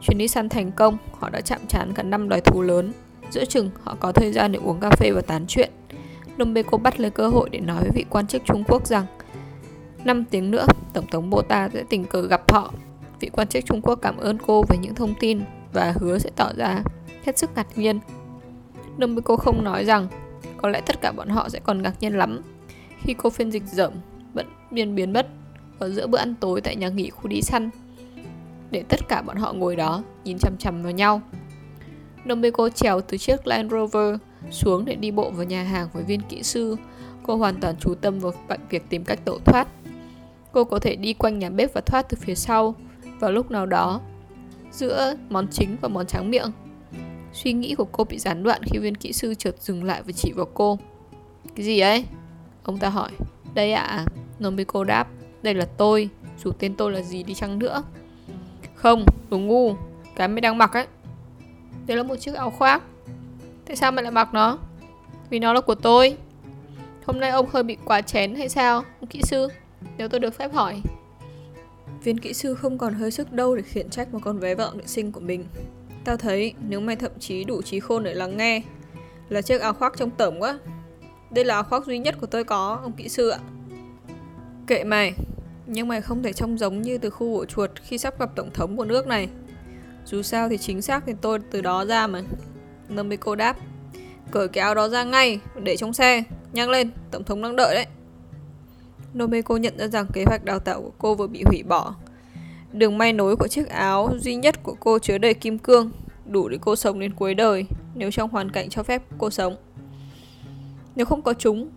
chuyến 0.00 0.18
đi 0.18 0.28
săn 0.28 0.48
thành 0.48 0.72
công, 0.72 0.96
họ 1.18 1.30
đã 1.30 1.40
chạm 1.40 1.60
trán 1.68 1.92
cả 1.92 2.02
năm 2.02 2.28
loài 2.28 2.40
thú 2.40 2.62
lớn. 2.62 2.92
Giữa 3.30 3.44
chừng, 3.44 3.70
họ 3.82 3.96
có 4.00 4.12
thời 4.12 4.32
gian 4.32 4.52
để 4.52 4.58
uống 4.62 4.80
cà 4.80 4.90
phê 4.90 5.10
và 5.10 5.20
tán 5.20 5.44
chuyện. 5.48 5.70
Nombeko 6.36 6.78
bắt 6.78 7.00
lấy 7.00 7.10
cơ 7.10 7.28
hội 7.28 7.48
để 7.50 7.60
nói 7.60 7.80
với 7.80 7.90
vị 7.94 8.04
quan 8.10 8.26
chức 8.26 8.42
Trung 8.44 8.64
Quốc 8.68 8.86
rằng 8.86 9.06
5 10.04 10.24
tiếng 10.24 10.50
nữa, 10.50 10.66
Tổng 10.92 11.06
thống 11.10 11.30
Bota 11.30 11.68
sẽ 11.72 11.84
tình 11.88 12.04
cờ 12.04 12.22
gặp 12.22 12.52
họ. 12.52 12.72
Vị 13.20 13.30
quan 13.32 13.48
chức 13.48 13.64
Trung 13.64 13.80
Quốc 13.82 13.98
cảm 14.02 14.16
ơn 14.16 14.38
cô 14.46 14.64
về 14.68 14.76
những 14.78 14.94
thông 14.94 15.14
tin 15.20 15.40
và 15.72 15.94
hứa 16.00 16.18
sẽ 16.18 16.30
tỏ 16.36 16.52
ra 16.56 16.82
hết 17.24 17.38
sức 17.38 17.50
ngạc 17.54 17.78
nhiên. 17.78 18.00
Nombeko 18.98 19.36
không 19.36 19.64
nói 19.64 19.84
rằng, 19.84 20.08
có 20.56 20.68
lẽ 20.68 20.80
tất 20.86 21.00
cả 21.00 21.12
bọn 21.12 21.28
họ 21.28 21.48
sẽ 21.48 21.60
còn 21.64 21.82
ngạc 21.82 21.94
nhiên 22.00 22.12
lắm 22.12 22.40
khi 22.98 23.14
cô 23.14 23.30
phiên 23.30 23.50
dịch 23.50 23.62
dởm, 23.66 23.92
vẫn 24.34 24.46
biên 24.70 24.94
biến 24.94 25.12
mất 25.12 25.26
ở 25.78 25.90
giữa 25.90 26.06
bữa 26.06 26.18
ăn 26.18 26.34
tối 26.40 26.60
tại 26.60 26.76
nhà 26.76 26.88
nghỉ 26.88 27.10
khu 27.10 27.28
đi 27.28 27.42
săn, 27.42 27.70
để 28.70 28.84
tất 28.88 29.00
cả 29.08 29.22
bọn 29.22 29.36
họ 29.36 29.52
ngồi 29.52 29.76
đó 29.76 30.02
nhìn 30.24 30.38
chằm 30.38 30.56
chằm 30.58 30.82
vào 30.82 30.92
nhau. 30.92 31.20
Nombeko 32.24 32.68
trèo 32.68 33.00
từ 33.00 33.18
chiếc 33.18 33.46
Land 33.46 33.72
Rover 33.72 34.16
xuống 34.50 34.84
để 34.84 34.94
đi 34.94 35.10
bộ 35.10 35.30
vào 35.30 35.44
nhà 35.44 35.62
hàng 35.62 35.88
với 35.92 36.02
viên 36.02 36.20
kỹ 36.28 36.42
sư. 36.42 36.76
Cô 37.22 37.36
hoàn 37.36 37.60
toàn 37.60 37.74
chú 37.80 37.94
tâm 37.94 38.18
vào 38.18 38.32
việc 38.70 38.88
tìm 38.88 39.04
cách 39.04 39.24
tẩu 39.24 39.38
thoát. 39.38 39.68
Cô 40.52 40.64
có 40.64 40.78
thể 40.78 40.96
đi 40.96 41.12
quanh 41.12 41.38
nhà 41.38 41.50
bếp 41.50 41.74
và 41.74 41.80
thoát 41.80 42.08
từ 42.08 42.16
phía 42.20 42.34
sau 42.34 42.74
vào 43.20 43.32
lúc 43.32 43.50
nào 43.50 43.66
đó 43.66 44.00
giữa 44.72 45.14
món 45.30 45.48
chính 45.50 45.76
và 45.80 45.88
món 45.88 46.06
tráng 46.06 46.30
miệng. 46.30 46.52
Suy 47.32 47.52
nghĩ 47.52 47.74
của 47.74 47.84
cô 47.84 48.04
bị 48.04 48.18
gián 48.18 48.42
đoạn 48.42 48.62
khi 48.64 48.78
viên 48.78 48.94
kỹ 48.94 49.12
sư 49.12 49.34
chợt 49.34 49.54
dừng 49.60 49.84
lại 49.84 50.02
và 50.02 50.12
chỉ 50.12 50.32
vào 50.32 50.46
cô. 50.54 50.78
Cái 51.56 51.64
gì 51.64 51.80
ấy? 51.80 52.04
Ông 52.62 52.78
ta 52.78 52.88
hỏi. 52.88 53.10
Đây 53.54 53.72
ạ, 53.72 53.82
à, 53.82 54.04
Nomiko 54.38 54.84
đáp. 54.84 55.08
Đây 55.42 55.54
là 55.54 55.64
tôi, 55.64 56.08
dù 56.44 56.50
tên 56.58 56.74
tôi 56.74 56.92
là 56.92 57.00
gì 57.02 57.22
đi 57.22 57.34
chăng 57.34 57.58
nữa. 57.58 57.82
Không, 58.74 59.04
đồ 59.30 59.38
ngu, 59.38 59.74
cái 60.16 60.28
mày 60.28 60.40
đang 60.40 60.58
mặc 60.58 60.72
ấy. 60.72 60.86
Đây 61.86 61.96
là 61.96 62.02
một 62.02 62.16
chiếc 62.16 62.34
áo 62.34 62.50
khoác 62.50 62.82
Tại 63.66 63.76
sao 63.76 63.92
mày 63.92 64.02
lại 64.02 64.12
mặc 64.12 64.34
nó? 64.34 64.58
Vì 65.30 65.38
nó 65.38 65.52
là 65.52 65.60
của 65.60 65.74
tôi 65.74 66.16
Hôm 67.06 67.20
nay 67.20 67.30
ông 67.30 67.46
hơi 67.52 67.62
bị 67.62 67.76
quá 67.84 68.00
chén 68.00 68.34
hay 68.34 68.48
sao, 68.48 68.82
ông 69.00 69.06
kỹ 69.10 69.20
sư? 69.22 69.48
Nếu 69.98 70.08
tôi 70.08 70.20
được 70.20 70.34
phép 70.34 70.52
hỏi 70.54 70.82
Viên 72.04 72.18
kỹ 72.18 72.34
sư 72.34 72.54
không 72.54 72.78
còn 72.78 72.94
hơi 72.94 73.10
sức 73.10 73.32
đâu 73.32 73.56
để 73.56 73.62
khiển 73.62 73.90
trách 73.90 74.12
một 74.12 74.20
con 74.22 74.38
vé 74.38 74.54
vợ 74.54 74.72
nữ 74.74 74.82
sinh 74.86 75.12
của 75.12 75.20
mình. 75.20 75.44
Tao 76.04 76.16
thấy 76.16 76.54
nếu 76.68 76.80
mày 76.80 76.96
thậm 76.96 77.12
chí 77.18 77.44
đủ 77.44 77.62
trí 77.62 77.80
khôn 77.80 78.04
để 78.04 78.14
lắng 78.14 78.36
nghe 78.36 78.62
Là 79.28 79.42
chiếc 79.42 79.60
áo 79.60 79.72
khoác 79.72 79.92
trông 79.96 80.10
tẩm 80.10 80.38
quá. 80.38 80.58
Đây 81.30 81.44
là 81.44 81.54
áo 81.54 81.62
khoác 81.62 81.86
duy 81.86 81.98
nhất 81.98 82.14
của 82.20 82.26
tôi 82.26 82.44
có, 82.44 82.78
ông 82.82 82.92
kỹ 82.92 83.08
sư 83.08 83.28
ạ. 83.28 83.38
Kệ 84.66 84.84
mày 84.84 85.14
Nhưng 85.66 85.88
mày 85.88 86.00
không 86.00 86.22
thể 86.22 86.32
trông 86.32 86.58
giống 86.58 86.82
như 86.82 86.98
từ 86.98 87.10
khu 87.10 87.38
ổ 87.38 87.44
chuột 87.44 87.70
khi 87.82 87.98
sắp 87.98 88.20
gặp 88.20 88.30
tổng 88.36 88.50
thống 88.54 88.76
của 88.76 88.84
nước 88.84 89.06
này. 89.06 89.28
Dù 90.04 90.22
sao 90.22 90.48
thì 90.48 90.58
chính 90.58 90.82
xác 90.82 91.02
thì 91.06 91.12
tôi 91.20 91.38
từ 91.50 91.60
đó 91.60 91.84
ra 91.84 92.06
mà. 92.06 92.22
Nâng 92.88 93.16
cô 93.16 93.34
đáp 93.34 93.56
Cởi 94.30 94.48
cái 94.48 94.64
áo 94.64 94.74
đó 94.74 94.88
ra 94.88 95.04
ngay 95.04 95.40
Để 95.62 95.76
trong 95.76 95.92
xe. 95.92 96.22
Nhanh 96.52 96.70
lên 96.70 96.90
Tổng 97.10 97.24
thống 97.24 97.42
đang 97.42 97.56
đợi 97.56 97.74
đấy. 97.74 97.86
Nomeko 99.14 99.56
nhận 99.56 99.78
ra 99.78 99.86
rằng 99.86 100.06
kế 100.12 100.24
hoạch 100.26 100.44
đào 100.44 100.58
tạo 100.58 100.82
của 100.82 100.92
cô 100.98 101.14
vừa 101.14 101.26
bị 101.26 101.42
hủy 101.46 101.62
bỏ. 101.62 101.94
Đường 102.72 102.98
may 102.98 103.12
nối 103.12 103.36
của 103.36 103.48
chiếc 103.48 103.68
áo 103.68 104.10
duy 104.18 104.34
nhất 104.34 104.62
của 104.62 104.76
cô 104.80 104.98
chứa 104.98 105.18
đầy 105.18 105.34
kim 105.34 105.58
cương 105.58 105.90
Đủ 106.26 106.48
để 106.48 106.58
cô 106.60 106.76
sống 106.76 107.00
đến 107.00 107.14
cuối 107.14 107.34
đời 107.34 107.64
Nếu 107.94 108.10
trong 108.10 108.30
hoàn 108.30 108.50
cảnh 108.50 108.68
cho 108.68 108.82
phép 108.82 109.02
cô 109.18 109.30
sống. 109.30 109.56
Nếu 110.96 111.06
không 111.06 111.22
có 111.22 111.34
chúng 111.34 111.70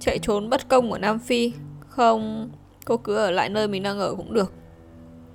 Chạy 0.00 0.18
trốn 0.18 0.50
bất 0.50 0.68
công 0.68 0.92
ở 0.92 0.98
Nam 0.98 1.18
Phi 1.18 1.52
Không 1.88 2.50
Cô 2.84 2.96
cứ 2.96 3.16
ở 3.16 3.30
lại 3.30 3.48
nơi 3.48 3.68
mình 3.68 3.82
đang 3.82 3.98
ở 3.98 4.14
cũng 4.14 4.34
được. 4.34 4.52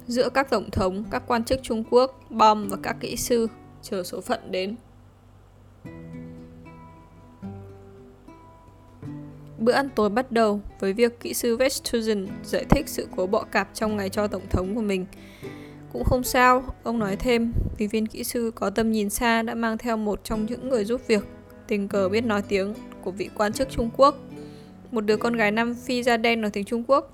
Giữa 0.08 0.30
các 0.30 0.50
tổng 0.50 0.72
thống, 0.72 1.04
các 1.12 1.24
quan 1.28 1.44
chức 1.44 1.60
Trung 1.64 1.84
Quốc, 1.90 2.20
bom 2.30 2.68
và 2.68 2.78
các 2.84 2.96
kỹ 3.00 3.16
sư 3.16 3.48
Chờ 3.82 4.04
số 4.04 4.22
phận 4.22 4.52
đến. 4.52 4.76
Bữa 9.58 9.72
ăn 9.72 9.90
tối 9.96 10.10
bắt 10.10 10.32
đầu 10.32 10.62
với 10.80 10.94
việc 10.94 11.20
kỹ 11.20 11.34
sư 11.34 11.58
Vestusen 11.58 12.28
giải 12.44 12.66
thích 12.70 12.90
sự 12.90 13.08
cố 13.16 13.28
bọ 13.28 13.44
cạp 13.44 13.70
trong 13.74 13.98
ngày 13.98 14.10
cho 14.10 14.28
tổng 14.28 14.48
thống 14.50 14.76
của 14.76 14.82
mình. 14.82 15.06
Cũng 15.94 16.04
không 16.04 16.24
sao, 16.24 16.64
ông 16.84 17.00
nói 17.00 17.16
thêm, 17.16 17.54
vì 17.78 17.88
viên 17.88 18.08
kỹ 18.08 18.24
sư 18.24 18.52
có 18.56 18.70
tầm 18.70 18.92
nhìn 18.92 19.10
xa 19.10 19.42
đã 19.42 19.56
mang 19.56 19.78
theo 19.78 19.98
một 19.98 20.24
trong 20.24 20.46
những 20.46 20.70
người 20.70 20.86
giúp 20.86 21.02
việc, 21.08 21.24
tình 21.68 21.88
cờ 21.88 22.10
biết 22.10 22.26
nói 22.26 22.42
tiếng 22.42 22.74
của 23.04 23.12
vị 23.12 23.30
quan 23.36 23.54
chức 23.54 23.70
Trung 23.70 23.90
Quốc, 23.98 24.16
một 24.92 25.02
đứa 25.02 25.18
con 25.18 25.34
gái 25.34 25.52
Nam 25.52 25.74
Phi 25.74 26.04
da 26.04 26.18
đen 26.18 26.42
nói 26.42 26.52
tiếng 26.52 26.66
Trung 26.66 26.84
Quốc. 26.88 27.12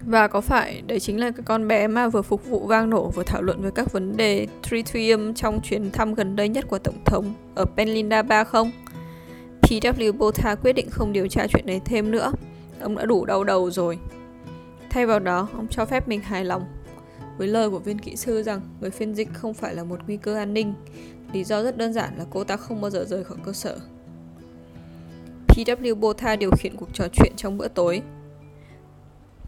Và 0.00 0.28
có 0.28 0.40
phải 0.40 0.82
đấy 0.86 1.00
chính 1.00 1.20
là 1.20 1.30
cái 1.30 1.42
con 1.44 1.68
bé 1.68 1.86
mà 1.86 2.08
vừa 2.08 2.22
phục 2.22 2.46
vụ 2.46 2.66
vang 2.66 2.90
nổ 2.90 3.10
vừa 3.10 3.22
thảo 3.22 3.42
luận 3.42 3.62
về 3.62 3.70
các 3.74 3.92
vấn 3.92 4.16
đề 4.16 4.46
tritium 4.62 5.34
trong 5.34 5.60
chuyến 5.62 5.90
thăm 5.90 6.14
gần 6.14 6.36
đây 6.36 6.48
nhất 6.48 6.64
của 6.68 6.78
Tổng 6.78 7.04
thống 7.04 7.34
ở 7.54 7.64
Penlinda 7.76 8.22
3 8.22 8.44
không? 8.44 8.70
P.W. 9.70 10.12
Botha 10.12 10.54
quyết 10.54 10.72
định 10.72 10.90
không 10.90 11.12
điều 11.12 11.28
tra 11.28 11.46
chuyện 11.46 11.66
này 11.66 11.80
thêm 11.84 12.10
nữa. 12.10 12.32
Ông 12.80 12.96
đã 12.96 13.04
đủ 13.04 13.24
đau 13.24 13.44
đầu 13.44 13.70
rồi. 13.70 13.98
Thay 14.90 15.06
vào 15.06 15.20
đó, 15.20 15.48
ông 15.54 15.68
cho 15.68 15.84
phép 15.84 16.08
mình 16.08 16.20
hài 16.20 16.44
lòng 16.44 16.64
với 17.38 17.48
lời 17.48 17.70
của 17.70 17.78
viên 17.78 17.98
kỹ 17.98 18.16
sư 18.16 18.42
rằng 18.42 18.60
người 18.80 18.90
phiên 18.90 19.14
dịch 19.14 19.28
không 19.32 19.54
phải 19.54 19.74
là 19.74 19.84
một 19.84 20.00
nguy 20.06 20.16
cơ 20.16 20.36
an 20.36 20.54
ninh. 20.54 20.74
Lý 21.32 21.44
do 21.44 21.62
rất 21.62 21.76
đơn 21.76 21.92
giản 21.92 22.18
là 22.18 22.24
cô 22.30 22.44
ta 22.44 22.56
không 22.56 22.80
bao 22.80 22.90
giờ 22.90 23.04
rời 23.04 23.24
khỏi 23.24 23.38
cơ 23.44 23.52
sở. 23.52 23.78
P.W. 25.48 25.94
Botha 25.94 26.36
điều 26.36 26.50
khiển 26.58 26.76
cuộc 26.76 26.88
trò 26.94 27.04
chuyện 27.12 27.32
trong 27.36 27.58
bữa 27.58 27.68
tối. 27.68 28.02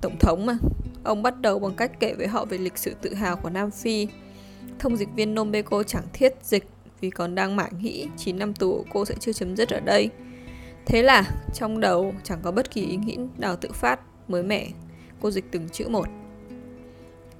Tổng 0.00 0.18
thống 0.20 0.46
mà, 0.46 0.56
ông 1.04 1.22
bắt 1.22 1.40
đầu 1.40 1.58
bằng 1.58 1.74
cách 1.74 2.00
kể 2.00 2.14
với 2.14 2.26
họ 2.26 2.44
về 2.44 2.58
lịch 2.58 2.78
sử 2.78 2.94
tự 3.00 3.14
hào 3.14 3.36
của 3.36 3.50
Nam 3.50 3.70
Phi. 3.70 4.08
Thông 4.78 4.96
dịch 4.96 5.08
viên 5.16 5.34
Nombeko 5.34 5.82
chẳng 5.82 6.04
thiết 6.12 6.34
dịch 6.42 6.64
vì 7.02 7.10
còn 7.10 7.34
đang 7.34 7.56
mải 7.56 7.70
nghĩ 7.80 8.06
9 8.16 8.38
năm 8.38 8.54
tù 8.54 8.84
cô 8.92 9.04
sẽ 9.04 9.14
chưa 9.20 9.32
chấm 9.32 9.56
dứt 9.56 9.68
ở 9.68 9.80
đây. 9.80 10.10
Thế 10.86 11.02
là 11.02 11.24
trong 11.54 11.80
đầu 11.80 12.14
chẳng 12.22 12.38
có 12.42 12.52
bất 12.52 12.70
kỳ 12.70 12.86
ý 12.86 12.96
nghĩ 12.96 13.16
nào 13.38 13.56
tự 13.56 13.72
phát 13.72 14.00
mới 14.28 14.42
mẻ. 14.42 14.68
Cô 15.20 15.30
dịch 15.30 15.44
từng 15.50 15.68
chữ 15.68 15.88
một. 15.88 16.06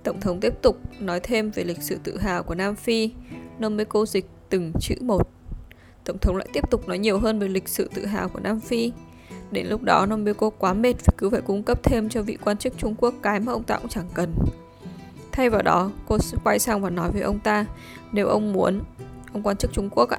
Tổng 0.02 0.20
thống 0.20 0.40
tiếp 0.40 0.62
tục 0.62 0.76
nói 1.00 1.20
thêm 1.20 1.50
về 1.50 1.64
lịch 1.64 1.82
sử 1.82 1.98
tự 2.04 2.18
hào 2.18 2.42
của 2.42 2.54
Nam 2.54 2.76
Phi. 2.76 3.10
Nomeko 3.58 4.04
dịch 4.06 4.26
từng 4.50 4.72
chữ 4.80 4.94
một. 5.00 5.28
Tổng 6.04 6.18
thống 6.18 6.36
lại 6.36 6.46
tiếp 6.52 6.70
tục 6.70 6.88
nói 6.88 6.98
nhiều 6.98 7.18
hơn 7.18 7.38
về 7.38 7.48
lịch 7.48 7.68
sử 7.68 7.90
tự 7.94 8.06
hào 8.06 8.28
của 8.28 8.40
Nam 8.40 8.60
Phi. 8.60 8.92
Đến 9.50 9.66
lúc 9.66 9.82
đó 9.82 10.06
Nomeko 10.06 10.50
quá 10.50 10.74
mệt 10.74 10.94
phải 10.98 11.14
cứ 11.18 11.30
phải 11.30 11.40
cung 11.40 11.62
cấp 11.62 11.82
thêm 11.82 12.08
cho 12.08 12.22
vị 12.22 12.38
quan 12.44 12.56
chức 12.56 12.78
Trung 12.78 12.94
Quốc 12.98 13.14
cái 13.22 13.40
mà 13.40 13.52
ông 13.52 13.62
ta 13.62 13.76
cũng 13.78 13.88
chẳng 13.88 14.08
cần. 14.14 14.34
Thay 15.32 15.50
vào 15.50 15.62
đó, 15.62 15.90
cô 16.08 16.18
quay 16.44 16.58
sang 16.58 16.82
và 16.82 16.90
nói 16.90 17.10
với 17.10 17.22
ông 17.22 17.38
ta, 17.38 17.66
nếu 18.12 18.26
ông 18.26 18.52
muốn, 18.52 18.80
ông 19.32 19.42
quan 19.42 19.56
chức 19.56 19.72
Trung 19.72 19.90
Quốc 19.90 20.10
ạ, 20.10 20.18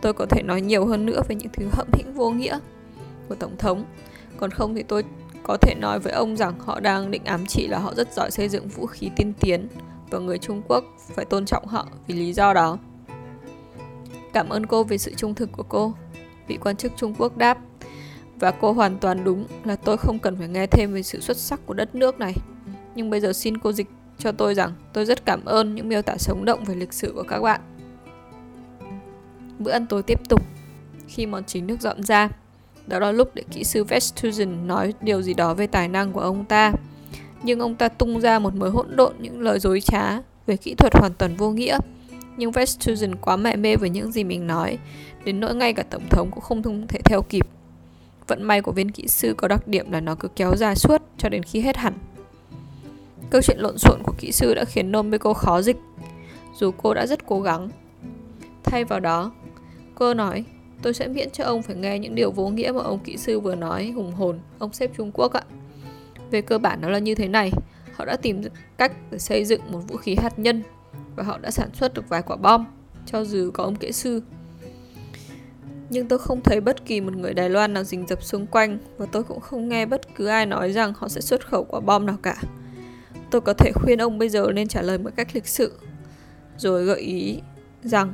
tôi 0.00 0.12
có 0.12 0.26
thể 0.26 0.42
nói 0.42 0.60
nhiều 0.60 0.86
hơn 0.86 1.06
nữa 1.06 1.22
về 1.28 1.34
những 1.34 1.52
thứ 1.52 1.68
hậm 1.72 1.88
hĩnh 1.92 2.14
vô 2.14 2.30
nghĩa 2.30 2.58
của 3.28 3.34
Tổng 3.34 3.56
thống. 3.58 3.84
Còn 4.36 4.50
không 4.50 4.74
thì 4.74 4.82
tôi 4.82 5.04
có 5.42 5.56
thể 5.56 5.74
nói 5.74 5.98
với 5.98 6.12
ông 6.12 6.36
rằng 6.36 6.54
họ 6.58 6.80
đang 6.80 7.10
định 7.10 7.24
ám 7.24 7.46
chỉ 7.46 7.66
là 7.66 7.78
họ 7.78 7.94
rất 7.94 8.12
giỏi 8.12 8.30
xây 8.30 8.48
dựng 8.48 8.68
vũ 8.68 8.86
khí 8.86 9.10
tiên 9.16 9.32
tiến 9.40 9.68
và 10.10 10.18
người 10.18 10.38
Trung 10.38 10.62
Quốc 10.68 10.84
phải 11.14 11.24
tôn 11.24 11.46
trọng 11.46 11.66
họ 11.66 11.86
vì 12.06 12.14
lý 12.14 12.32
do 12.32 12.54
đó. 12.54 12.78
Cảm 14.32 14.48
ơn 14.48 14.66
cô 14.66 14.84
về 14.84 14.98
sự 14.98 15.14
trung 15.16 15.34
thực 15.34 15.52
của 15.52 15.62
cô. 15.62 15.94
Vị 16.46 16.58
quan 16.60 16.76
chức 16.76 16.92
Trung 16.96 17.14
Quốc 17.18 17.36
đáp. 17.36 17.58
Và 18.36 18.50
cô 18.50 18.72
hoàn 18.72 18.98
toàn 18.98 19.24
đúng 19.24 19.46
là 19.64 19.76
tôi 19.76 19.96
không 19.96 20.18
cần 20.18 20.36
phải 20.36 20.48
nghe 20.48 20.66
thêm 20.66 20.92
về 20.92 21.02
sự 21.02 21.20
xuất 21.20 21.36
sắc 21.36 21.66
của 21.66 21.74
đất 21.74 21.94
nước 21.94 22.18
này. 22.18 22.34
Nhưng 22.94 23.10
bây 23.10 23.20
giờ 23.20 23.32
xin 23.32 23.58
cô 23.58 23.72
dịch 23.72 23.88
cho 24.18 24.32
tôi 24.32 24.54
rằng 24.54 24.72
tôi 24.92 25.04
rất 25.04 25.26
cảm 25.26 25.44
ơn 25.44 25.74
những 25.74 25.88
miêu 25.88 26.02
tả 26.02 26.16
sống 26.18 26.44
động 26.44 26.64
về 26.64 26.74
lịch 26.74 26.92
sử 26.92 27.12
của 27.14 27.24
các 27.28 27.40
bạn. 27.40 27.60
Bữa 29.58 29.70
ăn 29.70 29.86
tối 29.86 30.02
tiếp 30.02 30.20
tục. 30.28 30.42
Khi 31.08 31.26
món 31.26 31.44
chính 31.44 31.66
được 31.66 31.80
dọn 31.80 32.02
ra, 32.02 32.28
đó 32.86 32.98
là 32.98 33.12
lúc 33.12 33.30
để 33.34 33.42
kỹ 33.50 33.64
sư 33.64 33.84
Vestusen 33.84 34.66
nói 34.66 34.94
điều 35.00 35.22
gì 35.22 35.34
đó 35.34 35.54
về 35.54 35.66
tài 35.66 35.88
năng 35.88 36.12
của 36.12 36.20
ông 36.20 36.44
ta. 36.44 36.72
Nhưng 37.42 37.60
ông 37.60 37.74
ta 37.74 37.88
tung 37.88 38.20
ra 38.20 38.38
một 38.38 38.54
mớ 38.54 38.68
hỗn 38.68 38.96
độn 38.96 39.14
những 39.20 39.40
lời 39.40 39.58
dối 39.58 39.80
trá 39.80 40.18
về 40.46 40.56
kỹ 40.56 40.74
thuật 40.74 40.94
hoàn 40.94 41.12
toàn 41.18 41.36
vô 41.36 41.50
nghĩa. 41.50 41.78
Nhưng 42.36 42.50
Vestusen 42.50 43.14
quá 43.14 43.36
mẹ 43.36 43.56
mê 43.56 43.76
với 43.76 43.90
những 43.90 44.12
gì 44.12 44.24
mình 44.24 44.46
nói, 44.46 44.78
đến 45.24 45.40
nỗi 45.40 45.54
ngay 45.54 45.72
cả 45.72 45.82
tổng 45.82 46.08
thống 46.10 46.30
cũng 46.30 46.40
không 46.40 46.86
thể 46.88 47.00
theo 47.04 47.22
kịp. 47.22 47.46
Vận 48.26 48.42
may 48.42 48.62
của 48.62 48.72
viên 48.72 48.90
kỹ 48.90 49.08
sư 49.08 49.34
có 49.36 49.48
đặc 49.48 49.68
điểm 49.68 49.92
là 49.92 50.00
nó 50.00 50.14
cứ 50.14 50.28
kéo 50.28 50.56
dài 50.56 50.76
suốt 50.76 51.02
cho 51.18 51.28
đến 51.28 51.42
khi 51.42 51.60
hết 51.60 51.76
hẳn. 51.76 51.94
Câu 53.30 53.42
chuyện 53.42 53.58
lộn 53.60 53.78
xộn 53.78 54.00
của 54.02 54.12
kỹ 54.18 54.32
sư 54.32 54.54
đã 54.54 54.64
khiến 54.64 54.92
Nomeko 54.92 55.34
khó 55.34 55.62
dịch, 55.62 55.76
dù 56.58 56.70
cô 56.82 56.94
đã 56.94 57.06
rất 57.06 57.26
cố 57.26 57.40
gắng. 57.40 57.68
Thay 58.64 58.84
vào 58.84 59.00
đó, 59.00 59.32
cô 59.94 60.14
nói, 60.14 60.44
tôi 60.82 60.94
sẽ 60.94 61.08
miễn 61.08 61.30
cho 61.30 61.44
ông 61.44 61.62
phải 61.62 61.76
nghe 61.76 61.98
những 61.98 62.14
điều 62.14 62.30
vô 62.30 62.48
nghĩa 62.48 62.72
mà 62.72 62.82
ông 62.82 62.98
kỹ 62.98 63.16
sư 63.16 63.40
vừa 63.40 63.54
nói 63.54 63.90
hùng 63.90 64.12
hồn, 64.12 64.38
ông 64.58 64.72
sếp 64.72 64.96
Trung 64.96 65.10
Quốc 65.14 65.32
ạ. 65.32 65.42
Về 66.30 66.42
cơ 66.42 66.58
bản 66.58 66.80
nó 66.80 66.88
là 66.88 66.98
như 66.98 67.14
thế 67.14 67.28
này, 67.28 67.50
họ 67.94 68.04
đã 68.04 68.16
tìm 68.16 68.42
cách 68.76 68.92
để 69.10 69.18
xây 69.18 69.44
dựng 69.44 69.60
một 69.70 69.80
vũ 69.88 69.96
khí 69.96 70.16
hạt 70.22 70.38
nhân 70.38 70.62
và 71.16 71.22
họ 71.22 71.38
đã 71.38 71.50
sản 71.50 71.68
xuất 71.74 71.94
được 71.94 72.08
vài 72.08 72.22
quả 72.22 72.36
bom, 72.36 72.64
cho 73.06 73.24
dù 73.24 73.50
có 73.54 73.64
ông 73.64 73.76
kỹ 73.76 73.92
sư. 73.92 74.22
Nhưng 75.90 76.08
tôi 76.08 76.18
không 76.18 76.40
thấy 76.44 76.60
bất 76.60 76.86
kỳ 76.86 77.00
một 77.00 77.16
người 77.16 77.34
Đài 77.34 77.50
Loan 77.50 77.74
nào 77.74 77.84
rình 77.84 78.06
rập 78.06 78.22
xung 78.22 78.46
quanh 78.46 78.78
và 78.96 79.06
tôi 79.12 79.22
cũng 79.22 79.40
không 79.40 79.68
nghe 79.68 79.86
bất 79.86 80.14
cứ 80.14 80.26
ai 80.26 80.46
nói 80.46 80.72
rằng 80.72 80.92
họ 80.96 81.08
sẽ 81.08 81.20
xuất 81.20 81.46
khẩu 81.46 81.64
quả 81.64 81.80
bom 81.80 82.06
nào 82.06 82.16
cả. 82.22 82.36
Tôi 83.30 83.40
có 83.40 83.52
thể 83.52 83.72
khuyên 83.74 83.98
ông 83.98 84.18
bây 84.18 84.28
giờ 84.28 84.46
nên 84.54 84.68
trả 84.68 84.82
lời 84.82 84.98
một 84.98 85.10
cách 85.16 85.28
lịch 85.32 85.46
sự 85.46 85.72
Rồi 86.58 86.84
gợi 86.84 87.00
ý 87.00 87.40
rằng 87.82 88.12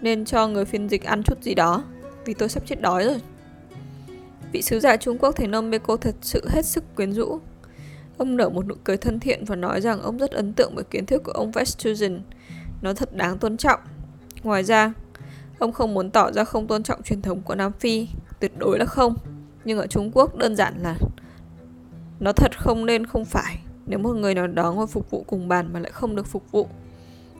nên 0.00 0.24
cho 0.24 0.48
người 0.48 0.64
phiên 0.64 0.88
dịch 0.88 1.04
ăn 1.04 1.22
chút 1.22 1.42
gì 1.42 1.54
đó 1.54 1.84
Vì 2.24 2.34
tôi 2.34 2.48
sắp 2.48 2.62
chết 2.66 2.80
đói 2.80 3.04
rồi. 3.04 3.20
Vị 4.52 4.62
sứ 4.62 4.80
giả 4.80 4.96
Trung 4.96 5.18
Quốc 5.18 5.36
thấy 5.36 5.46
Nomeko 5.46 5.96
thật 5.96 6.14
sự 6.22 6.46
hết 6.48 6.64
sức 6.64 6.84
quyến 6.96 7.12
rũ. 7.12 7.40
Ông 8.18 8.36
nở 8.36 8.48
một 8.48 8.66
nụ 8.66 8.74
cười 8.84 8.96
thân 8.96 9.20
thiện 9.20 9.44
và 9.44 9.56
nói 9.56 9.80
rằng 9.80 10.02
ông 10.02 10.18
rất 10.18 10.30
ấn 10.30 10.52
tượng 10.52 10.74
với 10.74 10.84
kiến 10.84 11.06
thức 11.06 11.22
của 11.24 11.32
ông 11.32 11.52
Vestusen 11.52 12.20
Nó 12.82 12.94
thật 12.94 13.16
đáng 13.16 13.38
tôn 13.38 13.56
trọng. 13.56 13.80
Ngoài 14.42 14.64
ra, 14.64 14.92
ông 15.58 15.72
không 15.72 15.94
muốn 15.94 16.10
tỏ 16.10 16.32
ra 16.32 16.44
không 16.44 16.66
tôn 16.66 16.82
trọng 16.82 17.02
truyền 17.02 17.22
thống 17.22 17.42
của 17.42 17.54
Nam 17.54 17.72
Phi 17.72 18.08
Tuyệt 18.40 18.52
đối 18.58 18.78
là 18.78 18.84
không. 18.84 19.14
Nhưng 19.64 19.78
ở 19.78 19.86
Trung 19.86 20.10
Quốc 20.14 20.36
đơn 20.36 20.56
giản 20.56 20.74
là 20.82 20.96
Nó 22.20 22.32
thật 22.32 22.58
không 22.58 22.86
nên 22.86 23.06
không 23.06 23.24
phải. 23.24 23.58
Nếu 23.86 23.98
một 23.98 24.16
người 24.16 24.34
nào 24.34 24.46
đó 24.46 24.72
ngồi 24.72 24.86
phục 24.86 25.10
vụ 25.10 25.24
cùng 25.26 25.48
bàn 25.48 25.72
mà 25.72 25.80
lại 25.80 25.92
không 25.92 26.16
được 26.16 26.26
phục 26.26 26.50
vụ 26.52 26.68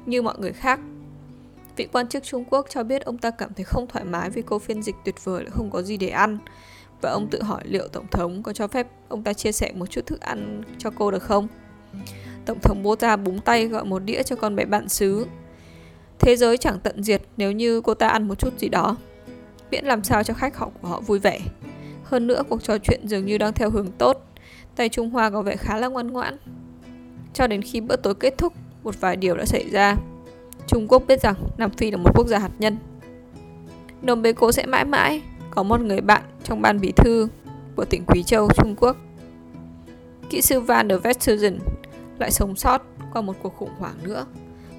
như 0.07 0.23
mọi 0.23 0.39
người 0.39 0.53
khác. 0.53 0.81
Vị 1.81 1.89
quan 1.93 2.09
chức 2.09 2.25
Trung 2.25 2.45
Quốc 2.51 2.67
cho 2.71 2.83
biết 2.83 3.05
ông 3.05 3.19
ta 3.19 3.31
cảm 3.31 3.55
thấy 3.55 3.65
không 3.65 3.87
thoải 3.87 4.05
mái 4.05 4.31
vì 4.31 4.43
cô 4.43 4.59
phiên 4.59 4.83
dịch 4.83 4.95
tuyệt 5.05 5.25
vời 5.25 5.43
lại 5.43 5.51
không 5.51 5.71
có 5.71 5.83
gì 5.83 5.97
để 5.97 6.09
ăn 6.09 6.39
và 7.01 7.11
ông 7.11 7.29
tự 7.31 7.43
hỏi 7.43 7.63
liệu 7.65 7.89
Tổng 7.89 8.07
thống 8.11 8.43
có 8.43 8.53
cho 8.53 8.67
phép 8.67 8.87
ông 9.09 9.23
ta 9.23 9.33
chia 9.33 9.53
sẻ 9.53 9.73
một 9.75 9.87
chút 9.87 10.07
thức 10.07 10.21
ăn 10.21 10.63
cho 10.79 10.91
cô 10.91 11.11
được 11.11 11.23
không. 11.23 11.49
Tổng 12.47 12.59
thống 12.63 12.83
bố 12.83 12.97
ta 12.97 13.17
búng 13.17 13.41
tay 13.41 13.67
gọi 13.67 13.85
một 13.85 13.99
đĩa 13.99 14.23
cho 14.23 14.37
con 14.37 14.57
bé 14.57 14.65
bạn 14.65 14.89
xứ. 14.89 15.27
Thế 16.19 16.37
giới 16.37 16.57
chẳng 16.57 16.81
tận 16.81 17.03
diệt 17.03 17.23
nếu 17.37 17.53
như 17.53 17.81
cô 17.81 17.95
ta 17.95 18.09
ăn 18.09 18.29
một 18.29 18.39
chút 18.39 18.59
gì 18.59 18.69
đó. 18.69 18.97
Miễn 19.71 19.85
làm 19.85 20.05
sao 20.05 20.23
cho 20.23 20.35
khách 20.35 20.57
họ 20.57 20.71
của 20.83 20.89
họ 20.89 21.01
vui 21.01 21.19
vẻ. 21.19 21.41
Hơn 22.05 22.27
nữa 22.27 22.43
cuộc 22.49 22.63
trò 22.63 22.79
chuyện 22.79 23.01
dường 23.05 23.27
như 23.27 23.39
đang 23.39 23.53
theo 23.53 23.71
hướng 23.71 23.93
tốt 23.99 24.27
Tay 24.77 24.89
Trung 24.89 25.11
Hoa 25.11 25.31
có 25.31 25.43
vẻ 25.43 25.57
khá 25.57 25.77
là 25.77 25.89
ngoan 25.89 26.07
ngoãn. 26.07 26.37
Cho 27.35 27.47
đến 27.47 27.63
khi 27.63 27.81
bữa 27.81 27.97
tối 27.97 28.15
kết 28.15 28.39
thúc, 28.39 28.53
một 28.83 29.01
vài 29.01 29.17
điều 29.17 29.37
đã 29.37 29.45
xảy 29.45 29.71
ra. 29.71 29.97
Trung 30.71 30.89
Quốc 30.89 31.03
biết 31.07 31.23
rằng 31.23 31.35
Nam 31.59 31.71
Phi 31.71 31.91
là 31.91 31.97
một 31.97 32.11
quốc 32.15 32.27
gia 32.27 32.39
hạt 32.39 32.51
nhân. 32.59 32.77
Nôm 34.03 34.23
Bê 34.23 34.33
Cố 34.33 34.53
sẽ 34.53 34.67
mãi 34.67 34.85
mãi 34.85 35.23
có 35.51 35.63
một 35.63 35.81
người 35.81 36.01
bạn 36.01 36.23
trong 36.45 36.63
ban 36.63 36.81
bí 36.81 36.93
thư 36.97 37.29
của 37.77 37.85
tỉnh 37.85 38.05
Quý 38.07 38.23
Châu, 38.23 38.49
Trung 38.57 38.77
Quốc. 38.77 38.97
Kỹ 40.31 40.43
sư 40.43 40.61
Van 40.61 40.89
der 40.89 41.01
Westhuizen 41.01 41.59
lại 42.19 42.31
sống 42.31 42.57
sót 42.57 42.83
qua 43.13 43.23
một 43.23 43.37
cuộc 43.43 43.57
khủng 43.57 43.71
hoảng 43.79 43.95
nữa 44.03 44.27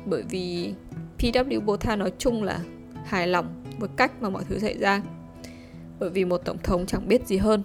bởi 0.05 0.23
vì 0.29 0.73
PW 1.19 1.65
Botha 1.65 1.95
nói 1.95 2.11
chung 2.17 2.43
là 2.43 2.59
hài 3.05 3.27
lòng 3.27 3.63
với 3.79 3.89
cách 3.95 4.11
mà 4.21 4.29
mọi 4.29 4.43
thứ 4.49 4.59
xảy 4.59 4.77
ra 4.77 5.01
bởi 5.99 6.09
vì 6.09 6.25
một 6.25 6.37
tổng 6.45 6.57
thống 6.63 6.85
chẳng 6.85 7.07
biết 7.07 7.27
gì 7.27 7.37
hơn 7.37 7.63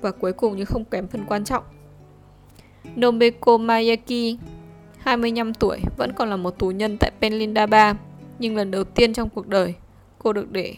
và 0.00 0.10
cuối 0.10 0.32
cùng 0.32 0.56
nhưng 0.56 0.66
không 0.66 0.84
kém 0.84 1.08
phần 1.08 1.24
quan 1.26 1.44
trọng. 1.44 1.64
Nobeko 3.00 3.56
Mayaki, 3.56 4.38
25 5.04 5.54
tuổi, 5.54 5.78
vẫn 5.96 6.12
còn 6.12 6.30
là 6.30 6.36
một 6.36 6.58
tù 6.58 6.70
nhân 6.70 6.96
tại 7.00 7.10
Penlinda 7.20 7.66
3, 7.66 7.94
nhưng 8.38 8.56
lần 8.56 8.70
đầu 8.70 8.84
tiên 8.84 9.12
trong 9.12 9.28
cuộc 9.28 9.48
đời, 9.48 9.74
cô 10.18 10.32
được 10.32 10.52
để 10.52 10.74